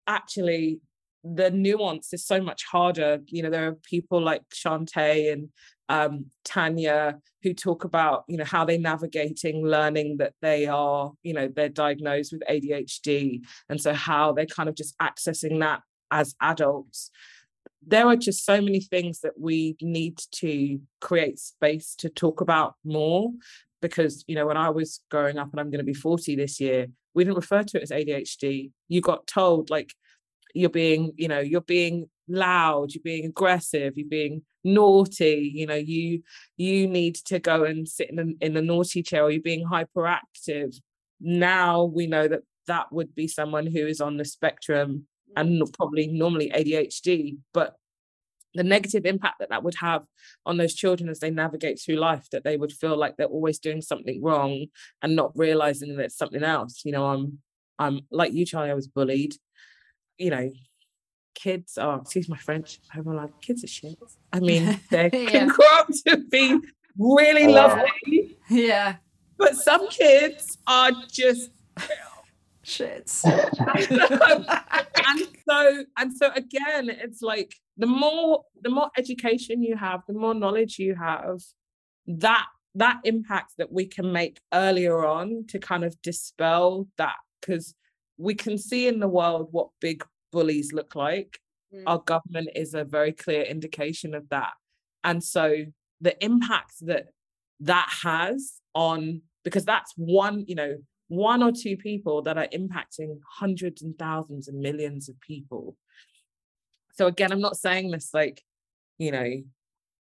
actually 0.07 0.79
the 1.23 1.51
nuance 1.51 2.11
is 2.13 2.25
so 2.25 2.41
much 2.41 2.63
harder. 2.65 3.19
You 3.27 3.43
know, 3.43 3.51
there 3.51 3.67
are 3.67 3.75
people 3.75 4.19
like 4.19 4.41
Shantae 4.49 5.31
and 5.31 5.49
um, 5.87 6.25
Tanya 6.43 7.19
who 7.43 7.53
talk 7.53 7.83
about, 7.83 8.23
you 8.27 8.37
know, 8.37 8.43
how 8.43 8.65
they 8.65 8.79
navigating 8.79 9.63
learning 9.63 10.17
that 10.17 10.33
they 10.41 10.65
are, 10.65 11.11
you 11.21 11.33
know, 11.33 11.47
they're 11.47 11.69
diagnosed 11.69 12.33
with 12.33 12.41
ADHD. 12.49 13.41
And 13.69 13.79
so 13.79 13.93
how 13.93 14.33
they're 14.33 14.47
kind 14.47 14.67
of 14.67 14.73
just 14.73 14.97
accessing 14.97 15.59
that 15.59 15.81
as 16.09 16.33
adults. 16.41 17.11
There 17.87 18.07
are 18.07 18.15
just 18.15 18.45
so 18.45 18.61
many 18.61 18.79
things 18.79 19.21
that 19.21 19.39
we 19.39 19.75
need 19.81 20.17
to 20.33 20.79
create 21.01 21.39
space 21.39 21.95
to 21.99 22.09
talk 22.09 22.41
about 22.41 22.75
more 22.83 23.31
because, 23.81 24.23
you 24.27 24.35
know, 24.35 24.47
when 24.47 24.57
I 24.57 24.69
was 24.69 25.01
growing 25.11 25.37
up 25.37 25.51
and 25.51 25.59
I'm 25.59 25.69
going 25.69 25.79
to 25.79 25.85
be 25.85 25.93
40 25.93 26.35
this 26.35 26.59
year, 26.59 26.87
we 27.13 27.23
didn't 27.23 27.37
refer 27.37 27.63
to 27.63 27.77
it 27.77 27.83
as 27.83 27.91
ADHD. 27.91 28.71
You 28.87 29.01
got 29.01 29.27
told 29.27 29.69
like 29.69 29.93
you're 30.53 30.69
being, 30.69 31.11
you 31.17 31.27
know, 31.27 31.39
you're 31.39 31.61
being 31.61 32.09
loud, 32.27 32.93
you're 32.93 33.03
being 33.03 33.25
aggressive, 33.25 33.93
you're 33.95 34.07
being 34.07 34.43
naughty, 34.63 35.51
you 35.53 35.67
know, 35.67 35.75
you 35.75 36.23
you 36.57 36.87
need 36.87 37.15
to 37.15 37.39
go 37.39 37.63
and 37.63 37.87
sit 37.87 38.09
in 38.09 38.15
the, 38.15 38.35
in 38.41 38.53
the 38.53 38.61
naughty 38.61 39.03
chair 39.03 39.23
or 39.23 39.31
you're 39.31 39.41
being 39.41 39.65
hyperactive. 39.65 40.75
Now 41.21 41.83
we 41.83 42.07
know 42.07 42.27
that 42.27 42.41
that 42.67 42.91
would 42.91 43.13
be 43.13 43.27
someone 43.27 43.67
who 43.67 43.85
is 43.85 44.01
on 44.01 44.17
the 44.17 44.25
spectrum 44.25 45.05
and 45.35 45.61
probably 45.73 46.07
normally 46.07 46.51
ADHD, 46.51 47.37
but 47.53 47.75
the 48.53 48.63
negative 48.63 49.05
impact 49.05 49.39
that 49.39 49.49
that 49.49 49.63
would 49.63 49.75
have 49.75 50.03
on 50.45 50.55
those 50.55 50.73
children 50.73 51.09
as 51.09 51.19
they 51.19 51.29
navigate 51.29 51.79
through 51.79 51.97
life 51.97 52.29
that 52.31 52.45
they 52.45 52.55
would 52.55 52.71
feel 52.71 52.95
like 52.95 53.17
they're 53.17 53.27
always 53.27 53.59
doing 53.59 53.81
something 53.81 54.23
wrong 54.23 54.67
and 55.01 55.15
not 55.15 55.33
realizing 55.35 55.95
that 55.97 56.05
it's 56.05 56.17
something 56.17 56.41
else 56.41 56.83
you 56.85 56.93
know 56.93 57.05
i'm 57.05 57.39
i'm 57.79 57.99
like 58.11 58.31
you 58.31 58.45
charlie 58.45 58.71
i 58.71 58.73
was 58.73 58.87
bullied 58.87 59.35
you 60.17 60.29
know, 60.29 60.51
kids 61.33 61.77
are, 61.77 62.01
excuse 62.01 62.29
my 62.29 62.37
French, 62.37 62.79
I'm 62.93 63.03
like, 63.03 63.41
kids 63.41 63.63
are 63.63 63.67
shit. 63.67 63.97
I 64.31 64.39
mean, 64.39 64.79
they 64.89 65.09
yeah. 65.11 65.29
can 65.29 65.47
grow 65.47 65.67
up 65.73 65.87
to 66.07 66.17
be 66.29 66.59
really 66.97 67.47
lovely. 67.47 68.37
Yeah. 68.49 68.95
But 69.37 69.55
some 69.55 69.89
kids 69.89 70.57
are 70.65 70.91
just 71.11 71.51
Shits. 72.65 73.23
and 75.07 75.27
so 75.47 75.83
and 75.97 76.17
so 76.17 76.31
again, 76.35 76.89
it's 76.89 77.21
like 77.21 77.53
the 77.77 77.85
more 77.87 78.43
the 78.61 78.69
more 78.69 78.89
education 78.97 79.61
you 79.61 79.77
have, 79.77 80.01
the 80.07 80.13
more 80.13 80.33
knowledge 80.33 80.79
you 80.79 80.95
have, 80.95 81.41
that 82.07 82.47
that 82.73 82.99
impact 83.03 83.53
that 83.57 83.71
we 83.71 83.85
can 83.85 84.11
make 84.11 84.39
earlier 84.53 85.05
on 85.05 85.45
to 85.49 85.59
kind 85.59 85.85
of 85.85 86.01
dispel 86.01 86.87
that 86.97 87.15
because 87.39 87.75
we 88.17 88.33
can 88.33 88.57
see 88.57 88.87
in 88.87 88.99
the 88.99 89.07
world 89.07 89.47
what 89.51 89.69
big 89.79 90.03
bullies 90.31 90.73
look 90.73 90.95
like. 90.95 91.39
Mm. 91.73 91.83
Our 91.87 91.99
government 91.99 92.49
is 92.55 92.73
a 92.73 92.83
very 92.83 93.11
clear 93.13 93.43
indication 93.43 94.15
of 94.15 94.27
that. 94.29 94.53
And 95.03 95.23
so 95.23 95.65
the 96.01 96.23
impact 96.23 96.73
that 96.81 97.07
that 97.61 97.89
has 98.03 98.53
on 98.73 99.21
because 99.43 99.63
that's 99.63 99.93
one 99.95 100.43
you 100.47 100.55
know 100.55 100.75
one 101.07 101.43
or 101.43 101.51
two 101.51 101.77
people 101.77 102.21
that 102.23 102.37
are 102.37 102.47
impacting 102.47 103.19
hundreds 103.39 103.81
and 103.81 103.97
thousands 103.97 104.47
and 104.47 104.59
millions 104.59 105.07
of 105.09 105.19
people 105.21 105.75
so 106.93 107.07
again 107.07 107.31
i'm 107.31 107.41
not 107.41 107.57
saying 107.57 107.91
this 107.91 108.09
like 108.13 108.41
you 108.97 109.11
know 109.11 109.31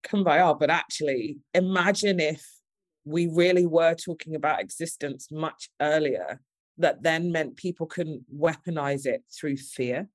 come 0.03 0.23
by 0.23 0.37
kumbaya 0.37 0.59
but 0.59 0.69
actually 0.69 1.37
imagine 1.53 2.19
if 2.19 2.45
we 3.05 3.27
really 3.27 3.65
were 3.65 3.95
talking 3.95 4.35
about 4.35 4.59
existence 4.59 5.29
much 5.31 5.69
earlier 5.81 6.39
that 6.77 7.01
then 7.03 7.31
meant 7.31 7.57
people 7.57 7.85
couldn't 7.85 8.23
weaponize 8.33 9.05
it 9.05 9.23
through 9.31 9.57
fear 9.57 10.07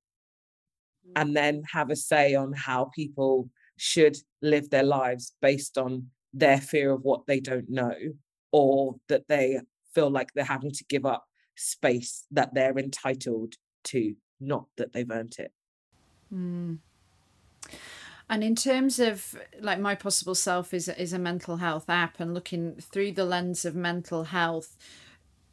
and 1.16 1.30
mm. 1.30 1.34
then 1.34 1.62
have 1.70 1.90
a 1.90 1.96
say 1.96 2.34
on 2.34 2.52
how 2.52 2.90
people 2.94 3.48
should 3.76 4.16
live 4.42 4.70
their 4.70 4.82
lives 4.82 5.34
based 5.42 5.76
on 5.78 6.06
their 6.32 6.60
fear 6.60 6.90
of 6.90 7.02
what 7.02 7.26
they 7.26 7.40
don't 7.40 7.68
know 7.68 7.94
or 8.52 8.96
that 9.08 9.26
they 9.28 9.60
feel 9.94 10.10
like 10.10 10.32
they're 10.34 10.44
having 10.44 10.72
to 10.72 10.84
give 10.88 11.06
up 11.06 11.26
space 11.56 12.26
that 12.30 12.54
they're 12.54 12.78
entitled 12.78 13.54
to, 13.84 14.14
not 14.40 14.66
that 14.76 14.92
they've 14.92 15.10
earned 15.10 15.36
it. 15.38 15.52
Mm. 16.32 16.78
And 18.28 18.42
in 18.42 18.56
terms 18.56 18.98
of 18.98 19.36
like 19.60 19.78
my 19.78 19.94
possible 19.94 20.34
self 20.34 20.72
is 20.72 20.88
is 20.88 21.12
a 21.12 21.18
mental 21.18 21.58
health 21.58 21.90
app 21.90 22.18
and 22.20 22.32
looking 22.32 22.76
through 22.76 23.12
the 23.12 23.24
lens 23.24 23.64
of 23.64 23.74
mental 23.74 24.24
health, 24.24 24.76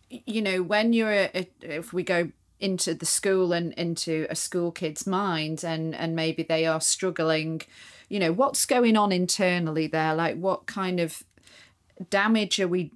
you 0.09 0.41
know, 0.41 0.63
when 0.63 0.93
you're 0.93 1.11
a, 1.11 1.49
if 1.61 1.91
we 1.91 2.03
go 2.03 2.31
into 2.59 2.93
the 2.93 3.05
school 3.05 3.51
and 3.51 3.73
into 3.73 4.27
a 4.29 4.35
school 4.35 4.71
kid's 4.71 5.05
mind 5.05 5.63
and 5.63 5.93
and 5.93 6.15
maybe 6.15 6.43
they 6.43 6.65
are 6.65 6.79
struggling, 6.79 7.61
you 8.07 8.19
know, 8.19 8.31
what's 8.31 8.65
going 8.65 8.95
on 8.95 9.11
internally 9.11 9.87
there? 9.87 10.15
Like 10.15 10.37
what 10.37 10.65
kind 10.65 10.99
of 11.01 11.23
damage 12.09 12.59
are 12.59 12.67
we 12.69 12.93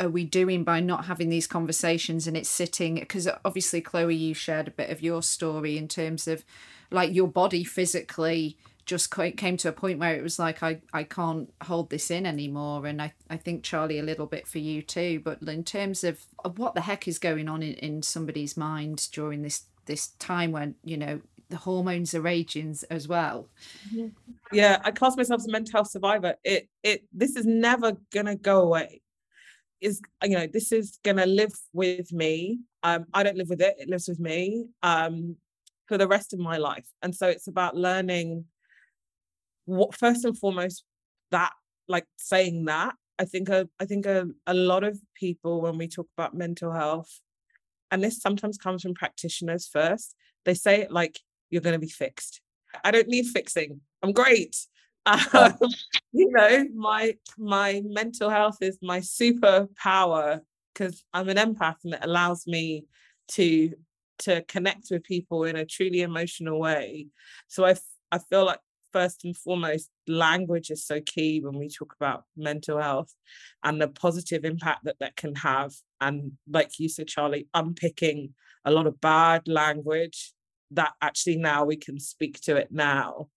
are 0.00 0.08
we 0.08 0.24
doing 0.24 0.64
by 0.64 0.80
not 0.80 1.04
having 1.04 1.28
these 1.28 1.46
conversations 1.46 2.26
and 2.26 2.36
it's 2.36 2.48
sitting 2.48 2.94
because 2.94 3.28
obviously 3.44 3.80
chloe 3.80 4.14
you 4.14 4.34
shared 4.34 4.66
a 4.66 4.72
bit 4.72 4.90
of 4.90 5.02
your 5.02 5.22
story 5.22 5.76
in 5.76 5.86
terms 5.86 6.26
of 6.26 6.44
like 6.90 7.14
your 7.14 7.28
body 7.28 7.62
physically 7.62 8.56
just 8.86 9.14
came 9.36 9.56
to 9.56 9.68
a 9.68 9.72
point 9.72 10.00
where 10.00 10.16
it 10.16 10.22
was 10.22 10.38
like 10.38 10.62
I, 10.62 10.80
I 10.92 11.04
can't 11.04 11.52
hold 11.62 11.90
this 11.90 12.10
in 12.10 12.26
anymore 12.26 12.86
and 12.86 13.00
I, 13.00 13.12
I 13.28 13.36
think 13.36 13.62
charlie 13.62 13.98
a 13.98 14.02
little 14.02 14.26
bit 14.26 14.48
for 14.48 14.58
you 14.58 14.82
too 14.82 15.20
but 15.22 15.42
in 15.42 15.62
terms 15.62 16.02
of 16.02 16.26
what 16.56 16.74
the 16.74 16.80
heck 16.80 17.06
is 17.06 17.18
going 17.18 17.48
on 17.48 17.62
in, 17.62 17.74
in 17.74 18.02
somebody's 18.02 18.56
mind 18.56 19.08
during 19.12 19.42
this 19.42 19.64
this 19.84 20.08
time 20.18 20.52
when 20.52 20.74
you 20.82 20.96
know 20.96 21.20
the 21.50 21.56
hormones 21.56 22.14
are 22.14 22.20
raging 22.20 22.76
as 22.90 23.08
well? 23.08 23.48
Yeah 24.52 24.80
i 24.84 24.92
class 24.92 25.16
myself 25.16 25.40
as 25.40 25.48
a 25.48 25.50
mental 25.50 25.72
health 25.72 25.90
survivor. 25.90 26.36
It 26.44 26.68
it 26.82 27.04
this 27.12 27.36
is 27.36 27.44
never 27.44 27.96
gonna 28.12 28.36
go 28.36 28.62
away 28.62 29.02
is 29.80 30.00
you 30.22 30.36
know 30.36 30.46
this 30.46 30.72
is 30.72 30.98
gonna 31.04 31.26
live 31.26 31.52
with 31.72 32.12
me. 32.12 32.60
Um 32.82 33.06
i 33.12 33.22
don't 33.22 33.36
live 33.36 33.48
with 33.48 33.60
it 33.60 33.76
it 33.78 33.88
lives 33.88 34.08
with 34.08 34.20
me 34.20 34.66
um 34.82 35.36
for 35.86 35.98
the 35.98 36.08
rest 36.08 36.32
of 36.32 36.38
my 36.38 36.56
life. 36.56 36.86
And 37.02 37.14
so 37.14 37.26
it's 37.26 37.48
about 37.48 37.76
learning 37.76 38.44
what 39.64 39.94
first 39.96 40.24
and 40.24 40.38
foremost 40.38 40.84
that 41.30 41.52
like 41.88 42.06
saying 42.16 42.66
that. 42.66 42.94
I 43.18 43.24
think 43.26 43.50
a, 43.50 43.68
i 43.78 43.84
think 43.84 44.06
a, 44.06 44.26
a 44.46 44.54
lot 44.54 44.82
of 44.82 44.98
people 45.14 45.60
when 45.60 45.76
we 45.76 45.88
talk 45.88 46.08
about 46.16 46.34
mental 46.34 46.72
health 46.72 47.20
and 47.90 48.02
this 48.02 48.22
sometimes 48.22 48.56
comes 48.56 48.82
from 48.82 48.94
practitioners 48.94 49.68
first 49.68 50.14
they 50.46 50.54
say 50.54 50.80
it 50.80 50.90
like 50.90 51.20
you're 51.50 51.60
going 51.60 51.74
to 51.74 51.78
be 51.78 51.88
fixed. 51.88 52.40
I 52.84 52.90
don't 52.90 53.08
need 53.08 53.26
fixing. 53.26 53.80
I'm 54.02 54.12
great 54.12 54.56
um, 55.06 55.58
you 56.12 56.30
know 56.30 56.66
my 56.74 57.16
my 57.38 57.82
mental 57.84 58.30
health 58.30 58.58
is 58.60 58.78
my 58.82 59.00
superpower 59.00 60.40
because 60.72 61.04
i'm 61.12 61.28
an 61.28 61.36
empath 61.36 61.76
and 61.84 61.94
it 61.94 62.00
allows 62.02 62.46
me 62.46 62.84
to 63.28 63.72
to 64.20 64.42
connect 64.42 64.88
with 64.90 65.02
people 65.02 65.44
in 65.44 65.56
a 65.56 65.64
truly 65.64 66.02
emotional 66.02 66.60
way. 66.60 67.06
So 67.48 67.64
i 67.64 67.74
i 68.12 68.18
feel 68.18 68.44
like 68.44 68.60
first 68.92 69.24
and 69.24 69.36
foremost 69.36 69.88
language 70.08 70.70
is 70.70 70.84
so 70.84 71.00
key 71.00 71.40
when 71.40 71.56
we 71.56 71.68
talk 71.68 71.94
about 71.98 72.24
mental 72.36 72.78
health 72.78 73.14
and 73.62 73.80
the 73.80 73.86
positive 73.86 74.44
impact 74.44 74.84
that 74.84 74.96
that 74.98 75.16
can 75.16 75.34
have. 75.36 75.72
And 76.00 76.32
like 76.48 76.78
you 76.78 76.88
said 76.88 77.08
charlie 77.08 77.48
unpicking 77.54 78.34
a 78.64 78.70
lot 78.70 78.86
of 78.86 79.00
bad 79.00 79.48
language 79.48 80.32
that 80.72 80.92
actually 81.00 81.36
now 81.36 81.64
we 81.64 81.76
can 81.76 81.98
speak 81.98 82.40
to 82.42 82.56
it 82.56 82.68
now 82.70 83.28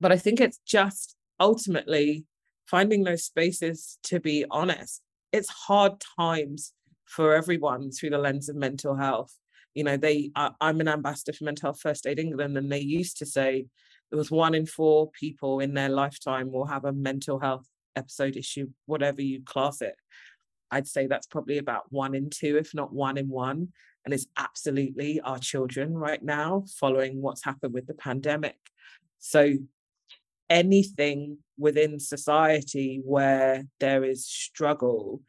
but 0.00 0.12
I 0.12 0.16
think 0.16 0.40
it's 0.40 0.60
just 0.66 1.16
ultimately 1.38 2.24
finding 2.66 3.04
those 3.04 3.24
spaces 3.24 3.98
to 4.04 4.20
be 4.20 4.44
honest. 4.50 5.02
It's 5.32 5.48
hard 5.48 6.02
times 6.18 6.72
for 7.06 7.34
everyone 7.34 7.90
through 7.90 8.10
the 8.10 8.18
lens 8.18 8.48
of 8.48 8.56
mental 8.56 8.96
health. 8.96 9.34
You 9.74 9.84
know, 9.84 9.96
they 9.96 10.30
uh, 10.34 10.50
I'm 10.60 10.80
an 10.80 10.88
ambassador 10.88 11.32
for 11.32 11.44
Mental 11.44 11.68
Health 11.68 11.80
First 11.80 12.06
Aid 12.06 12.18
England, 12.18 12.56
and 12.56 12.70
they 12.70 12.80
used 12.80 13.18
to 13.18 13.26
say 13.26 13.66
there 14.10 14.18
was 14.18 14.30
one 14.30 14.54
in 14.54 14.66
four 14.66 15.10
people 15.12 15.60
in 15.60 15.74
their 15.74 15.88
lifetime 15.88 16.50
will 16.50 16.66
have 16.66 16.84
a 16.84 16.92
mental 16.92 17.38
health 17.38 17.66
episode 17.94 18.36
issue, 18.36 18.68
whatever 18.86 19.22
you 19.22 19.42
class 19.44 19.80
it. 19.80 19.94
I'd 20.70 20.88
say 20.88 21.06
that's 21.06 21.26
probably 21.26 21.58
about 21.58 21.84
one 21.90 22.14
in 22.14 22.30
two, 22.30 22.56
if 22.56 22.74
not 22.74 22.92
one 22.92 23.18
in 23.18 23.28
one. 23.28 23.68
And 24.04 24.14
it's 24.14 24.26
absolutely 24.36 25.20
our 25.20 25.38
children 25.38 25.94
right 25.94 26.22
now, 26.22 26.64
following 26.78 27.20
what's 27.20 27.44
happened 27.44 27.74
with 27.74 27.86
the 27.86 27.94
pandemic. 27.94 28.56
So 29.18 29.54
anything 30.50 31.38
within 31.56 32.00
society 32.00 33.00
where 33.04 33.64
there 33.78 34.04
is 34.04 34.26
struggle 34.26 35.22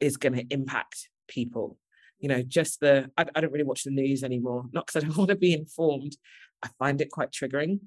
is 0.00 0.16
going 0.16 0.34
to 0.34 0.44
impact 0.50 1.08
people. 1.28 1.78
You 2.18 2.28
know 2.28 2.42
just 2.42 2.80
the 2.80 3.10
I, 3.16 3.26
I, 3.34 3.40
don't 3.40 3.52
really 3.52 3.64
watch 3.64 3.84
the 3.84 3.90
news 3.90 4.24
anymore 4.24 4.64
not 4.72 4.86
because 4.86 5.02
i 5.02 5.06
don't 5.06 5.16
want 5.18 5.30
to 5.30 5.36
be 5.36 5.52
informed. 5.52 6.16
I 6.62 6.68
find 6.78 7.00
it 7.00 7.10
quite 7.10 7.30
triggering. 7.30 7.80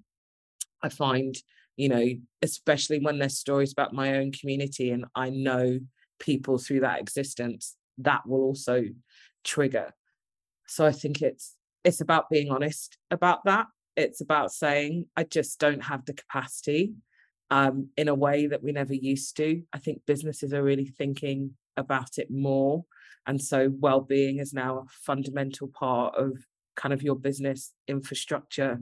I 0.82 0.90
find 0.90 1.36
you 1.76 1.90
know 1.90 2.08
especially 2.42 3.00
when 3.00 3.20
there's 3.20 3.38
stories 3.38 3.72
about 3.72 3.94
my 3.94 4.18
own 4.18 4.32
community 4.32 4.92
and 4.92 5.06
i 5.16 5.30
know 5.30 5.80
people 6.20 6.58
through 6.58 6.82
that 6.82 7.00
existence 7.00 7.76
that 8.00 8.28
will 8.28 8.42
also 8.42 8.84
trigger. 9.44 9.92
So 10.68 10.86
i 10.86 10.92
think 10.92 11.22
it's 11.22 11.56
it's 11.84 12.02
about 12.02 12.30
being 12.30 12.52
honest 12.52 12.98
about 13.10 13.46
that 13.46 13.68
it's 13.98 14.22
about 14.22 14.54
saying, 14.54 15.08
I 15.18 15.24
just 15.24 15.60
don't 15.60 15.84
have 15.84 16.06
the 16.06 16.14
capacity 16.14 16.93
um, 17.50 17.89
in 17.98 18.08
a 18.08 18.16
way 18.16 18.45
that 18.48 18.64
we 18.64 18.72
never 18.72 18.93
used 18.93 19.36
to. 19.38 19.64
I 19.74 19.80
think 19.80 20.02
businesses 20.06 20.54
are 20.54 20.64
really 20.64 20.86
thinking 20.86 21.56
about 21.76 22.20
it 22.20 22.30
more. 22.30 22.86
And 23.26 23.41
so 23.41 23.74
well-being 23.80 24.38
is 24.38 24.54
now 24.54 24.78
a 24.78 24.86
fundamental 24.89 25.68
part 25.68 26.16
of 26.16 26.38
kind 26.76 26.93
of 26.93 27.02
your 27.02 27.16
business 27.16 27.74
infrastructure 27.88 28.80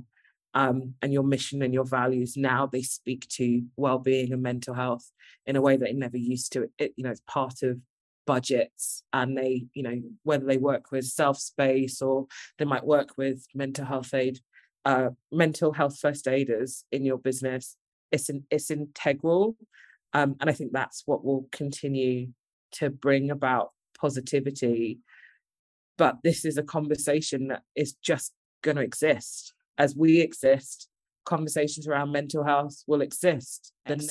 um, 0.54 0.96
and 1.02 1.14
your 1.14 1.24
mission 1.24 1.62
and 1.62 1.74
your 1.74 1.86
values. 1.86 2.36
Now 2.36 2.68
they 2.68 2.82
speak 2.82 3.28
to 3.30 3.64
well-being 3.78 4.34
and 4.34 4.44
mental 4.44 4.74
health 4.74 5.10
in 5.46 5.56
a 5.56 5.62
way 5.62 5.78
that 5.78 5.90
it 5.90 5.96
never 5.96 6.18
used 6.18 6.52
to. 6.54 6.70
It, 6.78 6.94
you 6.98 7.06
know, 7.06 7.12
it's 7.12 7.22
part 7.26 7.64
of 7.64 7.80
budgets 8.26 9.04
and 9.14 9.38
they 9.38 9.68
you 9.76 9.84
know 9.84 10.02
whether 10.24 10.46
they 10.46 10.58
work 10.58 10.92
with 10.92 11.06
self 11.06 11.38
space 11.38 12.02
or 12.02 12.26
they 12.58 12.66
might 12.66 12.84
work 12.84 13.12
with 13.18 13.46
mental 13.54 13.86
health 13.86 14.16
aid 14.16 14.40
uh, 14.86 15.10
mental 15.32 15.74
health 15.74 15.98
first 16.00 16.28
aiders 16.28 16.86
in 16.92 17.04
your 17.04 17.18
business 17.18 17.76
it's 18.12 18.30
an, 18.30 18.46
it's 18.52 18.70
integral 18.70 19.56
um, 20.14 20.36
and 20.40 20.50
i 20.50 20.54
think 20.54 20.72
that's 20.72 21.04
what 21.06 21.26
will 21.26 21.48
continue 21.52 22.28
to 22.72 22.90
bring 22.90 23.32
about 23.32 23.72
positivity. 24.00 25.00
But 25.98 26.18
this 26.24 26.46
is 26.46 26.58
a 26.58 26.64
conversation 26.64 27.48
that 27.48 27.64
is 27.76 27.94
just 27.94 28.34
going 28.62 28.78
to 28.78 28.84
exist. 28.84 29.54
As 29.78 29.96
we 29.96 30.22
exist 30.22 30.90
conversations 31.26 31.88
around 31.88 32.12
mental 32.12 32.44
health 32.44 32.84
will 32.86 33.02
exist. 33.02 33.72
The 33.86 34.08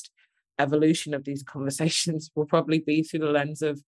evolution 0.59 1.15
of 1.15 1.25
these 1.25 1.43
conversations 1.43 2.31
will 2.35 2.47
probably 2.47 2.81
be 2.81 3.03
through 3.03 3.21
the 3.21 3.27
lens 3.27 3.63
of 3.63 3.81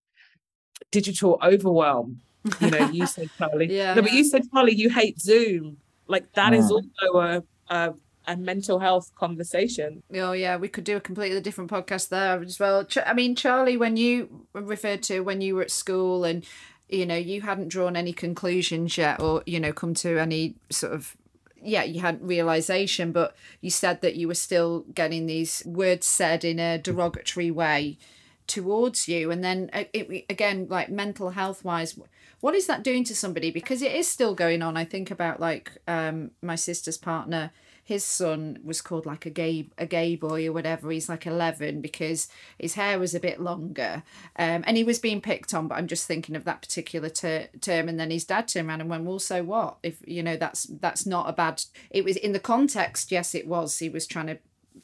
digital 0.92 1.38
overwhelm. 1.42 2.20
You 2.60 2.70
know 2.70 2.90
you 2.90 3.06
said 3.08 3.28
charlie 3.36 3.66
yeah 3.76 3.94
no, 3.94 4.02
but 4.02 4.12
you 4.12 4.22
said 4.22 4.42
charlie 4.52 4.76
you 4.76 4.88
hate 4.88 5.20
zoom 5.20 5.78
like 6.08 6.32
that 6.32 6.54
is 6.54 6.70
mm. 6.70 6.82
also 7.02 7.18
a, 7.18 7.42
a 7.74 7.94
a 8.28 8.36
mental 8.36 8.80
health 8.80 9.12
conversation. 9.14 10.02
Oh 10.14 10.32
yeah, 10.32 10.56
we 10.56 10.68
could 10.68 10.84
do 10.84 10.96
a 10.96 11.00
completely 11.00 11.40
different 11.40 11.70
podcast 11.70 12.08
there 12.08 12.42
as 12.42 12.58
well. 12.58 12.86
I 13.04 13.14
mean, 13.14 13.36
Charlie, 13.36 13.76
when 13.76 13.96
you 13.96 14.46
referred 14.52 15.02
to 15.04 15.20
when 15.20 15.40
you 15.40 15.54
were 15.54 15.62
at 15.62 15.70
school 15.70 16.24
and 16.24 16.44
you 16.88 17.06
know 17.06 17.16
you 17.16 17.42
hadn't 17.42 17.68
drawn 17.68 17.96
any 17.96 18.12
conclusions 18.12 18.96
yet 18.96 19.20
or 19.20 19.42
you 19.46 19.60
know 19.60 19.72
come 19.72 19.94
to 19.94 20.18
any 20.18 20.54
sort 20.70 20.92
of 20.92 21.16
yeah 21.60 21.82
you 21.82 22.00
hadn't 22.00 22.24
realization 22.24 23.10
but 23.10 23.34
you 23.60 23.70
said 23.70 24.00
that 24.02 24.14
you 24.14 24.28
were 24.28 24.34
still 24.34 24.84
getting 24.94 25.26
these 25.26 25.64
words 25.66 26.06
said 26.06 26.44
in 26.44 26.60
a 26.60 26.78
derogatory 26.78 27.50
way 27.50 27.98
towards 28.46 29.08
you 29.08 29.30
and 29.30 29.42
then 29.42 29.70
uh, 29.72 29.84
it, 29.92 30.24
again 30.30 30.66
like 30.68 30.88
mental 30.88 31.30
health 31.30 31.64
wise 31.64 31.98
what 32.40 32.54
is 32.54 32.66
that 32.66 32.82
doing 32.82 33.04
to 33.04 33.14
somebody 33.14 33.50
because 33.50 33.82
it 33.82 33.92
is 33.92 34.08
still 34.08 34.34
going 34.34 34.62
on 34.62 34.76
i 34.76 34.84
think 34.84 35.10
about 35.10 35.40
like 35.40 35.72
um 35.88 36.30
my 36.42 36.54
sister's 36.54 36.98
partner 36.98 37.50
his 37.86 38.04
son 38.04 38.58
was 38.64 38.80
called 38.80 39.06
like 39.06 39.26
a 39.26 39.30
gay 39.30 39.68
a 39.78 39.86
gay 39.86 40.16
boy 40.16 40.44
or 40.48 40.52
whatever. 40.52 40.90
He's 40.90 41.08
like 41.08 41.24
eleven 41.24 41.80
because 41.80 42.26
his 42.58 42.74
hair 42.74 42.98
was 42.98 43.14
a 43.14 43.20
bit 43.20 43.40
longer, 43.40 44.02
um, 44.36 44.64
and 44.66 44.76
he 44.76 44.82
was 44.82 44.98
being 44.98 45.20
picked 45.20 45.54
on. 45.54 45.68
But 45.68 45.76
I'm 45.76 45.86
just 45.86 46.04
thinking 46.04 46.34
of 46.34 46.42
that 46.44 46.62
particular 46.62 47.08
ter- 47.08 47.46
term. 47.60 47.88
And 47.88 47.98
then 47.98 48.10
his 48.10 48.24
dad 48.24 48.48
turned 48.48 48.68
around 48.68 48.80
and 48.80 48.90
went, 48.90 49.04
"Well, 49.04 49.20
so 49.20 49.44
what? 49.44 49.76
If 49.84 50.02
you 50.04 50.24
know 50.24 50.36
that's 50.36 50.64
that's 50.64 51.06
not 51.06 51.28
a 51.28 51.32
bad." 51.32 51.62
It 51.88 52.04
was 52.04 52.16
in 52.16 52.32
the 52.32 52.40
context. 52.40 53.12
Yes, 53.12 53.36
it 53.36 53.46
was. 53.46 53.78
He 53.78 53.88
was 53.88 54.04
trying 54.08 54.26
to, 54.26 54.38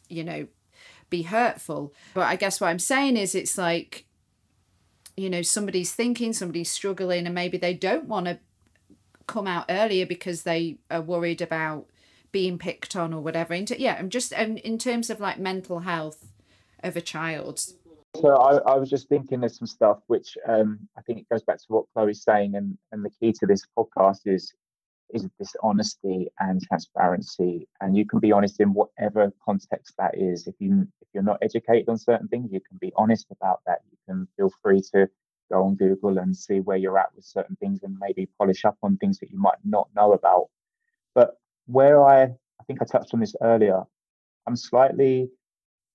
you 0.08 0.22
know, 0.22 0.46
be 1.12 1.22
hurtful. 1.22 1.94
But 2.14 2.22
I 2.22 2.34
guess 2.34 2.60
what 2.60 2.68
I'm 2.68 2.80
saying 2.80 3.16
is, 3.16 3.36
it's 3.36 3.56
like 3.56 4.06
you 5.16 5.30
know 5.30 5.42
somebody's 5.42 5.94
thinking 5.94 6.32
somebody's 6.32 6.70
struggling 6.70 7.26
and 7.26 7.34
maybe 7.34 7.58
they 7.58 7.74
don't 7.74 8.06
want 8.06 8.26
to 8.26 8.38
come 9.26 9.46
out 9.46 9.66
earlier 9.68 10.06
because 10.06 10.42
they 10.42 10.78
are 10.90 11.02
worried 11.02 11.40
about 11.40 11.86
being 12.32 12.58
picked 12.58 12.96
on 12.96 13.12
or 13.12 13.20
whatever. 13.20 13.54
Yeah, 13.54 13.96
I'm 13.98 14.10
just 14.10 14.32
um, 14.32 14.56
in 14.56 14.78
terms 14.78 15.10
of 15.10 15.20
like 15.20 15.38
mental 15.38 15.80
health 15.80 16.28
of 16.82 16.96
a 16.96 17.00
child. 17.00 17.60
So 18.16 18.36
I, 18.36 18.56
I 18.72 18.76
was 18.76 18.90
just 18.90 19.08
thinking 19.08 19.42
of 19.44 19.52
some 19.52 19.66
stuff 19.66 20.00
which 20.06 20.36
um, 20.46 20.80
I 20.98 21.02
think 21.02 21.18
it 21.20 21.28
goes 21.30 21.42
back 21.42 21.58
to 21.58 21.64
what 21.68 21.84
Chloe's 21.92 22.22
saying, 22.22 22.54
and 22.54 22.76
and 22.90 23.04
the 23.04 23.10
key 23.10 23.32
to 23.32 23.46
this 23.46 23.66
podcast 23.76 24.20
is 24.24 24.52
is 25.12 25.28
this 25.38 25.54
honesty 25.62 26.28
and 26.40 26.62
transparency, 26.62 27.68
and 27.80 27.96
you 27.96 28.06
can 28.06 28.18
be 28.20 28.32
honest 28.32 28.60
in 28.60 28.72
whatever 28.74 29.32
context 29.44 29.94
that 29.98 30.16
is. 30.18 30.46
If 30.46 30.54
you 30.58 30.86
if 31.00 31.08
you're 31.14 31.22
not 31.22 31.38
educated 31.42 31.88
on 31.88 31.98
certain 31.98 32.28
things, 32.28 32.50
you 32.52 32.60
can 32.60 32.78
be 32.80 32.92
honest 32.96 33.26
about 33.30 33.60
that. 33.66 33.80
You 33.90 33.98
can 34.06 34.28
feel 34.36 34.50
free 34.62 34.82
to 34.94 35.08
go 35.52 35.64
on 35.64 35.76
Google 35.76 36.18
and 36.18 36.36
see 36.36 36.60
where 36.60 36.76
you're 36.78 36.98
at 36.98 37.14
with 37.14 37.24
certain 37.24 37.56
things, 37.56 37.80
and 37.82 37.96
maybe 38.00 38.28
polish 38.38 38.64
up 38.64 38.76
on 38.82 38.96
things 38.96 39.18
that 39.20 39.30
you 39.30 39.38
might 39.38 39.58
not 39.64 39.88
know 39.94 40.12
about. 40.12 40.48
But 41.14 41.36
where 41.66 42.02
I, 42.04 42.22
I 42.24 42.64
think 42.66 42.80
I 42.82 42.84
touched 42.84 43.14
on 43.14 43.20
this 43.20 43.36
earlier, 43.42 43.82
I'm 44.46 44.56
slightly 44.56 45.30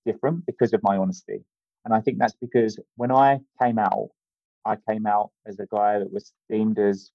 different 0.06 0.46
because 0.46 0.74
of 0.74 0.82
my 0.84 0.98
honesty. 0.98 1.44
And 1.86 1.94
I 1.94 2.02
think 2.02 2.18
that's 2.20 2.36
because 2.40 2.80
when 2.96 3.12
I 3.12 3.40
came 3.62 3.80
out, 3.80 4.10
I 4.66 4.78
came 4.90 5.06
out 5.08 5.32
as 5.46 5.60
a 5.60 5.66
guy 5.72 6.00
that 6.00 6.12
was 6.12 6.34
deemed 6.50 6.80
as, 6.80 7.12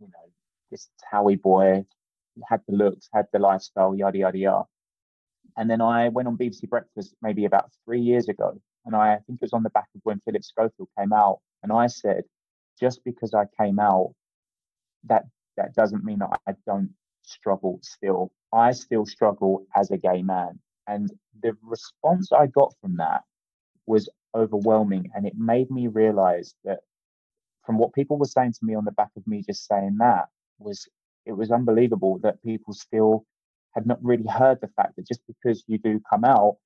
you 0.00 0.06
know, 0.08 0.30
this 0.70 0.88
Towie 1.12 1.40
boy, 1.40 1.84
had 2.48 2.60
the 2.68 2.74
looks, 2.74 3.08
had 3.12 3.26
the 3.32 3.38
lifestyle, 3.38 3.94
yada, 3.94 4.18
yada, 4.18 4.38
yada. 4.38 4.64
And 5.56 5.70
then 5.70 5.80
I 5.80 6.08
went 6.08 6.28
on 6.28 6.36
BBC 6.36 6.68
Breakfast 6.68 7.14
maybe 7.22 7.44
about 7.44 7.70
three 7.84 8.00
years 8.00 8.28
ago. 8.28 8.60
And 8.84 8.94
I, 8.94 9.14
I 9.14 9.18
think 9.26 9.38
it 9.40 9.42
was 9.42 9.52
on 9.52 9.62
the 9.62 9.70
back 9.70 9.88
of 9.94 10.00
when 10.04 10.20
Philip 10.24 10.44
Schofield 10.44 10.88
came 10.98 11.12
out. 11.12 11.40
And 11.62 11.72
I 11.72 11.86
said, 11.86 12.24
just 12.78 13.02
because 13.04 13.32
I 13.34 13.44
came 13.58 13.78
out, 13.78 14.12
that 15.04 15.24
that 15.56 15.74
doesn't 15.74 16.04
mean 16.04 16.18
that 16.18 16.38
I 16.46 16.52
don't 16.66 16.90
struggle 17.22 17.78
still. 17.82 18.30
I 18.52 18.72
still 18.72 19.06
struggle 19.06 19.66
as 19.74 19.90
a 19.90 19.96
gay 19.96 20.22
man. 20.22 20.58
And 20.86 21.10
the 21.42 21.56
response 21.62 22.30
I 22.32 22.46
got 22.46 22.74
from 22.80 22.96
that 22.98 23.22
was 23.86 24.08
overwhelming. 24.34 25.10
And 25.14 25.26
it 25.26 25.34
made 25.36 25.70
me 25.70 25.88
realize 25.88 26.54
that 26.64 26.80
from 27.64 27.78
what 27.78 27.94
people 27.94 28.18
were 28.18 28.26
saying 28.26 28.52
to 28.52 28.64
me 28.64 28.74
on 28.74 28.84
the 28.84 28.92
back 28.92 29.10
of 29.16 29.26
me 29.26 29.42
just 29.42 29.66
saying 29.66 29.96
that 29.98 30.26
was 30.58 30.86
it 31.26 31.32
was 31.32 31.50
unbelievable 31.50 32.18
that 32.22 32.42
people 32.42 32.72
still 32.74 33.24
had 33.74 33.86
not 33.86 34.02
really 34.02 34.26
heard 34.28 34.58
the 34.60 34.68
fact 34.68 34.96
that 34.96 35.06
just 35.06 35.20
because 35.26 35.64
you 35.66 35.78
do 35.78 36.00
come 36.10 36.24
out, 36.24 36.56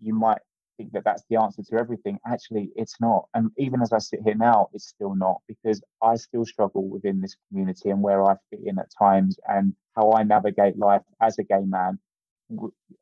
you 0.00 0.14
might 0.14 0.38
think 0.76 0.92
that 0.92 1.04
that's 1.04 1.24
the 1.30 1.36
answer 1.36 1.62
to 1.62 1.76
everything. 1.76 2.18
Actually, 2.26 2.70
it's 2.76 3.00
not. 3.00 3.26
And 3.34 3.50
even 3.58 3.82
as 3.82 3.92
I 3.92 3.98
sit 3.98 4.20
here 4.24 4.34
now, 4.34 4.68
it's 4.72 4.88
still 4.88 5.14
not 5.14 5.38
because 5.48 5.82
I 6.02 6.16
still 6.16 6.44
struggle 6.44 6.88
within 6.88 7.20
this 7.20 7.36
community 7.48 7.90
and 7.90 8.02
where 8.02 8.24
I 8.24 8.36
fit 8.50 8.60
in 8.64 8.78
at 8.78 8.88
times 8.98 9.38
and 9.48 9.74
how 9.96 10.12
I 10.12 10.22
navigate 10.24 10.78
life 10.78 11.02
as 11.20 11.38
a 11.38 11.44
gay 11.44 11.62
man. 11.64 11.98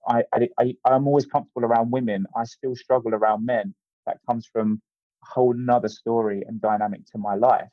I, 0.07 0.23
I, 0.59 0.77
I'm 0.85 1.07
always 1.07 1.27
comfortable 1.27 1.65
around 1.67 1.91
women. 1.91 2.27
I 2.37 2.45
still 2.45 2.77
struggle 2.77 3.15
around 3.15 3.47
men. 3.47 3.75
That 4.07 4.19
comes 4.29 4.47
from 4.47 4.81
a 5.23 5.27
whole 5.27 5.55
nother 5.55 5.89
story 5.89 6.45
and 6.47 6.61
dynamic 6.61 7.05
to 7.13 7.19
my 7.19 7.35
life. 7.35 7.69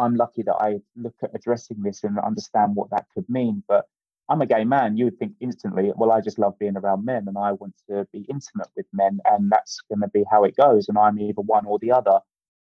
I'm 0.00 0.16
lucky 0.16 0.42
that 0.42 0.56
I 0.56 0.80
look 0.96 1.14
at 1.22 1.34
addressing 1.34 1.82
this 1.82 2.04
and 2.04 2.18
understand 2.18 2.74
what 2.76 2.90
that 2.90 3.06
could 3.14 3.28
mean. 3.28 3.62
But 3.68 3.86
I'm 4.28 4.42
a 4.42 4.46
gay 4.46 4.64
man, 4.64 4.96
you 4.96 5.06
would 5.06 5.18
think 5.18 5.34
instantly, 5.40 5.92
well, 5.96 6.12
I 6.12 6.20
just 6.20 6.38
love 6.38 6.58
being 6.58 6.76
around 6.76 7.04
men 7.04 7.26
and 7.26 7.36
I 7.36 7.52
want 7.52 7.74
to 7.88 8.06
be 8.12 8.26
intimate 8.28 8.68
with 8.76 8.86
men, 8.92 9.18
and 9.24 9.50
that's 9.50 9.80
going 9.88 10.00
to 10.00 10.08
be 10.08 10.24
how 10.30 10.44
it 10.44 10.56
goes. 10.56 10.88
And 10.88 10.96
I'm 10.96 11.18
either 11.18 11.42
one 11.42 11.66
or 11.66 11.78
the 11.80 11.92
other. 11.92 12.20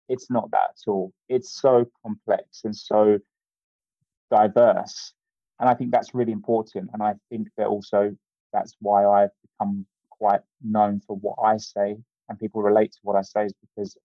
It's 0.08 0.30
not 0.30 0.50
that 0.52 0.70
at 0.70 0.88
all. 0.90 1.12
It's 1.28 1.60
so 1.60 1.86
complex 2.02 2.62
and 2.64 2.74
so 2.74 3.18
diverse. 4.30 5.12
And 5.58 5.68
I 5.68 5.74
think 5.74 5.90
that's 5.90 6.14
really 6.14 6.32
important. 6.32 6.90
And 6.92 7.02
I 7.02 7.14
think 7.30 7.48
that 7.56 7.66
also 7.66 8.16
that's 8.52 8.76
why 8.80 9.04
I've 9.04 9.30
become 9.42 9.86
quite 10.10 10.40
known 10.62 11.00
for 11.06 11.16
what 11.16 11.36
I 11.44 11.56
say 11.56 11.96
and 12.28 12.38
people 12.38 12.62
relate 12.62 12.92
to 12.92 12.98
what 13.02 13.16
I 13.16 13.22
say 13.22 13.46
is 13.46 13.52
because 13.60 13.96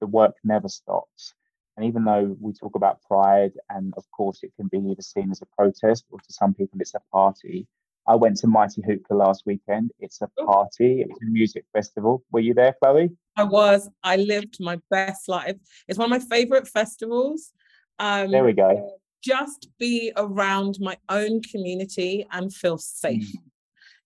the 0.00 0.06
work 0.06 0.34
never 0.44 0.68
stops. 0.68 1.34
And 1.76 1.86
even 1.86 2.04
though 2.04 2.36
we 2.40 2.52
talk 2.52 2.74
about 2.74 3.02
pride, 3.02 3.52
and 3.70 3.94
of 3.96 4.04
course 4.10 4.40
it 4.42 4.52
can 4.56 4.68
be 4.68 4.78
either 4.78 5.02
seen 5.02 5.30
as 5.30 5.42
a 5.42 5.46
protest 5.56 6.04
or 6.10 6.18
to 6.18 6.32
some 6.32 6.54
people 6.54 6.80
it's 6.80 6.94
a 6.94 7.00
party. 7.10 7.66
I 8.06 8.16
went 8.16 8.36
to 8.38 8.48
Mighty 8.48 8.82
Hoopla 8.82 9.16
last 9.16 9.44
weekend. 9.46 9.92
It's 10.00 10.20
a 10.22 10.28
oh. 10.38 10.46
party. 10.46 11.02
It's 11.02 11.22
a 11.22 11.26
music 11.26 11.64
festival. 11.72 12.24
Were 12.32 12.40
you 12.40 12.52
there, 12.52 12.74
Chloe? 12.82 13.10
I 13.36 13.44
was. 13.44 13.88
I 14.02 14.16
lived 14.16 14.56
my 14.60 14.80
best 14.90 15.28
life. 15.28 15.56
It's 15.88 15.98
one 15.98 16.12
of 16.12 16.20
my 16.20 16.36
favorite 16.36 16.66
festivals. 16.66 17.52
Um, 17.98 18.30
there 18.30 18.44
we 18.44 18.52
go. 18.52 18.98
Just 19.22 19.68
be 19.78 20.12
around 20.16 20.78
my 20.80 20.96
own 21.08 21.42
community 21.42 22.26
and 22.32 22.52
feel 22.52 22.76
safe. 22.76 23.32
Mm. 23.32 23.42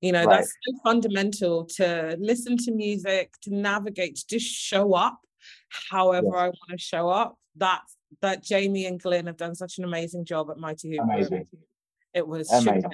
You 0.02 0.12
know, 0.12 0.24
right. 0.24 0.36
that's 0.36 0.54
so 0.66 0.78
fundamental 0.84 1.64
to 1.76 2.16
listen 2.20 2.58
to 2.58 2.72
music, 2.72 3.32
to 3.42 3.54
navigate, 3.54 4.16
to 4.16 4.26
just 4.28 4.46
show 4.46 4.92
up 4.92 5.18
however 5.90 6.26
yes. 6.26 6.36
I 6.36 6.44
want 6.46 6.70
to 6.70 6.78
show 6.78 7.08
up 7.08 7.38
that 7.58 7.82
that 8.22 8.42
Jamie 8.42 8.86
and 8.86 9.00
Glenn 9.00 9.26
have 9.26 9.36
done 9.36 9.54
such 9.54 9.78
an 9.78 9.84
amazing 9.84 10.24
job 10.24 10.50
at 10.50 10.58
Mighty 10.58 10.90
Hoopla. 10.90 11.14
Amazing. 11.14 11.46
It 12.14 12.26
was 12.26 12.50
amazing. 12.50 12.90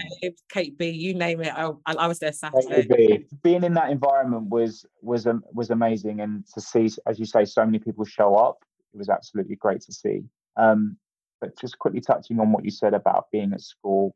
Katy 0.51 0.75
B. 0.77 0.91
You 0.91 1.15
name 1.15 1.41
it. 1.43 1.53
I, 1.55 1.71
I 1.87 2.09
was 2.09 2.19
there 2.19 2.33
Saturday. 2.33 3.25
Being 3.43 3.63
in 3.63 3.75
that 3.75 3.91
environment 3.91 4.49
was 4.49 4.85
was 5.01 5.27
um, 5.27 5.45
was 5.53 5.71
amazing, 5.71 6.21
and 6.21 6.45
to 6.55 6.61
see, 6.61 6.91
as 7.07 7.21
you 7.21 7.27
say, 7.27 7.45
so 7.45 7.65
many 7.65 7.79
people 7.79 8.05
show 8.05 8.35
up, 8.35 8.59
it 8.93 8.99
was 8.99 9.09
absolutely 9.09 9.57
great 9.57 9.81
to 9.83 9.93
see. 9.93 10.25
Um, 10.57 10.97
but 11.41 11.57
just 11.59 11.79
quickly 11.79 12.01
touching 12.01 12.41
on 12.41 12.53
what 12.53 12.65
you 12.65 12.71
said 12.71 12.95
about 12.95 13.27
being 13.31 13.53
at 13.53 13.61
school, 13.61 14.15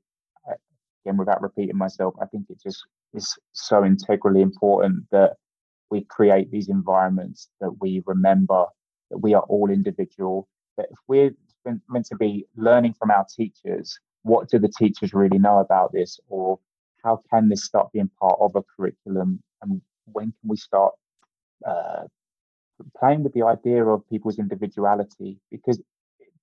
uh, 0.49 0.55
again, 1.05 1.17
without 1.17 1.41
repeating 1.41 1.77
myself, 1.77 2.15
I 2.21 2.27
think 2.27 2.47
it 2.49 2.61
just 2.61 2.85
is 3.15 3.37
so 3.53 3.85
integrally 3.85 4.43
important 4.43 5.05
that 5.13 5.35
we 5.91 6.03
create 6.03 6.51
these 6.51 6.69
environments 6.69 7.49
that 7.61 7.71
we 7.81 8.03
remember 8.07 8.67
that 9.11 9.19
we 9.19 9.35
are 9.35 9.43
all 9.43 9.71
individual. 9.71 10.49
That 10.77 10.89
if 10.91 10.99
we're 11.09 11.33
meant 11.89 12.07
to 12.07 12.17
be 12.17 12.47
learning 12.57 12.95
from 12.99 13.11
our 13.11 13.27
teachers, 13.35 13.99
what 14.23 14.49
do 14.49 14.59
the 14.59 14.69
teachers 14.69 15.15
really 15.15 15.39
know 15.39 15.59
about 15.59 15.93
this, 15.93 16.19
or 16.29 16.59
how 17.05 17.21
can 17.31 17.49
this 17.49 17.65
start 17.65 17.93
being 17.93 18.11
part 18.21 18.37
of 18.41 18.57
a 18.57 18.63
curriculum, 18.63 19.43
and 19.63 19.81
when 20.13 20.27
can 20.27 20.49
we 20.49 20.57
start 20.57 20.95
uh, 21.67 22.05
playing 22.99 23.23
with 23.23 23.33
the 23.33 23.43
idea 23.43 23.85
of 23.85 24.09
people's 24.09 24.39
individuality? 24.39 25.39
Because 25.51 25.81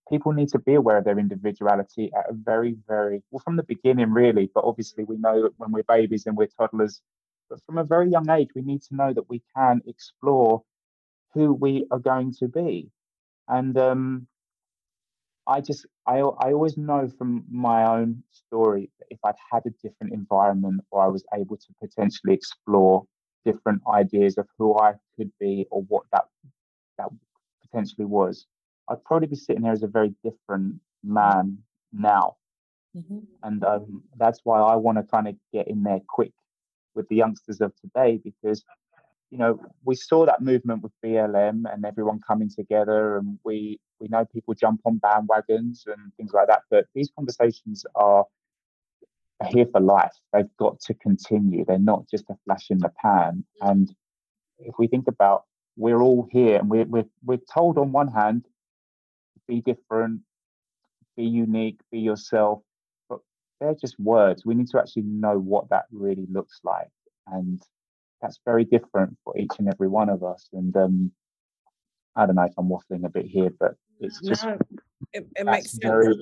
people 0.09 0.31
need 0.33 0.49
to 0.49 0.59
be 0.59 0.75
aware 0.75 0.97
of 0.97 1.05
their 1.05 1.19
individuality 1.19 2.11
at 2.17 2.29
a 2.29 2.33
very, 2.33 2.75
very 2.87 3.21
well 3.31 3.41
from 3.43 3.55
the 3.55 3.63
beginning, 3.63 4.11
really. 4.11 4.49
But 4.53 4.65
obviously, 4.65 5.03
we 5.03 5.17
know 5.17 5.43
that 5.43 5.53
when 5.57 5.71
we're 5.71 5.83
babies 5.83 6.25
and 6.25 6.35
we're 6.35 6.47
toddlers, 6.47 7.01
but 7.49 7.61
from 7.65 7.77
a 7.77 7.83
very 7.83 8.09
young 8.09 8.29
age, 8.29 8.49
we 8.55 8.61
need 8.61 8.81
to 8.83 8.95
know 8.95 9.13
that 9.13 9.29
we 9.29 9.41
can 9.55 9.81
explore 9.85 10.63
who 11.33 11.53
we 11.53 11.85
are 11.91 11.99
going 11.99 12.33
to 12.39 12.47
be. 12.47 12.89
And 13.47 13.77
um, 13.77 14.27
I 15.47 15.61
just, 15.61 15.85
I, 16.07 16.19
I 16.19 16.53
always 16.53 16.77
know 16.77 17.09
from 17.17 17.43
my 17.49 17.85
own 17.85 18.23
story 18.31 18.89
that 18.99 19.07
if 19.09 19.19
I'd 19.23 19.35
had 19.51 19.63
a 19.65 19.87
different 19.87 20.13
environment 20.13 20.81
or 20.91 21.03
I 21.03 21.07
was 21.07 21.23
able 21.33 21.57
to 21.57 21.67
potentially 21.81 22.33
explore 22.33 23.05
different 23.45 23.81
ideas 23.91 24.37
of 24.37 24.47
who 24.57 24.77
I 24.77 24.93
could 25.17 25.31
be 25.39 25.67
or 25.69 25.81
what 25.83 26.03
that 26.13 26.25
that 26.97 27.09
potentially 27.61 28.05
was, 28.05 28.45
I'd 28.89 29.03
probably 29.03 29.27
be 29.27 29.35
sitting 29.35 29.63
here 29.63 29.73
as 29.73 29.83
a 29.83 29.87
very 29.87 30.13
different 30.23 30.79
man 31.03 31.57
now. 31.91 32.35
Mm-hmm. 32.95 33.19
And 33.41 33.63
um, 33.63 34.03
that's 34.17 34.41
why 34.43 34.61
I 34.61 34.75
want 34.75 34.97
to 34.99 35.03
kind 35.03 35.27
of 35.27 35.35
get 35.51 35.67
in 35.67 35.83
there 35.83 35.99
quick 36.07 36.31
with 36.95 37.07
the 37.09 37.15
youngsters 37.15 37.59
of 37.59 37.73
today 37.77 38.19
because 38.23 38.63
you 39.33 39.39
know, 39.39 39.59
we 39.83 39.95
saw 39.95 40.27
that 40.27 40.43
movement 40.43 40.83
with 40.83 40.91
BLM 41.03 41.63
and 41.73 41.85
everyone 41.85 42.19
coming 42.25 42.51
together, 42.55 43.17
and 43.17 43.39
we 43.43 43.79
we 43.99 44.07
know 44.07 44.25
people 44.25 44.53
jump 44.53 44.81
on 44.85 44.99
bandwagons 44.99 45.87
and 45.87 46.13
things 46.17 46.33
like 46.33 46.49
that. 46.49 46.61
But 46.69 46.85
these 46.93 47.09
conversations 47.15 47.83
are, 47.95 48.25
here 49.49 49.65
for 49.71 49.81
life. 49.81 50.13
They've 50.31 50.55
got 50.59 50.79
to 50.81 50.93
continue. 50.93 51.65
They're 51.65 51.79
not 51.79 52.07
just 52.11 52.29
a 52.29 52.35
flash 52.45 52.69
in 52.69 52.77
the 52.77 52.91
pan. 53.01 53.43
Mm. 53.59 53.71
And 53.71 53.95
if 54.59 54.75
we 54.77 54.85
think 54.85 55.07
about, 55.07 55.45
we're 55.77 56.03
all 56.03 56.27
here, 56.31 56.59
and 56.59 56.69
we're 56.69 56.85
we're 56.85 57.09
we're 57.25 57.47
told 57.51 57.79
on 57.79 57.91
one 57.91 58.09
hand, 58.09 58.45
be 59.47 59.61
different, 59.61 60.21
be 61.17 61.23
unique, 61.23 61.79
be 61.91 62.01
yourself. 62.01 62.61
But 63.09 63.21
they're 63.59 63.81
just 63.81 63.99
words. 63.99 64.45
We 64.45 64.53
need 64.53 64.69
to 64.69 64.79
actually 64.79 65.07
know 65.07 65.39
what 65.39 65.69
that 65.71 65.85
really 65.91 66.27
looks 66.29 66.59
like. 66.63 66.91
And 67.25 67.63
that's 68.23 68.39
very 68.45 68.63
different 68.63 69.17
for 69.23 69.37
each 69.37 69.51
and 69.59 69.67
every 69.67 69.89
one 69.89 70.09
of 70.09 70.23
us. 70.23 70.47
And 70.53 70.75
um, 70.77 71.11
I 72.15 72.25
don't 72.25 72.35
know 72.35 72.43
if 72.43 72.53
I'm 72.57 72.69
waffling 72.69 73.05
a 73.05 73.09
bit 73.09 73.25
here, 73.25 73.51
but 73.59 73.75
it's 73.99 74.21
just 74.21 74.45
no, 74.45 74.57
it, 75.11 75.27
it 75.35 75.45
makes 75.45 75.71
sense. 75.71 75.83
Very, 75.83 76.15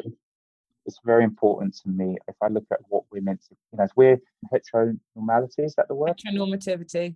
it's 0.88 1.00
very 1.06 1.24
important 1.24 1.78
to 1.84 1.90
me 1.90 2.18
if 2.28 2.36
I 2.42 2.48
look 2.48 2.66
at 2.72 2.80
what 2.90 3.04
we're 3.12 3.22
meant 3.22 3.42
to, 3.50 3.56
you 3.72 3.78
know, 3.78 3.84
if 3.84 3.92
we're 3.96 4.20
heteronormality, 4.52 5.64
is 5.64 5.76
that 5.76 5.88
the 5.88 5.96
word? 5.96 6.20
Heteronormativity. 6.26 7.16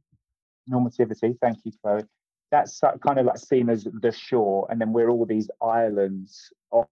Normativity, 0.71 1.35
thank 1.41 1.57
you, 1.65 1.71
Chloe. 1.81 2.03
That's 2.51 2.79
kind 3.05 3.19
of 3.19 3.25
like 3.25 3.39
seen 3.39 3.69
as 3.69 3.85
the 3.85 4.11
shore, 4.11 4.67
and 4.69 4.79
then 4.79 4.93
we're 4.93 5.09
all 5.09 5.25
these 5.25 5.49
islands 5.61 6.53
off. 6.69 6.87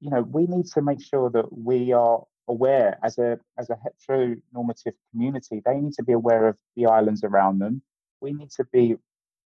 You 0.00 0.10
know, 0.10 0.22
we 0.22 0.46
need 0.46 0.66
to 0.66 0.80
make 0.80 1.02
sure 1.02 1.28
that 1.30 1.46
we 1.52 1.92
are 1.92 2.22
aware 2.54 2.98
as 3.02 3.18
a 3.18 3.38
as 3.58 3.68
a 3.70 3.78
heteronormative 3.84 4.96
community 5.10 5.62
they 5.64 5.78
need 5.82 5.94
to 5.94 6.04
be 6.04 6.12
aware 6.12 6.44
of 6.48 6.56
the 6.76 6.86
islands 6.86 7.22
around 7.24 7.58
them. 7.58 7.82
We 8.20 8.32
need 8.32 8.50
to 8.58 8.64
be 8.72 8.96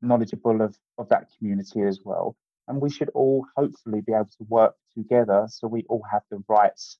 knowledgeable 0.00 0.60
of 0.66 0.76
of 0.98 1.08
that 1.08 1.24
community 1.36 1.82
as 1.82 1.98
well. 2.04 2.36
And 2.68 2.80
we 2.80 2.90
should 2.90 3.10
all 3.20 3.44
hopefully 3.56 4.00
be 4.08 4.12
able 4.12 4.32
to 4.38 4.44
work 4.48 4.74
together 4.96 5.46
so 5.48 5.66
we 5.66 5.84
all 5.88 6.04
have 6.12 6.22
the 6.30 6.42
rights 6.48 6.98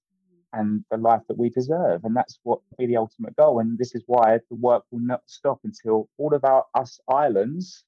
and 0.52 0.84
the 0.90 0.96
life 0.96 1.22
that 1.28 1.38
we 1.38 1.48
deserve. 1.48 2.04
And 2.04 2.16
that's 2.16 2.38
what 2.42 2.60
be 2.78 2.86
the 2.86 2.96
ultimate 2.96 3.36
goal. 3.36 3.60
And 3.60 3.78
this 3.78 3.94
is 3.94 4.02
why 4.06 4.38
the 4.50 4.56
work 4.56 4.84
will 4.90 5.06
not 5.12 5.22
stop 5.26 5.60
until 5.64 6.08
all 6.18 6.34
of 6.34 6.44
our 6.44 6.64
us 6.74 7.00
islands 7.08 7.84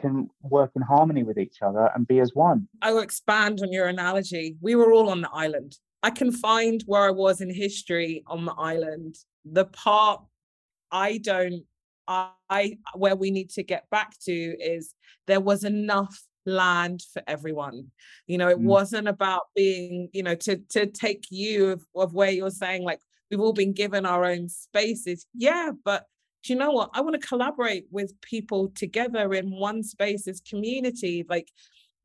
can 0.00 0.28
work 0.42 0.70
in 0.76 0.82
harmony 0.82 1.24
with 1.24 1.38
each 1.38 1.58
other 1.60 1.90
and 1.94 2.06
be 2.06 2.20
as 2.20 2.32
one. 2.34 2.68
I 2.80 2.92
will 2.92 3.00
expand 3.00 3.60
on 3.62 3.72
your 3.72 3.86
analogy. 3.86 4.56
We 4.60 4.76
were 4.76 4.92
all 4.92 5.10
on 5.10 5.20
the 5.22 5.30
island 5.30 5.76
I 6.02 6.10
can 6.10 6.32
find 6.32 6.82
where 6.86 7.02
I 7.02 7.10
was 7.10 7.40
in 7.40 7.52
history 7.52 8.22
on 8.26 8.44
the 8.44 8.52
island. 8.52 9.16
The 9.44 9.64
part 9.64 10.22
I 10.90 11.18
don't, 11.18 11.64
I 12.06 12.78
where 12.94 13.16
we 13.16 13.30
need 13.30 13.50
to 13.50 13.62
get 13.62 13.90
back 13.90 14.18
to 14.20 14.32
is 14.32 14.94
there 15.26 15.40
was 15.40 15.64
enough 15.64 16.22
land 16.46 17.02
for 17.12 17.22
everyone. 17.26 17.88
You 18.26 18.38
know, 18.38 18.48
it 18.48 18.58
mm. 18.58 18.64
wasn't 18.64 19.08
about 19.08 19.42
being, 19.54 20.08
you 20.12 20.22
know, 20.22 20.34
to 20.36 20.56
to 20.70 20.86
take 20.86 21.26
you 21.30 21.72
of, 21.72 21.84
of 21.94 22.14
where 22.14 22.30
you're 22.30 22.50
saying 22.50 22.82
like 22.82 23.00
we've 23.30 23.40
all 23.40 23.52
been 23.52 23.72
given 23.72 24.06
our 24.06 24.24
own 24.24 24.48
spaces. 24.48 25.26
Yeah, 25.34 25.72
but 25.84 26.06
do 26.44 26.52
you 26.52 26.58
know 26.58 26.70
what? 26.70 26.90
I 26.94 27.00
want 27.00 27.20
to 27.20 27.26
collaborate 27.26 27.86
with 27.90 28.18
people 28.20 28.68
together 28.70 29.34
in 29.34 29.50
one 29.50 29.82
space 29.82 30.26
as 30.26 30.40
community. 30.40 31.26
Like 31.28 31.48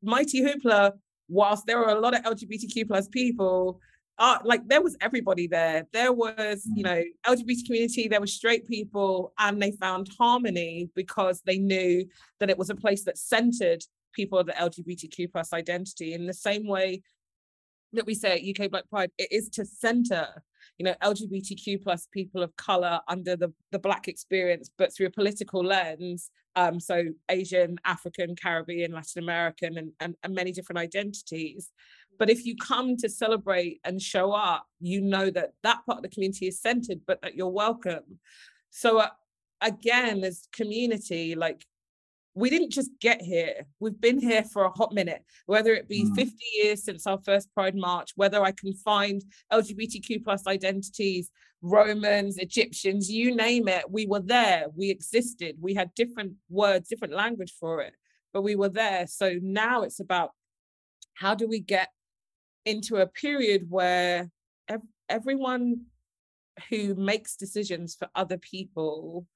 Mighty 0.02 0.42
Hoopla 0.42 0.92
whilst 1.28 1.66
there 1.66 1.78
were 1.78 1.90
a 1.90 2.00
lot 2.00 2.14
of 2.14 2.22
LGBTQ 2.22 2.86
plus 2.86 3.08
people, 3.08 3.80
uh, 4.18 4.38
like 4.44 4.66
there 4.68 4.82
was 4.82 4.96
everybody 5.00 5.46
there. 5.46 5.86
There 5.92 6.12
was, 6.12 6.68
you 6.74 6.84
mm. 6.84 6.86
know, 6.86 7.02
LGBT 7.26 7.66
community, 7.66 8.08
there 8.08 8.20
was 8.20 8.32
straight 8.32 8.66
people, 8.66 9.32
and 9.38 9.60
they 9.60 9.72
found 9.72 10.08
harmony 10.18 10.88
because 10.94 11.42
they 11.44 11.58
knew 11.58 12.06
that 12.40 12.50
it 12.50 12.58
was 12.58 12.70
a 12.70 12.76
place 12.76 13.04
that 13.04 13.18
centered 13.18 13.82
people 14.12 14.38
of 14.38 14.46
the 14.46 14.52
LGBTQ 14.52 15.32
plus 15.32 15.52
identity 15.52 16.14
in 16.14 16.26
the 16.26 16.32
same 16.32 16.66
way 16.66 17.02
that 17.94 18.06
we 18.06 18.14
say 18.14 18.38
at 18.38 18.60
UK 18.60 18.70
Black 18.70 18.88
Pride, 18.88 19.10
it 19.18 19.28
is 19.30 19.48
to 19.50 19.64
center, 19.64 20.28
you 20.78 20.84
know, 20.84 20.94
LGBTQ 21.02 21.82
plus 21.82 22.08
people 22.12 22.42
of 22.42 22.54
color 22.56 23.00
under 23.08 23.36
the, 23.36 23.52
the 23.72 23.78
black 23.78 24.08
experience, 24.08 24.70
but 24.76 24.94
through 24.94 25.06
a 25.06 25.10
political 25.10 25.64
lens. 25.64 26.30
Um, 26.56 26.78
so 26.78 27.04
Asian, 27.28 27.76
African, 27.84 28.36
Caribbean, 28.36 28.92
Latin 28.92 29.22
American, 29.22 29.78
and, 29.78 29.92
and, 30.00 30.14
and 30.22 30.34
many 30.34 30.52
different 30.52 30.78
identities. 30.78 31.70
But 32.18 32.30
if 32.30 32.46
you 32.46 32.56
come 32.56 32.96
to 32.98 33.08
celebrate 33.08 33.80
and 33.84 34.00
show 34.00 34.32
up, 34.32 34.66
you 34.80 35.00
know 35.00 35.30
that 35.30 35.54
that 35.62 35.84
part 35.84 35.98
of 35.98 36.02
the 36.02 36.08
community 36.08 36.46
is 36.46 36.60
centered, 36.60 37.00
but 37.06 37.20
that 37.22 37.34
you're 37.34 37.48
welcome. 37.48 38.20
So 38.70 38.98
uh, 38.98 39.08
again, 39.60 40.22
as 40.22 40.48
community, 40.52 41.34
like 41.34 41.64
we 42.34 42.50
didn't 42.50 42.70
just 42.70 42.90
get 43.00 43.22
here. 43.22 43.66
We've 43.78 44.00
been 44.00 44.18
here 44.18 44.42
for 44.42 44.64
a 44.64 44.70
hot 44.70 44.92
minute, 44.92 45.24
whether 45.46 45.72
it 45.72 45.88
be 45.88 46.04
mm. 46.04 46.14
50 46.16 46.34
years 46.54 46.84
since 46.84 47.06
our 47.06 47.18
first 47.24 47.52
Pride 47.54 47.76
March, 47.76 48.10
whether 48.16 48.42
I 48.42 48.50
can 48.50 48.74
find 48.74 49.22
LGBTQ 49.52 50.24
plus 50.24 50.46
identities, 50.46 51.30
Romans, 51.62 52.36
Egyptians, 52.38 53.10
you 53.10 53.34
name 53.34 53.68
it, 53.68 53.88
we 53.88 54.06
were 54.06 54.20
there. 54.20 54.66
We 54.74 54.90
existed. 54.90 55.56
We 55.60 55.74
had 55.74 55.94
different 55.94 56.34
words, 56.50 56.88
different 56.88 57.14
language 57.14 57.54
for 57.58 57.80
it, 57.80 57.94
but 58.32 58.42
we 58.42 58.56
were 58.56 58.68
there. 58.68 59.06
So 59.06 59.38
now 59.40 59.82
it's 59.82 60.00
about 60.00 60.32
how 61.14 61.34
do 61.36 61.46
we 61.46 61.60
get 61.60 61.88
into 62.66 62.96
a 62.96 63.06
period 63.06 63.66
where 63.70 64.30
ev- 64.68 64.82
everyone 65.08 65.82
who 66.68 66.94
makes 66.96 67.36
decisions 67.36 67.94
for 67.94 68.08
other 68.14 68.38
people 68.38 69.26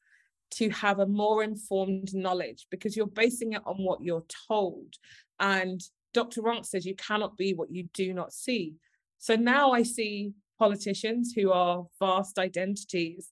to 0.50 0.70
have 0.70 0.98
a 0.98 1.06
more 1.06 1.42
informed 1.42 2.14
knowledge 2.14 2.66
because 2.70 2.96
you're 2.96 3.06
basing 3.06 3.52
it 3.52 3.62
on 3.66 3.76
what 3.76 4.02
you're 4.02 4.24
told. 4.48 4.94
And 5.40 5.80
Dr. 6.14 6.42
Rank 6.42 6.64
says 6.64 6.86
you 6.86 6.96
cannot 6.96 7.36
be 7.36 7.54
what 7.54 7.70
you 7.70 7.88
do 7.92 8.12
not 8.12 8.32
see. 8.32 8.74
So 9.18 9.36
now 9.36 9.72
I 9.72 9.82
see 9.82 10.32
politicians 10.58 11.32
who 11.34 11.52
are 11.52 11.86
vast 12.00 12.38
identities. 12.38 13.30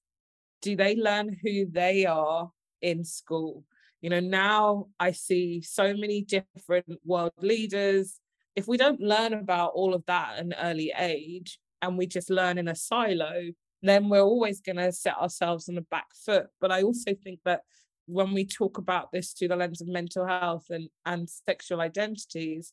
Do 0.62 0.76
they 0.76 0.96
learn 0.96 1.36
who 1.42 1.66
they 1.70 2.06
are 2.06 2.50
in 2.82 3.04
school? 3.04 3.64
You 4.00 4.10
know, 4.10 4.20
now 4.20 4.86
I 5.00 5.12
see 5.12 5.62
so 5.62 5.94
many 5.94 6.22
different 6.22 7.00
world 7.04 7.32
leaders. 7.40 8.20
If 8.54 8.68
we 8.68 8.76
don't 8.76 9.00
learn 9.00 9.32
about 9.32 9.72
all 9.74 9.94
of 9.94 10.04
that 10.06 10.34
at 10.34 10.44
an 10.44 10.54
early 10.60 10.92
age 10.96 11.58
and 11.82 11.98
we 11.98 12.06
just 12.06 12.30
learn 12.30 12.58
in 12.58 12.68
a 12.68 12.74
silo, 12.74 13.50
then 13.82 14.08
we're 14.08 14.20
always 14.20 14.60
going 14.60 14.76
to 14.76 14.92
set 14.92 15.16
ourselves 15.16 15.68
on 15.68 15.74
the 15.74 15.82
back 15.82 16.06
foot. 16.24 16.46
But 16.60 16.72
I 16.72 16.82
also 16.82 17.14
think 17.14 17.40
that 17.44 17.62
when 18.06 18.32
we 18.32 18.46
talk 18.46 18.78
about 18.78 19.12
this 19.12 19.32
through 19.32 19.48
the 19.48 19.56
lens 19.56 19.80
of 19.80 19.88
mental 19.88 20.26
health 20.26 20.66
and, 20.70 20.88
and 21.04 21.28
sexual 21.28 21.80
identities, 21.80 22.72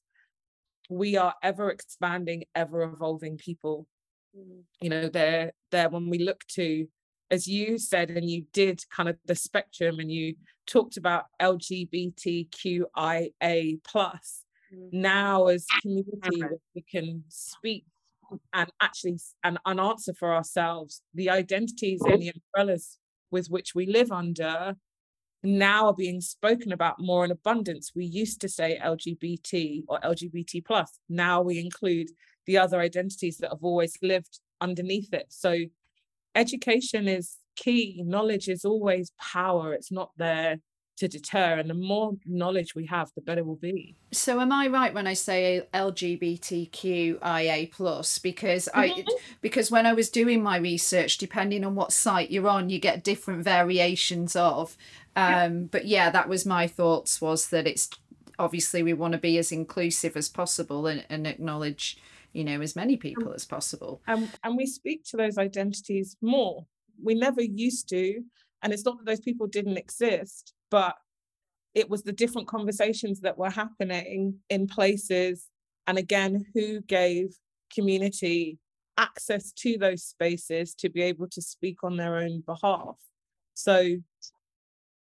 we 0.90 1.18
are 1.18 1.34
ever 1.42 1.70
expanding, 1.70 2.44
ever 2.56 2.84
evolving 2.84 3.38
people. 3.38 3.88
Mm. 4.38 4.62
You 4.82 4.90
know, 4.90 5.10
they're 5.10 5.54
there 5.72 5.90
when 5.90 6.10
we 6.10 6.20
look 6.20 6.46
to, 6.50 6.88
as 7.32 7.48
you 7.48 7.78
said, 7.78 8.12
and 8.12 8.30
you 8.30 8.46
did 8.54 8.84
kind 8.90 9.10
of 9.10 9.18
the 9.26 9.36
spectrum 9.36 10.00
and 10.00 10.12
you 10.12 10.36
talked 10.68 10.98
about 10.98 11.26
LGBTQIA 11.42 12.84
plus. 13.84 14.44
Mm. 14.74 14.94
Now 14.94 15.48
as 15.48 15.66
community 15.82 16.44
we 16.76 16.82
can 16.82 17.24
speak 17.30 17.86
and 18.54 18.72
actually 18.82 19.18
an, 19.44 19.58
and 19.66 19.80
answer 19.80 20.14
for 20.14 20.34
ourselves 20.34 21.02
the 21.14 21.30
identities 21.30 22.02
and 22.02 22.14
mm-hmm. 22.14 22.22
the 22.22 22.34
umbrellas 22.56 22.98
with 23.32 23.48
which 23.48 23.74
we 23.76 23.86
live 23.86 24.12
under 24.12 24.76
now 25.44 25.88
are 25.88 25.94
being 25.94 26.22
spoken 26.22 26.72
about 26.72 27.00
more 27.00 27.26
in 27.26 27.32
abundance. 27.32 27.92
We 27.94 28.06
used 28.06 28.40
to 28.42 28.50
say 28.50 28.80
LGBT 28.82 29.84
or 29.88 30.00
LGBT 30.00 30.66
plus. 30.66 31.00
Now 31.10 31.42
we 31.42 31.60
include 31.60 32.12
the 32.46 32.58
other 32.58 32.80
identities 32.80 33.38
that 33.38 33.50
have 33.50 33.64
always 33.64 33.98
lived 34.02 34.40
underneath 34.62 35.14
it. 35.14 35.26
So 35.30 35.58
education 36.34 37.08
is 37.08 37.38
key. 37.56 38.02
Knowledge 38.06 38.48
is 38.48 38.64
always 38.64 39.12
power. 39.20 39.74
It's 39.74 39.92
not 39.92 40.12
there 40.18 40.60
to 40.98 41.08
deter 41.08 41.58
and 41.58 41.70
the 41.70 41.74
more 41.74 42.14
knowledge 42.26 42.76
we 42.76 42.86
have 42.86 43.12
the 43.16 43.22
better 43.22 43.44
we'll 43.44 43.56
be. 43.56 43.96
So 44.12 44.40
am 44.40 44.52
i 44.52 44.68
right 44.68 44.94
when 44.94 45.08
i 45.08 45.14
say 45.14 45.68
lgbtqia 45.74 47.72
plus? 47.72 48.20
Because 48.20 48.70
i 48.74 48.90
mm-hmm. 48.90 49.08
because 49.42 49.72
when 49.72 49.86
i 49.86 49.94
was 49.94 50.10
doing 50.10 50.44
my 50.44 50.58
research 50.58 51.18
depending 51.18 51.64
on 51.64 51.76
what 51.76 51.92
site 51.92 52.32
you're 52.32 52.48
on 52.48 52.70
you 52.70 52.80
get 52.80 53.04
different 53.04 53.44
variations 53.44 54.36
of 54.36 54.78
um 55.16 55.24
yeah. 55.26 55.50
but 55.72 55.86
yeah 55.86 56.10
that 56.10 56.30
was 56.30 56.46
my 56.46 56.68
thoughts 56.68 57.22
was 57.22 57.50
that 57.50 57.68
it's 57.68 57.90
obviously 58.40 58.84
we 58.84 58.94
want 58.94 59.14
to 59.14 59.18
be 59.18 59.38
as 59.38 59.52
inclusive 59.52 60.16
as 60.18 60.30
possible 60.30 60.88
and, 60.88 61.06
and 61.10 61.26
acknowledge 61.28 61.98
you 62.34 62.44
know 62.44 62.62
as 62.62 62.76
many 62.76 62.98
people 62.98 63.34
as 63.34 63.46
possible. 63.46 64.02
um, 64.08 64.30
and 64.44 64.58
we 64.58 64.66
speak 64.66 65.04
to 65.06 65.18
those 65.18 65.38
identities 65.38 66.18
more. 66.22 66.66
We 67.02 67.16
never 67.16 67.42
used 67.42 67.90
to 67.90 68.24
and 68.62 68.72
it's 68.72 68.86
not 68.86 68.98
that 68.98 69.06
those 69.06 69.20
people 69.20 69.48
didn't 69.48 69.78
exist 69.78 70.54
but 70.74 70.96
it 71.76 71.88
was 71.88 72.02
the 72.02 72.12
different 72.12 72.48
conversations 72.48 73.20
that 73.20 73.38
were 73.38 73.52
happening 73.52 74.40
in 74.50 74.66
places. 74.66 75.46
And 75.86 76.00
again 76.00 76.44
who 76.56 76.82
gave 76.82 77.36
community 77.72 78.58
access 78.98 79.52
to 79.52 79.78
those 79.78 80.04
spaces 80.04 80.74
to 80.74 80.90
be 80.90 81.04
able 81.04 81.28
to 81.28 81.42
speak 81.44 81.84
on 81.84 81.96
their 81.96 82.18
own 82.18 82.42
behalf? 82.42 82.96
So 83.54 83.98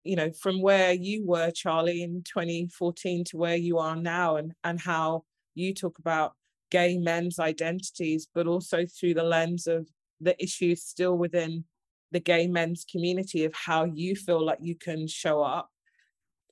you 0.03 0.16
know 0.16 0.33
from 0.33 0.62
where 0.62 0.93
you 0.93 1.27
were 1.27 1.51
charlie 1.51 2.03
in 2.03 2.23
2014 2.23 3.23
to 3.23 3.37
where 3.37 3.57
you 3.57 3.77
are 3.77 3.97
now 3.97 4.37
and 4.37 4.55
and 4.64 4.81
how 4.81 5.25
you 5.55 5.75
talk 5.75 5.99
about 5.99 6.33
gay 6.71 6.97
men's 6.97 7.39
identities 7.39 8.27
but 8.35 8.47
also 8.47 8.87
through 8.87 9.12
the 9.12 9.23
lens 9.23 9.66
of 9.66 9.87
the 10.18 10.35
issues 10.43 10.83
still 10.83 11.18
within 11.18 11.64
the 12.12 12.20
gay 12.20 12.46
men's 12.46 12.84
community 12.90 13.44
of 13.44 13.54
how 13.54 13.84
you 13.84 14.16
feel 14.16 14.44
like 14.44 14.58
you 14.61 14.74
can 14.74 15.06
show 15.06 15.42
up 15.42 15.68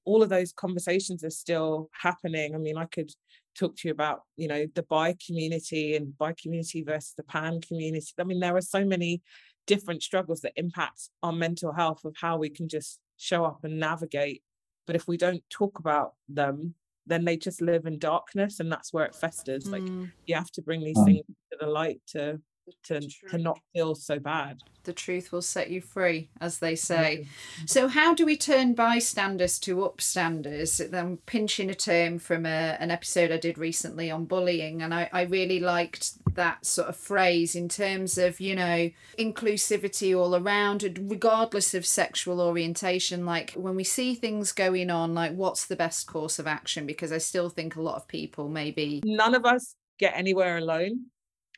all 0.04 0.22
of 0.22 0.28
those 0.28 0.52
conversations 0.52 1.22
are 1.24 1.30
still 1.30 1.90
happening 1.92 2.54
i 2.54 2.58
mean 2.58 2.76
i 2.76 2.84
could 2.86 3.10
talk 3.58 3.76
to 3.76 3.88
you 3.88 3.92
about 3.92 4.20
you 4.36 4.46
know 4.46 4.66
the 4.74 4.82
bi 4.84 5.14
community 5.26 5.96
and 5.96 6.16
bi 6.16 6.32
community 6.40 6.82
versus 6.82 7.14
the 7.16 7.24
pan 7.24 7.60
community 7.60 8.06
i 8.18 8.24
mean 8.24 8.40
there 8.40 8.56
are 8.56 8.60
so 8.60 8.84
many 8.84 9.20
different 9.68 10.02
struggles 10.02 10.40
that 10.40 10.54
impact 10.56 11.10
our 11.22 11.32
mental 11.32 11.72
health 11.72 12.04
of 12.04 12.16
how 12.20 12.38
we 12.38 12.48
can 12.48 12.68
just 12.68 12.98
show 13.18 13.44
up 13.44 13.60
and 13.62 13.78
navigate. 13.78 14.42
But 14.86 14.96
if 14.96 15.06
we 15.06 15.16
don't 15.16 15.42
talk 15.50 15.78
about 15.78 16.14
them, 16.28 16.74
then 17.06 17.24
they 17.24 17.36
just 17.36 17.60
live 17.60 17.86
in 17.86 17.98
darkness 17.98 18.58
and 18.58 18.72
that's 18.72 18.92
where 18.92 19.04
it 19.04 19.14
festers. 19.14 19.64
Mm. 19.64 19.72
Like 19.72 20.10
you 20.26 20.34
have 20.34 20.50
to 20.52 20.62
bring 20.62 20.82
these 20.82 20.96
mm. 20.96 21.04
things 21.04 21.24
to 21.52 21.58
the 21.60 21.66
light 21.66 22.00
to 22.08 22.40
to, 22.84 23.00
to 23.30 23.38
not 23.38 23.60
feel 23.72 23.94
so 23.94 24.18
bad. 24.18 24.58
The 24.84 24.92
truth 24.92 25.32
will 25.32 25.42
set 25.42 25.70
you 25.70 25.82
free, 25.82 26.30
as 26.40 26.60
they 26.60 26.74
say. 26.74 27.20
Mm-hmm. 27.20 27.66
So, 27.66 27.88
how 27.88 28.14
do 28.14 28.24
we 28.24 28.36
turn 28.36 28.74
bystanders 28.74 29.58
to 29.60 29.76
upstanders? 29.76 30.94
I'm 30.94 31.18
pinching 31.26 31.68
a 31.68 31.74
term 31.74 32.18
from 32.18 32.46
a, 32.46 32.76
an 32.80 32.90
episode 32.90 33.30
I 33.30 33.36
did 33.36 33.58
recently 33.58 34.10
on 34.10 34.24
bullying, 34.24 34.80
and 34.80 34.94
I, 34.94 35.10
I 35.12 35.22
really 35.22 35.60
liked 35.60 36.12
that 36.36 36.64
sort 36.64 36.88
of 36.88 36.96
phrase 36.96 37.54
in 37.54 37.68
terms 37.68 38.16
of, 38.16 38.40
you 38.40 38.54
know, 38.54 38.90
inclusivity 39.18 40.18
all 40.18 40.34
around, 40.34 40.98
regardless 41.02 41.74
of 41.74 41.84
sexual 41.84 42.40
orientation. 42.40 43.26
Like 43.26 43.52
when 43.52 43.76
we 43.76 43.84
see 43.84 44.14
things 44.14 44.52
going 44.52 44.90
on, 44.90 45.14
like 45.14 45.34
what's 45.34 45.66
the 45.66 45.76
best 45.76 46.06
course 46.06 46.38
of 46.38 46.46
action? 46.46 46.86
Because 46.86 47.12
I 47.12 47.18
still 47.18 47.50
think 47.50 47.76
a 47.76 47.82
lot 47.82 47.96
of 47.96 48.08
people 48.08 48.48
maybe. 48.48 49.02
None 49.04 49.34
of 49.34 49.44
us 49.44 49.74
get 49.98 50.14
anywhere 50.16 50.56
alone 50.56 51.06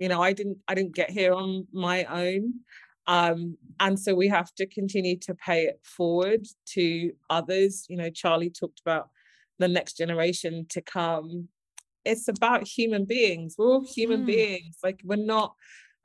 you 0.01 0.09
know 0.09 0.20
i 0.20 0.32
didn't 0.32 0.59
i 0.66 0.74
didn't 0.74 0.94
get 0.94 1.11
here 1.11 1.32
on 1.32 1.66
my 1.72 2.05
own 2.05 2.55
um, 3.07 3.57
and 3.80 3.98
so 3.98 4.14
we 4.14 4.28
have 4.28 4.55
to 4.55 4.66
continue 4.66 5.18
to 5.20 5.34
pay 5.34 5.64
it 5.64 5.80
forward 5.82 6.46
to 6.74 7.12
others. 7.28 7.86
You 7.88 7.96
know 7.96 8.11
charlie 8.11 8.51
talked 8.51 8.80
about 8.80 9.09
the 9.59 9.68
next 9.68 9.96
generation 9.96 10.66
to 10.70 10.80
come. 10.80 11.48
It's 12.05 12.28
about 12.28 12.66
human 12.66 13.05
beings. 13.05 13.57
We're 13.59 13.66
all 13.66 13.84
human 13.84 14.22
mm. 14.22 14.26
beings. 14.26 14.78
Like 14.82 15.01
we're 15.05 15.16
not 15.16 15.55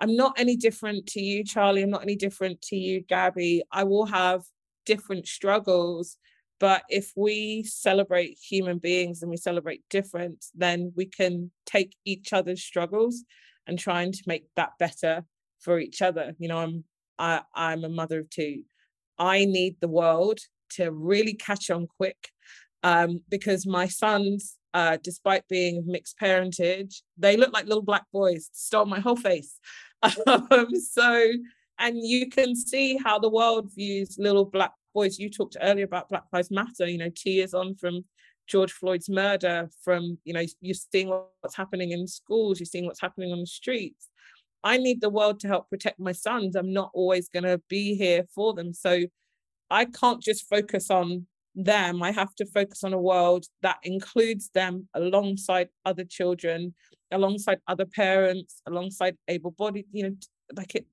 i'm 0.02 0.16
not 0.16 0.34
any 0.38 0.56
different 0.56 1.06
to 1.08 1.22
you 1.22 1.44
charlie. 1.44 1.84
I'm 1.84 1.92
not 1.92 2.04
any 2.04 2.16
different 2.16 2.62
to 2.64 2.76
you 2.76 3.02
gabby. 3.02 3.64
I 3.72 3.84
will 3.84 4.06
have 4.06 4.42
different 4.86 5.28
struggles 5.28 6.18
but 6.60 6.84
if 6.90 7.12
we 7.18 7.64
celebrate 7.64 8.38
human 8.38 8.78
beings 8.78 9.22
and 9.22 9.30
we 9.30 9.38
celebrate 9.38 9.84
difference 9.90 10.52
then 10.56 10.92
we 10.96 11.06
can 11.06 11.52
take 11.66 11.96
each 12.06 12.34
other's 12.34 12.64
struggles 12.64 13.24
and 13.68 13.78
trying 13.80 14.12
to 14.12 14.24
make 14.28 14.48
that 14.56 14.72
better 14.80 15.26
for 15.60 15.80
each 15.80 16.02
other. 16.02 16.36
You 16.40 16.48
know, 16.48 16.58
I'm 16.60 16.84
I, 17.18 17.42
I'm 17.54 17.84
a 17.84 17.90
mother 17.90 18.20
of 18.20 18.30
two. 18.30 18.64
I 19.18 19.46
need 19.46 19.78
the 19.80 19.88
world 19.88 20.40
to 20.72 20.92
really 20.92 21.34
catch 21.34 21.70
on 21.70 21.88
quick 21.88 22.30
um, 22.84 23.22
because 23.30 23.66
my 23.66 23.88
sons, 23.88 24.58
uh, 24.74 24.98
despite 25.02 25.48
being 25.48 25.78
of 25.78 25.88
mixed 25.88 26.18
parentage, 26.18 27.02
they 27.18 27.38
look 27.38 27.54
like 27.54 27.66
little 27.66 27.84
black 27.84 28.06
boys, 28.12 28.50
stole 28.54 28.86
my 28.86 29.00
whole 29.00 29.16
face. 29.16 29.60
um, 30.28 30.68
so, 30.76 31.32
and 31.80 31.98
you 31.98 32.30
can 32.30 32.56
see 32.56 32.98
how 32.98 33.18
the 33.18 33.30
world 33.30 33.72
views 33.74 34.18
little 34.20 34.46
black 34.46 34.74
boys. 34.94 35.18
You 35.18 35.30
talked 35.30 35.58
earlier 35.62 35.86
about 35.86 36.10
Black 36.10 36.24
Lives 36.32 36.52
Matter, 36.52 36.88
you 36.88 36.98
know, 36.98 37.10
two 37.10 37.32
years 37.32 37.54
on 37.54 37.76
from 37.76 38.06
George 38.48 38.72
Floyd's 38.72 39.10
murder, 39.10 39.70
from 39.84 40.18
you 40.24 40.34
know, 40.34 40.44
you're 40.62 40.76
seeing 40.76 41.10
what's 41.10 41.56
happening 41.56 41.92
in 41.92 42.08
schools, 42.08 42.60
you're 42.60 42.66
seeing 42.66 42.86
what's 42.86 43.02
happening 43.02 43.32
on 43.32 43.40
the 43.40 43.48
streets. 43.48 44.10
I 44.64 44.78
need 44.78 45.00
the 45.00 45.10
world 45.10 45.40
to 45.42 45.48
help 45.48 45.70
protect 45.70 46.00
my 46.00 46.12
sons. 46.12 46.56
I'm 46.56 46.74
not 46.74 46.90
always 46.94 47.30
going 47.30 47.44
to 47.44 47.62
be 47.70 47.96
here 47.96 48.26
for 48.34 48.54
them. 48.54 48.74
So 48.74 49.04
I 49.70 49.86
can't 49.86 50.22
just 50.22 50.50
focus 50.50 50.90
on 50.90 51.28
them. 51.54 52.02
I 52.02 52.12
have 52.12 52.34
to 52.36 52.46
focus 52.46 52.84
on 52.84 52.94
a 52.94 53.00
world 53.00 53.46
that 53.62 53.78
includes 53.84 54.50
them 54.54 54.88
alongside 54.94 55.70
other 55.86 56.04
children, 56.04 56.74
alongside 57.12 57.60
other 57.68 57.86
parents, 57.86 58.62
alongside 58.66 59.18
able 59.28 59.52
bodied, 59.52 59.86
you 59.92 60.04
know, 60.04 60.16
like 60.56 60.76
it 60.76 60.88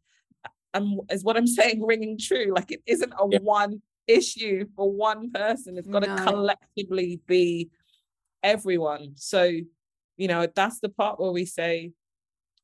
um, 0.74 1.00
is 1.10 1.24
what 1.24 1.36
I'm 1.36 1.46
saying 1.58 1.84
ringing 1.84 2.18
true. 2.18 2.52
Like 2.54 2.72
it 2.72 2.82
isn't 2.86 3.12
a 3.12 3.26
yeah. 3.30 3.38
one 3.40 3.82
issue 4.06 4.66
for 4.76 4.90
one 4.90 5.30
person. 5.30 5.78
It's 5.78 5.88
got 5.88 6.04
to 6.04 6.24
collectively 6.24 7.20
be 7.26 7.70
everyone. 8.42 9.12
So, 9.16 9.50
you 10.16 10.28
know, 10.28 10.46
that's 10.54 10.80
the 10.80 10.88
part 10.88 11.20
where 11.20 11.30
we 11.30 11.44
say 11.44 11.92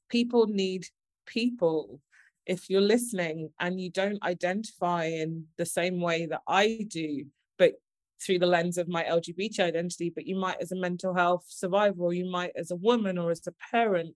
people 0.09 0.47
need 0.47 0.87
people. 1.27 2.01
If 2.47 2.71
you're 2.71 2.81
listening 2.81 3.51
and 3.61 3.81
you 3.81 3.91
don't 3.91 4.23
identify 4.23 5.05
in 5.05 5.45
the 5.59 5.67
same 5.67 6.01
way 6.01 6.27
that 6.27 6.41
I 6.49 6.87
do, 6.89 7.27
but 7.59 7.75
through 8.21 8.39
the 8.39 8.47
lens 8.47 8.79
of 8.79 8.89
my 8.89 9.05
LGBT 9.05 9.61
identity, 9.61 10.11
but 10.11 10.27
you 10.27 10.37
might 10.37 10.57
as 10.61 10.73
a 10.73 10.77
mental 10.77 11.15
health 11.15 11.45
survivor, 11.49 12.03
or 12.03 12.15
you 12.15 12.31
might 12.31 12.53
as 12.57 12.71
a 12.71 12.77
woman 12.77 13.19
or 13.19 13.31
as 13.31 13.47
a 13.47 13.53
parent, 13.71 14.15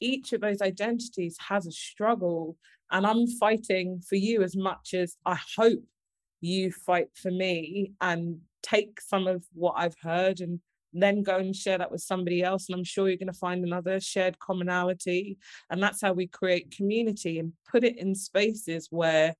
each 0.00 0.32
of 0.32 0.40
those 0.40 0.62
identities 0.62 1.36
has 1.48 1.66
a 1.66 1.72
struggle. 1.72 2.56
And 2.90 3.06
I'm 3.06 3.26
fighting 3.26 4.00
for 4.08 4.16
you 4.16 4.42
as 4.42 4.56
much 4.56 4.94
as 4.94 5.16
I 5.26 5.38
hope 5.56 5.82
you 6.44 6.70
fight 6.70 7.08
for 7.14 7.30
me 7.30 7.92
and 8.00 8.38
take 8.62 9.00
some 9.00 9.26
of 9.26 9.44
what 9.54 9.74
I've 9.76 9.96
heard 10.00 10.40
and 10.40 10.60
then 10.92 11.22
go 11.22 11.36
and 11.36 11.56
share 11.56 11.78
that 11.78 11.90
with 11.90 12.02
somebody 12.02 12.42
else. 12.42 12.68
And 12.68 12.76
I'm 12.76 12.84
sure 12.84 13.08
you're 13.08 13.16
going 13.16 13.26
to 13.26 13.32
find 13.32 13.64
another 13.64 13.98
shared 13.98 14.38
commonality. 14.38 15.38
And 15.70 15.82
that's 15.82 16.00
how 16.00 16.12
we 16.12 16.26
create 16.26 16.70
community 16.70 17.38
and 17.38 17.52
put 17.68 17.82
it 17.82 17.98
in 17.98 18.14
spaces 18.14 18.88
where 18.90 19.34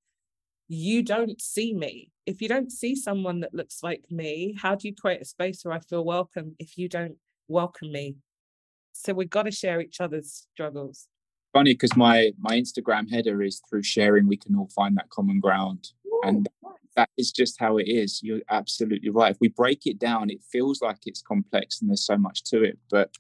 you 0.69 1.03
don't 1.03 1.41
see 1.41 1.75
me. 1.75 2.11
If 2.27 2.41
you 2.41 2.49
don't 2.49 2.73
see 2.73 2.97
someone 2.97 3.41
that 3.41 3.55
looks 3.55 3.83
like 3.83 4.05
me, 4.11 4.57
how 4.59 4.75
do 4.75 4.89
you 4.89 4.95
create 4.95 5.21
a 5.21 5.27
space 5.27 5.65
where 5.65 5.75
I 5.75 5.81
feel 5.81 6.05
welcome 6.05 6.57
if 6.59 6.79
you 6.79 6.89
don't 6.89 7.17
welcome 7.49 7.93
me? 7.93 8.17
So 8.93 9.13
we've 9.13 9.31
got 9.31 9.43
to 9.43 9.51
share 9.51 9.81
each 9.81 10.01
other's 10.01 10.47
struggles. 10.53 11.07
Funny 11.53 11.75
because 11.75 11.95
my 11.97 12.33
my 12.39 12.59
Instagram 12.59 13.09
header 13.11 13.43
is 13.43 13.61
through 13.69 13.83
sharing 13.83 14.27
we 14.27 14.37
can 14.37 14.57
all 14.57 14.71
find 14.75 14.97
that 14.97 15.11
common 15.11 15.39
ground. 15.39 15.91
Ooh, 16.07 16.21
and 16.25 16.49
that 16.97 17.11
is 17.17 17.33
just 17.33 17.59
how 17.59 17.79
it 17.79 17.89
is. 17.89 18.21
You're 18.23 18.43
absolutely 18.51 19.11
right. 19.11 19.33
If 19.33 19.39
we 19.41 19.49
break 19.49 19.87
it 19.87 19.99
down, 19.99 20.31
it 20.31 20.43
feels 20.51 20.81
like 20.81 20.99
it's 21.07 21.23
complex 21.23 21.81
and 21.81 21.91
there's 21.91 22.07
so 22.07 22.17
much 22.17 22.45
to 22.45 22.63
it. 22.63 22.79
But 22.91 23.11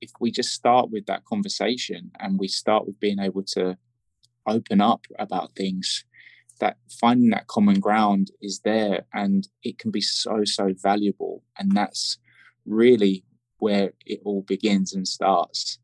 if 0.00 0.10
we 0.20 0.30
just 0.30 0.52
start 0.52 0.90
with 0.90 1.06
that 1.06 1.24
conversation 1.24 2.10
and 2.20 2.38
we 2.38 2.48
start 2.48 2.86
with 2.86 3.00
being 3.00 3.18
able 3.18 3.42
to 3.42 3.76
open 4.46 4.80
up 4.80 5.06
about 5.18 5.54
things, 5.56 6.04
that 6.60 6.76
finding 7.00 7.30
that 7.30 7.48
common 7.48 7.80
ground 7.80 8.30
is 8.40 8.60
there 8.60 9.04
and 9.12 9.48
it 9.62 9.78
can 9.78 9.90
be 9.90 10.00
so, 10.00 10.44
so 10.44 10.72
valuable. 10.82 11.42
And 11.58 11.76
that's 11.76 12.18
really 12.64 13.24
where 13.58 13.92
it 14.04 14.20
all 14.24 14.42
begins 14.42 14.94
and 14.94 15.06
starts. 15.06 15.78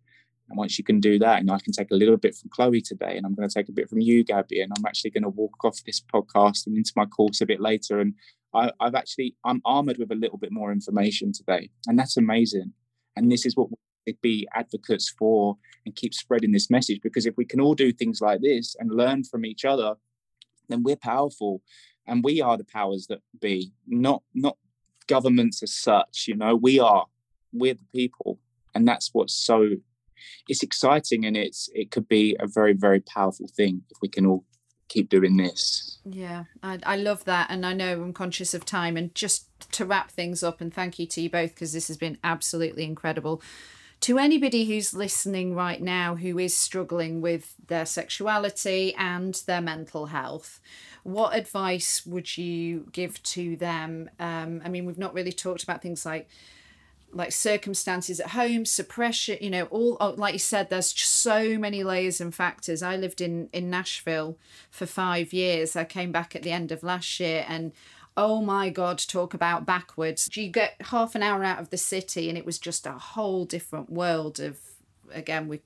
And 0.53 0.59
once 0.59 0.76
you 0.76 0.84
can 0.84 1.00
do 1.00 1.18
that, 1.18 1.40
and 1.40 1.50
I 1.50 1.59
can 1.59 1.72
take 1.72 1.90
a 1.92 1.94
little 1.94 2.18
bit 2.18 2.34
from 2.34 2.50
Chloe 2.50 2.82
today, 2.82 3.16
and 3.16 3.24
I'm 3.24 3.34
going 3.34 3.48
to 3.48 3.55
take 3.55 3.70
a 3.70 3.72
bit 3.72 3.88
from 3.88 4.03
you, 4.03 4.22
Gabby, 4.22 4.61
and 4.61 4.70
I'm 4.76 4.84
actually 4.84 5.09
going 5.09 5.22
to 5.22 5.30
walk 5.30 5.64
off 5.64 5.82
this 5.86 5.98
podcast 5.98 6.66
and 6.66 6.76
into 6.76 6.92
my 6.94 7.07
course 7.07 7.40
a 7.40 7.46
bit 7.46 7.59
later. 7.59 8.00
And 8.00 8.12
I, 8.53 8.70
I've 8.78 8.94
actually 8.94 9.34
I'm 9.46 9.62
armored 9.64 9.96
with 9.96 10.12
a 10.12 10.14
little 10.14 10.36
bit 10.36 10.53
more 10.53 10.70
information 10.70 11.32
today, 11.32 11.70
and 11.86 11.98
that's 11.98 12.18
amazing. 12.18 12.74
And 13.16 13.32
this 13.32 13.46
is 13.46 13.57
what 13.57 13.70
we'd 14.07 14.20
be 14.20 14.46
advocates 14.53 15.09
for 15.09 15.57
and 15.86 15.96
keep 15.96 16.12
spreading 16.12 16.53
this 16.53 16.68
message 16.68 17.00
because 17.03 17.24
if 17.24 17.34
we 17.38 17.46
can 17.46 17.61
all 17.61 17.74
do 17.74 17.90
things 17.90 18.20
like 18.20 18.42
this 18.42 18.76
and 18.78 18.90
learn 18.90 19.24
from 19.24 19.46
each 19.46 19.64
other, 19.64 19.94
then 20.68 20.82
we're 20.82 20.96
powerful, 20.96 21.62
and 22.07 22.22
we 22.22 22.42
are 22.42 22.59
the 22.59 22.64
powers 22.64 23.07
that 23.07 23.20
be, 23.40 23.72
not 23.86 24.22
not 24.34 24.59
governments 25.07 25.62
as 25.62 25.72
such. 25.72 26.26
You 26.28 26.36
know, 26.36 26.55
we 26.55 26.78
are 26.78 27.07
we're 27.55 27.72
the 27.72 27.88
people, 27.94 28.38
and 28.74 28.86
that's 28.86 29.14
what's 29.14 29.32
so 29.32 29.76
it's 30.48 30.62
exciting 30.62 31.24
and 31.24 31.36
it's 31.36 31.68
it 31.74 31.90
could 31.90 32.08
be 32.08 32.36
a 32.40 32.46
very 32.46 32.72
very 32.72 33.00
powerful 33.00 33.48
thing 33.56 33.82
if 33.90 33.98
we 34.00 34.08
can 34.08 34.26
all 34.26 34.44
keep 34.92 35.08
doing 35.08 35.38
this. 35.38 35.98
Yeah, 36.04 36.44
I, 36.62 36.78
I 36.84 36.96
love 36.96 37.24
that. 37.24 37.46
And 37.50 37.64
I 37.64 37.72
know 37.72 37.94
I'm 37.94 38.12
conscious 38.12 38.52
of 38.52 38.64
time. 38.64 38.96
And 38.96 39.14
just 39.14 39.48
to 39.72 39.86
wrap 39.86 40.10
things 40.10 40.42
up, 40.42 40.60
and 40.60 40.72
thank 40.72 40.98
you 40.98 41.06
to 41.06 41.20
you 41.22 41.30
both 41.30 41.54
because 41.54 41.72
this 41.72 41.88
has 41.88 41.96
been 41.96 42.18
absolutely 42.22 42.84
incredible. 42.84 43.42
To 44.00 44.18
anybody 44.18 44.64
who's 44.64 44.92
listening 44.92 45.54
right 45.54 45.80
now 45.80 46.16
who 46.16 46.38
is 46.38 46.56
struggling 46.56 47.20
with 47.20 47.54
their 47.68 47.86
sexuality 47.86 48.94
and 48.96 49.40
their 49.46 49.60
mental 49.60 50.06
health, 50.06 50.60
what 51.04 51.36
advice 51.36 52.04
would 52.04 52.36
you 52.36 52.88
give 52.92 53.22
to 53.22 53.56
them? 53.56 54.10
Um, 54.18 54.60
I 54.64 54.68
mean, 54.68 54.86
we've 54.86 54.98
not 54.98 55.14
really 55.14 55.32
talked 55.32 55.62
about 55.62 55.82
things 55.82 56.04
like 56.04 56.28
like 57.12 57.30
circumstances 57.30 58.20
at 58.20 58.30
home 58.30 58.64
suppression 58.64 59.36
you 59.40 59.50
know 59.50 59.64
all 59.64 59.96
oh, 60.00 60.14
like 60.16 60.32
you 60.32 60.38
said 60.38 60.70
there's 60.70 60.98
so 60.98 61.58
many 61.58 61.84
layers 61.84 62.20
and 62.20 62.34
factors 62.34 62.82
i 62.82 62.96
lived 62.96 63.20
in 63.20 63.48
in 63.52 63.68
nashville 63.68 64.38
for 64.70 64.86
five 64.86 65.32
years 65.32 65.76
i 65.76 65.84
came 65.84 66.10
back 66.10 66.34
at 66.34 66.42
the 66.42 66.50
end 66.50 66.72
of 66.72 66.82
last 66.82 67.20
year 67.20 67.44
and 67.48 67.72
Oh 68.16 68.42
my 68.42 68.68
God, 68.68 68.98
talk 68.98 69.32
about 69.32 69.64
backwards. 69.64 70.28
You 70.36 70.48
get 70.48 70.74
half 70.82 71.14
an 71.14 71.22
hour 71.22 71.42
out 71.42 71.60
of 71.60 71.70
the 71.70 71.78
city, 71.78 72.28
and 72.28 72.36
it 72.36 72.44
was 72.44 72.58
just 72.58 72.86
a 72.86 72.92
whole 72.92 73.46
different 73.46 73.90
world 73.90 74.38
of, 74.38 74.58
again, 75.10 75.48
we 75.48 75.62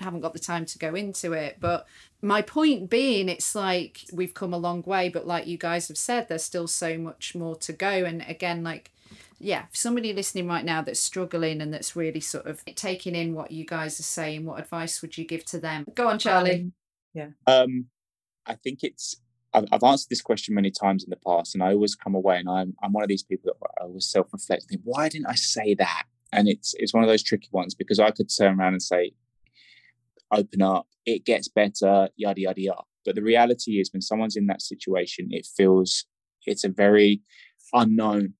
haven't 0.00 0.20
got 0.20 0.32
the 0.32 0.38
time 0.38 0.64
to 0.64 0.78
go 0.78 0.94
into 0.94 1.34
it. 1.34 1.58
But 1.60 1.86
my 2.22 2.40
point 2.40 2.88
being, 2.88 3.28
it's 3.28 3.54
like 3.54 4.04
we've 4.10 4.32
come 4.32 4.54
a 4.54 4.58
long 4.58 4.82
way, 4.82 5.10
but 5.10 5.26
like 5.26 5.46
you 5.46 5.58
guys 5.58 5.88
have 5.88 5.98
said, 5.98 6.28
there's 6.28 6.42
still 6.44 6.66
so 6.66 6.96
much 6.96 7.34
more 7.34 7.56
to 7.56 7.74
go. 7.74 7.90
And 7.90 8.24
again, 8.26 8.64
like, 8.64 8.90
yeah, 9.38 9.64
somebody 9.72 10.12
listening 10.12 10.46
right 10.46 10.64
now 10.64 10.82
that's 10.82 11.00
struggling 11.00 11.60
and 11.60 11.72
that's 11.72 11.96
really 11.96 12.20
sort 12.20 12.46
of 12.46 12.64
taking 12.74 13.14
in 13.14 13.34
what 13.34 13.50
you 13.50 13.64
guys 13.64 13.98
are 13.98 14.04
saying, 14.04 14.44
what 14.44 14.60
advice 14.60 15.02
would 15.02 15.18
you 15.18 15.24
give 15.24 15.44
to 15.46 15.58
them? 15.58 15.86
Go 15.94 16.08
on, 16.08 16.18
Charlie. 16.18 16.60
Um, 16.60 16.72
yeah. 17.14 17.28
Um, 17.46 17.86
I 18.46 18.54
think 18.54 18.82
it's 18.82 19.16
I've, 19.54 19.66
I've 19.70 19.82
answered 19.82 20.08
this 20.08 20.22
question 20.22 20.54
many 20.54 20.70
times 20.70 21.04
in 21.04 21.10
the 21.10 21.16
past, 21.16 21.54
and 21.54 21.62
I 21.62 21.72
always 21.72 21.94
come 21.94 22.14
away 22.14 22.38
and 22.38 22.48
I'm 22.48 22.74
I'm 22.82 22.92
one 22.92 23.02
of 23.02 23.08
these 23.08 23.22
people 23.22 23.52
that 23.52 23.68
I 23.80 23.84
always 23.84 24.06
self 24.06 24.32
reflect. 24.32 24.64
Think, 24.64 24.82
why 24.84 25.08
didn't 25.08 25.26
I 25.26 25.34
say 25.34 25.74
that? 25.74 26.04
And 26.32 26.48
it's 26.48 26.74
it's 26.78 26.94
one 26.94 27.02
of 27.02 27.08
those 27.08 27.22
tricky 27.22 27.48
ones 27.52 27.74
because 27.74 27.98
I 27.98 28.10
could 28.10 28.30
turn 28.34 28.58
around 28.58 28.74
and 28.74 28.82
say, 28.82 29.12
open 30.32 30.62
up, 30.62 30.86
it 31.04 31.24
gets 31.24 31.48
better, 31.48 32.08
yada 32.16 32.40
yada 32.40 32.60
yada. 32.60 32.82
But 33.04 33.16
the 33.16 33.22
reality 33.22 33.80
is, 33.80 33.90
when 33.92 34.02
someone's 34.02 34.36
in 34.36 34.46
that 34.46 34.62
situation, 34.62 35.28
it 35.30 35.46
feels 35.46 36.06
it's 36.46 36.64
a 36.64 36.68
very 36.68 37.20
unknown 37.72 38.34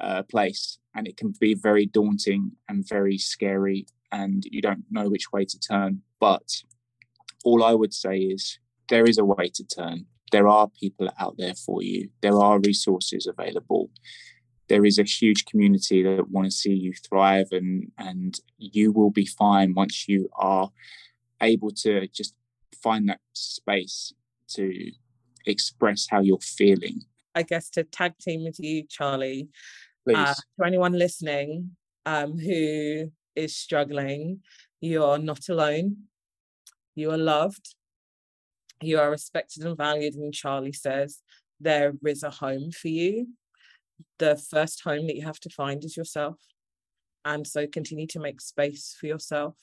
uh, 0.00 0.22
place, 0.24 0.78
and 0.94 1.06
it 1.06 1.16
can 1.16 1.34
be 1.40 1.54
very 1.54 1.86
daunting 1.86 2.52
and 2.68 2.88
very 2.88 3.18
scary, 3.18 3.86
and 4.12 4.44
you 4.50 4.62
don't 4.62 4.84
know 4.90 5.08
which 5.08 5.32
way 5.32 5.44
to 5.44 5.58
turn. 5.58 6.02
But 6.20 6.62
all 7.44 7.64
I 7.64 7.74
would 7.74 7.94
say 7.94 8.18
is 8.18 8.58
there 8.88 9.04
is 9.04 9.18
a 9.18 9.24
way 9.24 9.48
to 9.54 9.64
turn 9.64 10.06
there 10.30 10.48
are 10.48 10.68
people 10.68 11.10
out 11.18 11.36
there 11.38 11.54
for 11.54 11.82
you. 11.82 12.10
There 12.20 12.38
are 12.38 12.60
resources 12.60 13.26
available. 13.26 13.90
There 14.68 14.84
is 14.84 14.98
a 14.98 15.04
huge 15.04 15.46
community 15.46 16.02
that 16.02 16.30
want 16.30 16.46
to 16.46 16.50
see 16.50 16.74
you 16.74 16.92
thrive, 16.92 17.48
and 17.52 17.90
and 17.98 18.38
you 18.58 18.92
will 18.92 19.10
be 19.10 19.24
fine 19.24 19.74
once 19.74 20.08
you 20.08 20.28
are 20.36 20.70
able 21.40 21.70
to 21.70 22.06
just 22.08 22.34
find 22.82 23.08
that 23.08 23.20
space 23.32 24.12
to 24.48 24.90
express 25.46 26.06
how 26.10 26.20
you're 26.20 26.38
feeling. 26.40 27.00
I 27.34 27.42
guess 27.42 27.70
to 27.70 27.84
tag 27.84 28.18
team 28.18 28.44
with 28.44 28.58
you, 28.58 28.84
Charlie. 28.88 29.48
Uh, 30.14 30.34
to 30.34 30.66
anyone 30.66 30.92
listening 30.92 31.70
um, 32.06 32.38
who 32.38 33.10
is 33.34 33.56
struggling, 33.56 34.40
you 34.80 35.04
are 35.04 35.18
not 35.18 35.48
alone. 35.48 35.96
You 36.94 37.10
are 37.10 37.18
loved 37.18 37.74
you 38.80 38.98
are 38.98 39.10
respected 39.10 39.64
and 39.64 39.76
valued. 39.76 40.14
And 40.14 40.32
Charlie 40.32 40.72
says, 40.72 41.20
there 41.60 41.92
is 42.06 42.22
a 42.22 42.30
home 42.30 42.70
for 42.70 42.88
you. 42.88 43.28
The 44.18 44.36
first 44.36 44.82
home 44.82 45.06
that 45.06 45.16
you 45.16 45.24
have 45.24 45.40
to 45.40 45.50
find 45.50 45.84
is 45.84 45.96
yourself. 45.96 46.36
And 47.24 47.46
so 47.46 47.66
continue 47.66 48.06
to 48.08 48.20
make 48.20 48.40
space 48.40 48.96
for 48.98 49.06
yourself. 49.06 49.56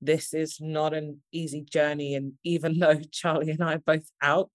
This 0.00 0.32
is 0.32 0.58
not 0.60 0.94
an 0.94 1.20
easy 1.32 1.62
journey. 1.62 2.14
And 2.14 2.34
even 2.44 2.78
though 2.78 3.00
Charlie 3.10 3.50
and 3.50 3.62
I 3.62 3.74
are 3.74 3.78
both 3.78 4.10
out, 4.22 4.50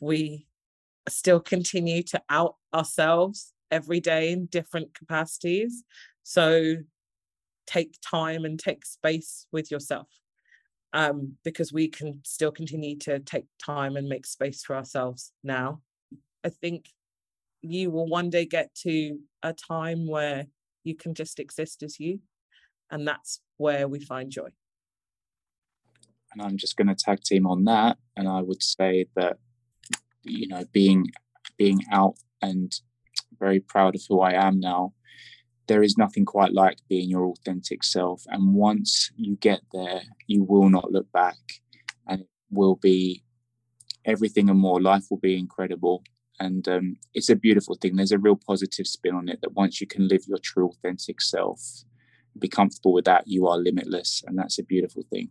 we 0.00 0.46
still 1.08 1.40
continue 1.40 2.02
to 2.02 2.22
out 2.28 2.56
ourselves 2.74 3.52
every 3.70 4.00
day 4.00 4.32
in 4.32 4.46
different 4.46 4.94
capacities. 4.94 5.84
So 6.22 6.76
take 7.66 7.96
time 8.00 8.44
and 8.44 8.58
take 8.58 8.84
space 8.84 9.46
with 9.52 9.70
yourself 9.70 10.08
um, 10.92 11.36
because 11.44 11.72
we 11.72 11.88
can 11.88 12.20
still 12.24 12.50
continue 12.50 12.96
to 12.98 13.18
take 13.20 13.44
time 13.58 13.96
and 13.96 14.08
make 14.08 14.26
space 14.26 14.62
for 14.62 14.76
ourselves 14.76 15.32
now. 15.42 15.80
I 16.44 16.48
think 16.48 16.88
you 17.60 17.90
will 17.90 18.06
one 18.06 18.30
day 18.30 18.46
get 18.46 18.74
to 18.82 19.18
a 19.42 19.52
time 19.52 20.06
where 20.06 20.46
you 20.84 20.94
can 20.94 21.14
just 21.14 21.40
exist 21.40 21.82
as 21.82 21.98
you, 21.98 22.20
and 22.90 23.06
that's 23.06 23.40
where 23.56 23.88
we 23.88 24.00
find 24.00 24.30
joy. 24.30 24.48
And 26.32 26.42
I'm 26.42 26.56
just 26.56 26.76
going 26.76 26.88
to 26.88 26.94
tag 26.94 27.20
team 27.22 27.46
on 27.46 27.64
that, 27.64 27.98
and 28.16 28.28
I 28.28 28.40
would 28.40 28.62
say 28.62 29.06
that 29.16 29.38
you 30.22 30.48
know 30.48 30.64
being 30.72 31.10
being 31.56 31.80
out 31.92 32.16
and 32.42 32.72
very 33.38 33.60
proud 33.60 33.94
of 33.94 34.02
who 34.08 34.20
I 34.20 34.32
am 34.32 34.60
now 34.60 34.92
there 35.66 35.82
is 35.82 35.98
nothing 35.98 36.24
quite 36.24 36.52
like 36.52 36.78
being 36.88 37.08
your 37.10 37.26
authentic 37.26 37.82
self. 37.82 38.24
And 38.28 38.54
once 38.54 39.10
you 39.16 39.36
get 39.36 39.60
there, 39.72 40.02
you 40.26 40.44
will 40.44 40.68
not 40.68 40.92
look 40.92 41.10
back 41.12 41.36
and 42.06 42.20
it 42.22 42.28
will 42.50 42.76
be 42.76 43.24
everything 44.04 44.48
and 44.48 44.58
more. 44.58 44.80
Life 44.80 45.06
will 45.10 45.18
be 45.18 45.36
incredible. 45.36 46.04
And 46.38 46.66
um, 46.68 46.96
it's 47.14 47.30
a 47.30 47.36
beautiful 47.36 47.76
thing. 47.76 47.96
There's 47.96 48.12
a 48.12 48.18
real 48.18 48.38
positive 48.46 48.86
spin 48.86 49.14
on 49.14 49.28
it 49.28 49.40
that 49.42 49.54
once 49.54 49.80
you 49.80 49.86
can 49.86 50.06
live 50.06 50.22
your 50.26 50.38
true 50.38 50.68
authentic 50.68 51.20
self, 51.20 51.60
be 52.38 52.48
comfortable 52.48 52.92
with 52.92 53.06
that, 53.06 53.26
you 53.26 53.48
are 53.48 53.56
limitless. 53.56 54.22
And 54.26 54.38
that's 54.38 54.58
a 54.58 54.62
beautiful 54.62 55.04
thing. 55.10 55.30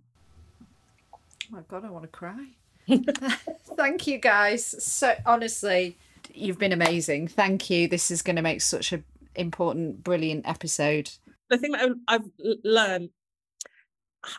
Oh 1.14 1.18
my 1.52 1.62
God, 1.68 1.86
I 1.86 1.92
want 1.92 2.04
to 2.04 2.10
cry. 2.10 2.48
Thank 3.76 4.08
you 4.08 4.18
guys. 4.18 4.84
So 4.84 5.16
honestly, 5.26 5.98
you've 6.34 6.60
been 6.60 6.74
amazing. 6.74 7.28
Thank 7.28 7.70
you. 7.70 7.88
This 7.88 8.12
is 8.12 8.22
going 8.22 8.36
to 8.36 8.42
make 8.42 8.62
such 8.62 8.94
a 8.94 9.04
important, 9.36 10.04
brilliant 10.04 10.48
episode. 10.48 11.12
The 11.50 11.58
thing 11.58 11.72
that 11.74 11.90
I've 12.08 12.30
learned, 12.64 13.10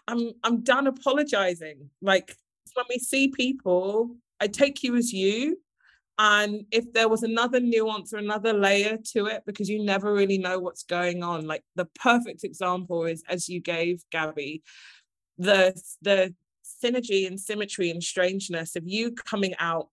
I'm 0.09 0.33
I'm 0.43 0.63
done 0.63 0.87
apologizing. 0.87 1.91
Like 2.03 2.37
when 2.75 2.87
we 2.89 2.99
see 2.99 3.29
people, 3.29 4.17
I 4.41 4.49
take 4.49 4.83
you 4.83 4.97
as 4.97 5.13
you. 5.13 5.59
And 6.19 6.65
if 6.71 6.91
there 6.95 7.11
was 7.11 7.23
another 7.23 7.61
nuance 7.61 8.15
or 8.15 8.17
another 8.17 8.55
layer 8.55 8.97
to 9.13 9.27
it, 9.27 9.43
because 9.45 9.69
you 9.69 9.85
never 9.85 10.15
really 10.15 10.39
know 10.39 10.59
what's 10.59 10.83
going 10.83 11.23
on. 11.23 11.47
Like 11.47 11.63
the 11.75 11.85
perfect 11.85 12.43
example 12.43 13.05
is 13.05 13.23
as 13.29 13.49
you 13.49 13.61
gave 13.61 14.03
Gabby, 14.11 14.63
the 15.39 15.81
the 16.03 16.35
synergy 16.83 17.27
and 17.27 17.39
symmetry 17.39 17.91
and 17.91 18.03
strangeness 18.03 18.77
of 18.77 18.85
you 18.87 19.13
coming 19.13 19.55
out 19.59 19.89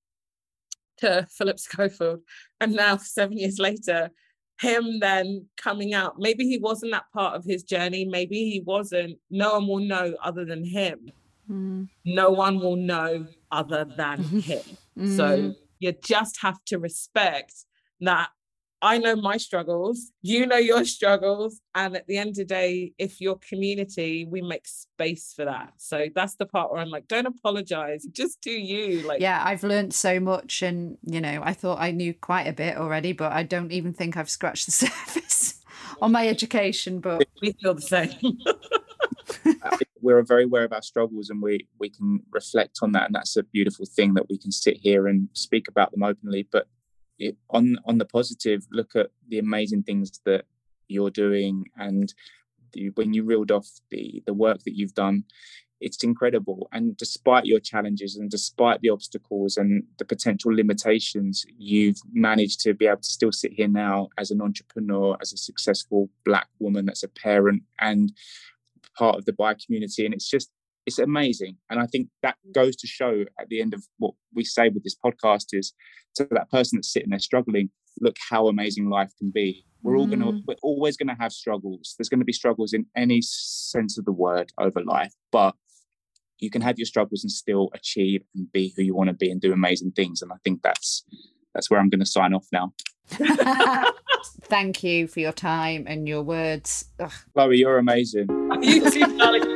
to 0.98 1.28
Philip 1.30 1.60
Schofield 1.60 2.20
and 2.60 2.74
now 2.74 2.98
seven 2.98 3.38
years 3.38 3.60
later 3.60 4.12
him 4.60 5.00
then 5.00 5.46
coming 5.58 5.94
out. 5.94 6.16
Maybe 6.18 6.46
he 6.46 6.58
wasn't 6.58 6.94
that 6.94 7.12
part 7.14 7.36
of 7.36 7.44
his 7.44 7.64
journey. 7.64 8.06
Maybe 8.06 8.50
he 8.50 8.62
wasn't. 8.66 9.18
No 9.30 9.54
one 9.54 9.68
will 9.68 9.80
know 9.80 10.16
other 10.24 10.46
than 10.46 10.64
him. 10.64 11.12
Mm. 11.50 11.90
No 12.06 12.30
one 12.30 12.60
will 12.60 12.76
know 12.76 13.28
other 13.52 13.86
than 13.86 14.24
him. 14.24 14.64
Mm. 14.98 15.18
So 15.18 15.56
you 15.80 15.94
just 16.04 16.42
have 16.42 16.64
to 16.68 16.80
respect 16.80 17.54
that 18.02 18.30
I 18.84 18.98
know 18.98 19.16
my 19.16 19.38
struggles, 19.38 20.12
you 20.22 20.46
know 20.46 20.58
your 20.58 20.84
struggles. 20.84 21.62
And 21.74 21.96
at 21.96 22.06
the 22.06 22.18
end 22.18 22.32
of 22.32 22.36
the 22.36 22.46
day, 22.46 22.92
if 22.98 23.22
your 23.22 23.38
community, 23.38 24.26
we 24.30 24.42
make 24.42 24.68
space 24.68 25.32
for 25.34 25.46
that. 25.46 25.72
So 25.78 26.08
that's 26.14 26.36
the 26.36 26.46
part 26.46 26.70
where 26.70 26.82
I'm 26.82 26.90
like, 26.90 27.08
don't 27.08 27.26
apologize, 27.26 28.04
just 28.12 28.42
do 28.42 28.52
you. 28.52 29.08
Like, 29.08 29.22
yeah, 29.22 29.42
I've 29.44 29.64
learned 29.64 29.94
so 29.94 30.20
much. 30.20 30.62
And, 30.62 30.98
you 31.06 31.22
know, 31.22 31.42
I 31.44 31.54
thought 31.54 31.80
I 31.80 31.92
knew 31.92 32.14
quite 32.14 32.44
a 32.44 32.52
bit 32.52 32.76
already, 32.76 33.14
but 33.14 33.32
I 33.32 33.44
don't 33.44 33.72
even 33.72 33.94
think 33.94 34.18
I've 34.18 34.30
scratched 34.30 34.66
the 34.66 34.72
surface 34.74 35.62
on 36.02 36.12
my 36.12 36.28
education. 36.28 37.00
But 37.00 37.26
we 37.42 37.54
feel 37.54 37.76
the 37.76 37.82
same. 37.82 38.38
we're 40.02 40.22
very 40.24 40.44
aware 40.44 40.66
of 40.66 40.74
our 40.74 40.82
struggles 40.82 41.30
and 41.30 41.42
we 41.42 41.66
we 41.80 41.90
can 41.90 42.22
reflect 42.32 42.80
on 42.82 42.92
that 42.92 43.06
and 43.06 43.16
that's 43.16 43.38
a 43.38 43.44
beautiful 43.44 43.86
thing 43.86 44.14
that 44.14 44.28
we 44.30 44.38
can 44.38 44.52
sit 44.52 44.76
here 44.76 45.08
and 45.08 45.30
speak 45.32 45.70
about 45.70 45.92
them 45.92 46.04
openly 46.04 46.46
but 46.52 46.68
it, 47.20 47.38
on 47.50 47.78
on 47.86 47.98
the 47.98 48.06
positive, 48.06 48.66
look 48.72 48.96
at 48.96 49.12
the 49.28 49.40
amazing 49.40 49.84
things 49.84 50.20
that 50.26 50.46
you're 50.88 51.12
doing, 51.12 51.66
and 51.78 52.14
the, 52.74 52.90
when 52.92 53.14
you 53.14 53.24
reeled 53.24 53.52
off 53.52 53.68
the 53.90 54.24
the 54.26 54.34
work 54.34 54.64
that 54.64 54.76
you've 54.76 54.94
done, 54.94 55.24
it's 55.84 56.04
incredible. 56.04 56.70
And 56.72 56.96
despite 56.98 57.46
your 57.46 57.60
challenges 57.60 58.16
and 58.16 58.30
despite 58.30 58.82
the 58.82 58.90
obstacles 58.90 59.58
and 59.58 59.84
the 60.00 60.06
potential 60.06 60.56
limitations, 60.56 61.46
you've 61.58 61.98
managed 62.14 62.62
to 62.62 62.74
be 62.74 62.88
able 62.88 63.02
to 63.02 63.10
still 63.10 63.32
sit 63.32 63.54
here 63.54 63.68
now 63.68 64.08
as 64.18 64.32
an 64.32 64.42
entrepreneur, 64.42 65.18
as 65.22 65.34
a 65.34 65.38
successful 65.38 66.10
Black 66.26 66.48
woman 66.60 66.86
that's 66.86 67.04
a 67.04 67.10
parent 67.10 67.64
and 67.80 68.14
part 68.98 69.18
of 69.18 69.26
the 69.26 69.34
bi 69.34 69.54
community. 69.56 70.06
And 70.06 70.14
it's 70.14 70.30
just 70.30 70.52
it's 70.86 71.00
amazing. 71.00 71.58
And 71.70 71.80
I 71.80 71.86
think 71.86 72.10
that 72.22 72.36
goes 72.54 72.76
to 72.78 72.88
show 72.88 73.26
at 73.40 73.50
the 73.50 73.62
end 73.62 73.74
of 73.74 73.86
what 73.98 74.14
we 74.34 74.44
say 74.44 74.70
with 74.70 74.84
this 74.84 74.96
podcast 74.96 75.48
is 75.54 75.74
to 76.16 76.28
that 76.32 76.52
person 76.52 76.78
that's 76.78 76.92
sitting 76.92 77.10
there 77.10 77.20
struggling, 77.20 77.70
look 78.02 78.18
how 78.30 78.48
amazing 78.48 78.90
life 78.90 79.12
can 79.18 79.32
be. 79.34 79.66
We're 79.82 79.98
all 79.98 80.08
gonna 80.08 80.32
mm. 80.32 80.44
we're 80.48 80.56
always 80.64 80.96
gonna 80.96 81.18
have 81.20 81.34
struggles. 81.34 81.96
There's 81.98 82.10
gonna 82.10 82.24
be 82.24 82.34
struggles 82.34 82.74
in 82.74 82.86
any 82.96 83.22
sense 83.22 83.98
of 83.98 84.06
the 84.06 84.14
word 84.14 84.54
over 84.58 84.82
life, 84.82 85.14
but 85.32 85.56
you 86.40 86.50
can 86.50 86.62
have 86.62 86.80
your 86.80 86.86
struggles 86.86 87.24
and 87.24 87.32
still 87.32 87.70
achieve 87.74 88.22
and 88.34 88.52
be 88.52 88.74
who 88.76 88.84
you 88.84 88.96
want 88.96 89.10
to 89.10 89.14
be 89.14 89.30
and 89.30 89.42
do 89.42 89.52
amazing 89.52 89.92
things. 89.92 90.22
And 90.22 90.32
I 90.32 90.38
think 90.44 90.62
that's 90.62 91.04
that's 91.54 91.70
where 91.70 91.82
I'm 91.82 91.90
gonna 91.90 92.06
sign 92.06 92.34
off 92.34 92.48
now. 92.54 92.74
Thank 94.44 94.84
you 94.84 95.08
for 95.08 95.20
your 95.20 95.34
time 95.34 95.86
and 95.88 96.08
your 96.08 96.24
words. 96.24 96.86
Ugh. 97.00 97.12
Chloe, 97.34 97.58
you're 97.58 97.78
amazing. 97.78 98.28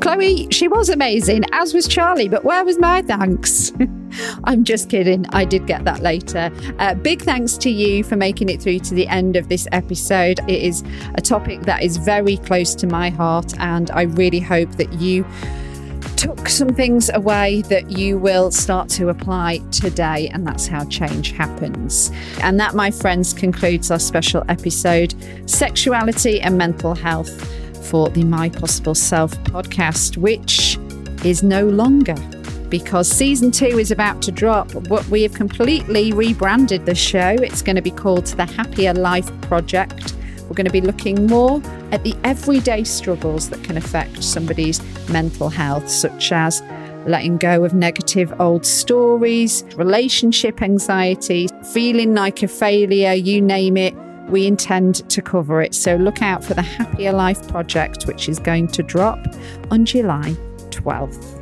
Chloe, 0.00 0.48
she 0.50 0.68
was 0.68 0.88
amazing, 0.88 1.44
as 1.52 1.74
was 1.74 1.88
Charlie, 1.88 2.28
but 2.28 2.44
where 2.44 2.64
was 2.64 2.78
my 2.78 3.02
thanks? 3.02 3.72
I'm 4.44 4.64
just 4.64 4.88
kidding. 4.88 5.26
I 5.30 5.44
did 5.44 5.66
get 5.66 5.84
that 5.84 6.00
later. 6.00 6.50
Uh, 6.78 6.94
big 6.94 7.22
thanks 7.22 7.56
to 7.58 7.70
you 7.70 8.04
for 8.04 8.16
making 8.16 8.48
it 8.48 8.62
through 8.62 8.80
to 8.80 8.94
the 8.94 9.06
end 9.08 9.36
of 9.36 9.48
this 9.48 9.66
episode. 9.72 10.38
It 10.48 10.62
is 10.62 10.84
a 11.14 11.20
topic 11.20 11.62
that 11.62 11.82
is 11.82 11.96
very 11.96 12.36
close 12.38 12.74
to 12.76 12.86
my 12.86 13.10
heart, 13.10 13.58
and 13.58 13.90
I 13.90 14.02
really 14.02 14.40
hope 14.40 14.70
that 14.72 14.92
you 14.94 15.24
took 16.16 16.48
some 16.48 16.68
things 16.68 17.10
away 17.12 17.62
that 17.62 17.90
you 17.90 18.18
will 18.18 18.50
start 18.50 18.88
to 18.88 19.08
apply 19.08 19.58
today, 19.70 20.28
and 20.28 20.46
that's 20.46 20.66
how 20.66 20.84
change 20.86 21.32
happens. 21.32 22.10
And 22.40 22.58
that, 22.58 22.74
my 22.74 22.90
friends, 22.90 23.32
concludes 23.32 23.90
our 23.90 23.98
special 23.98 24.44
episode 24.48 25.14
Sexuality 25.48 26.40
and 26.40 26.56
Mental 26.56 26.94
Health 26.94 27.52
for 27.84 28.08
the 28.10 28.24
My 28.24 28.48
Possible 28.48 28.94
Self 28.94 29.32
podcast, 29.44 30.16
which 30.16 30.78
is 31.24 31.42
no 31.42 31.66
longer 31.66 32.14
because 32.68 33.08
season 33.08 33.50
two 33.50 33.78
is 33.78 33.90
about 33.90 34.22
to 34.22 34.32
drop. 34.32 34.72
What 34.88 35.06
we 35.08 35.22
have 35.22 35.34
completely 35.34 36.12
rebranded 36.12 36.86
the 36.86 36.94
show. 36.94 37.36
It's 37.40 37.62
going 37.62 37.76
to 37.76 37.82
be 37.82 37.90
called 37.90 38.26
the 38.26 38.44
Happier 38.44 38.94
Life 38.94 39.30
Project. 39.42 40.14
We're 40.42 40.54
going 40.54 40.66
to 40.66 40.72
be 40.72 40.80
looking 40.80 41.26
more 41.26 41.60
at 41.92 42.04
the 42.04 42.14
everyday 42.24 42.84
struggles 42.84 43.50
that 43.50 43.62
can 43.64 43.76
affect 43.76 44.22
somebody's 44.22 44.80
mental 45.08 45.48
health, 45.48 45.88
such 45.88 46.32
as 46.32 46.62
letting 47.06 47.36
go 47.36 47.64
of 47.64 47.74
negative 47.74 48.32
old 48.40 48.66
stories, 48.66 49.64
relationship 49.76 50.62
anxiety, 50.62 51.48
feeling 51.72 52.14
like 52.14 52.42
a 52.42 52.48
failure, 52.48 53.12
you 53.12 53.40
name 53.40 53.76
it 53.76 53.94
we 54.28 54.46
intend 54.46 55.08
to 55.10 55.22
cover 55.22 55.62
it. 55.62 55.74
So 55.74 55.96
look 55.96 56.22
out 56.22 56.44
for 56.44 56.54
the 56.54 56.62
Happier 56.62 57.12
Life 57.12 57.46
project, 57.48 58.06
which 58.06 58.28
is 58.28 58.38
going 58.38 58.68
to 58.68 58.82
drop 58.82 59.18
on 59.70 59.84
July 59.84 60.36
12th. 60.70 61.36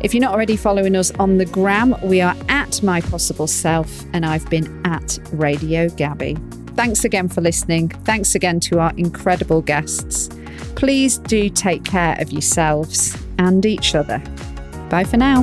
If 0.00 0.14
you're 0.14 0.20
not 0.20 0.32
already 0.32 0.56
following 0.56 0.94
us 0.94 1.10
on 1.12 1.38
the 1.38 1.44
gram, 1.44 1.94
we 2.02 2.20
are 2.20 2.36
at 2.48 2.82
My 2.82 3.00
Possible 3.00 3.48
Self, 3.48 4.04
and 4.12 4.24
I've 4.24 4.48
been 4.48 4.80
at 4.86 5.18
Radio 5.32 5.88
Gabby. 5.88 6.36
Thanks 6.76 7.04
again 7.04 7.28
for 7.28 7.40
listening. 7.40 7.88
Thanks 7.88 8.36
again 8.36 8.60
to 8.60 8.78
our 8.78 8.92
incredible 8.96 9.60
guests. 9.60 10.28
Please 10.76 11.18
do 11.18 11.48
take 11.48 11.84
care 11.84 12.16
of 12.20 12.30
yourselves 12.30 13.16
and 13.38 13.66
each 13.66 13.96
other. 13.96 14.22
Bye 14.88 15.02
for 15.02 15.16
now. 15.16 15.42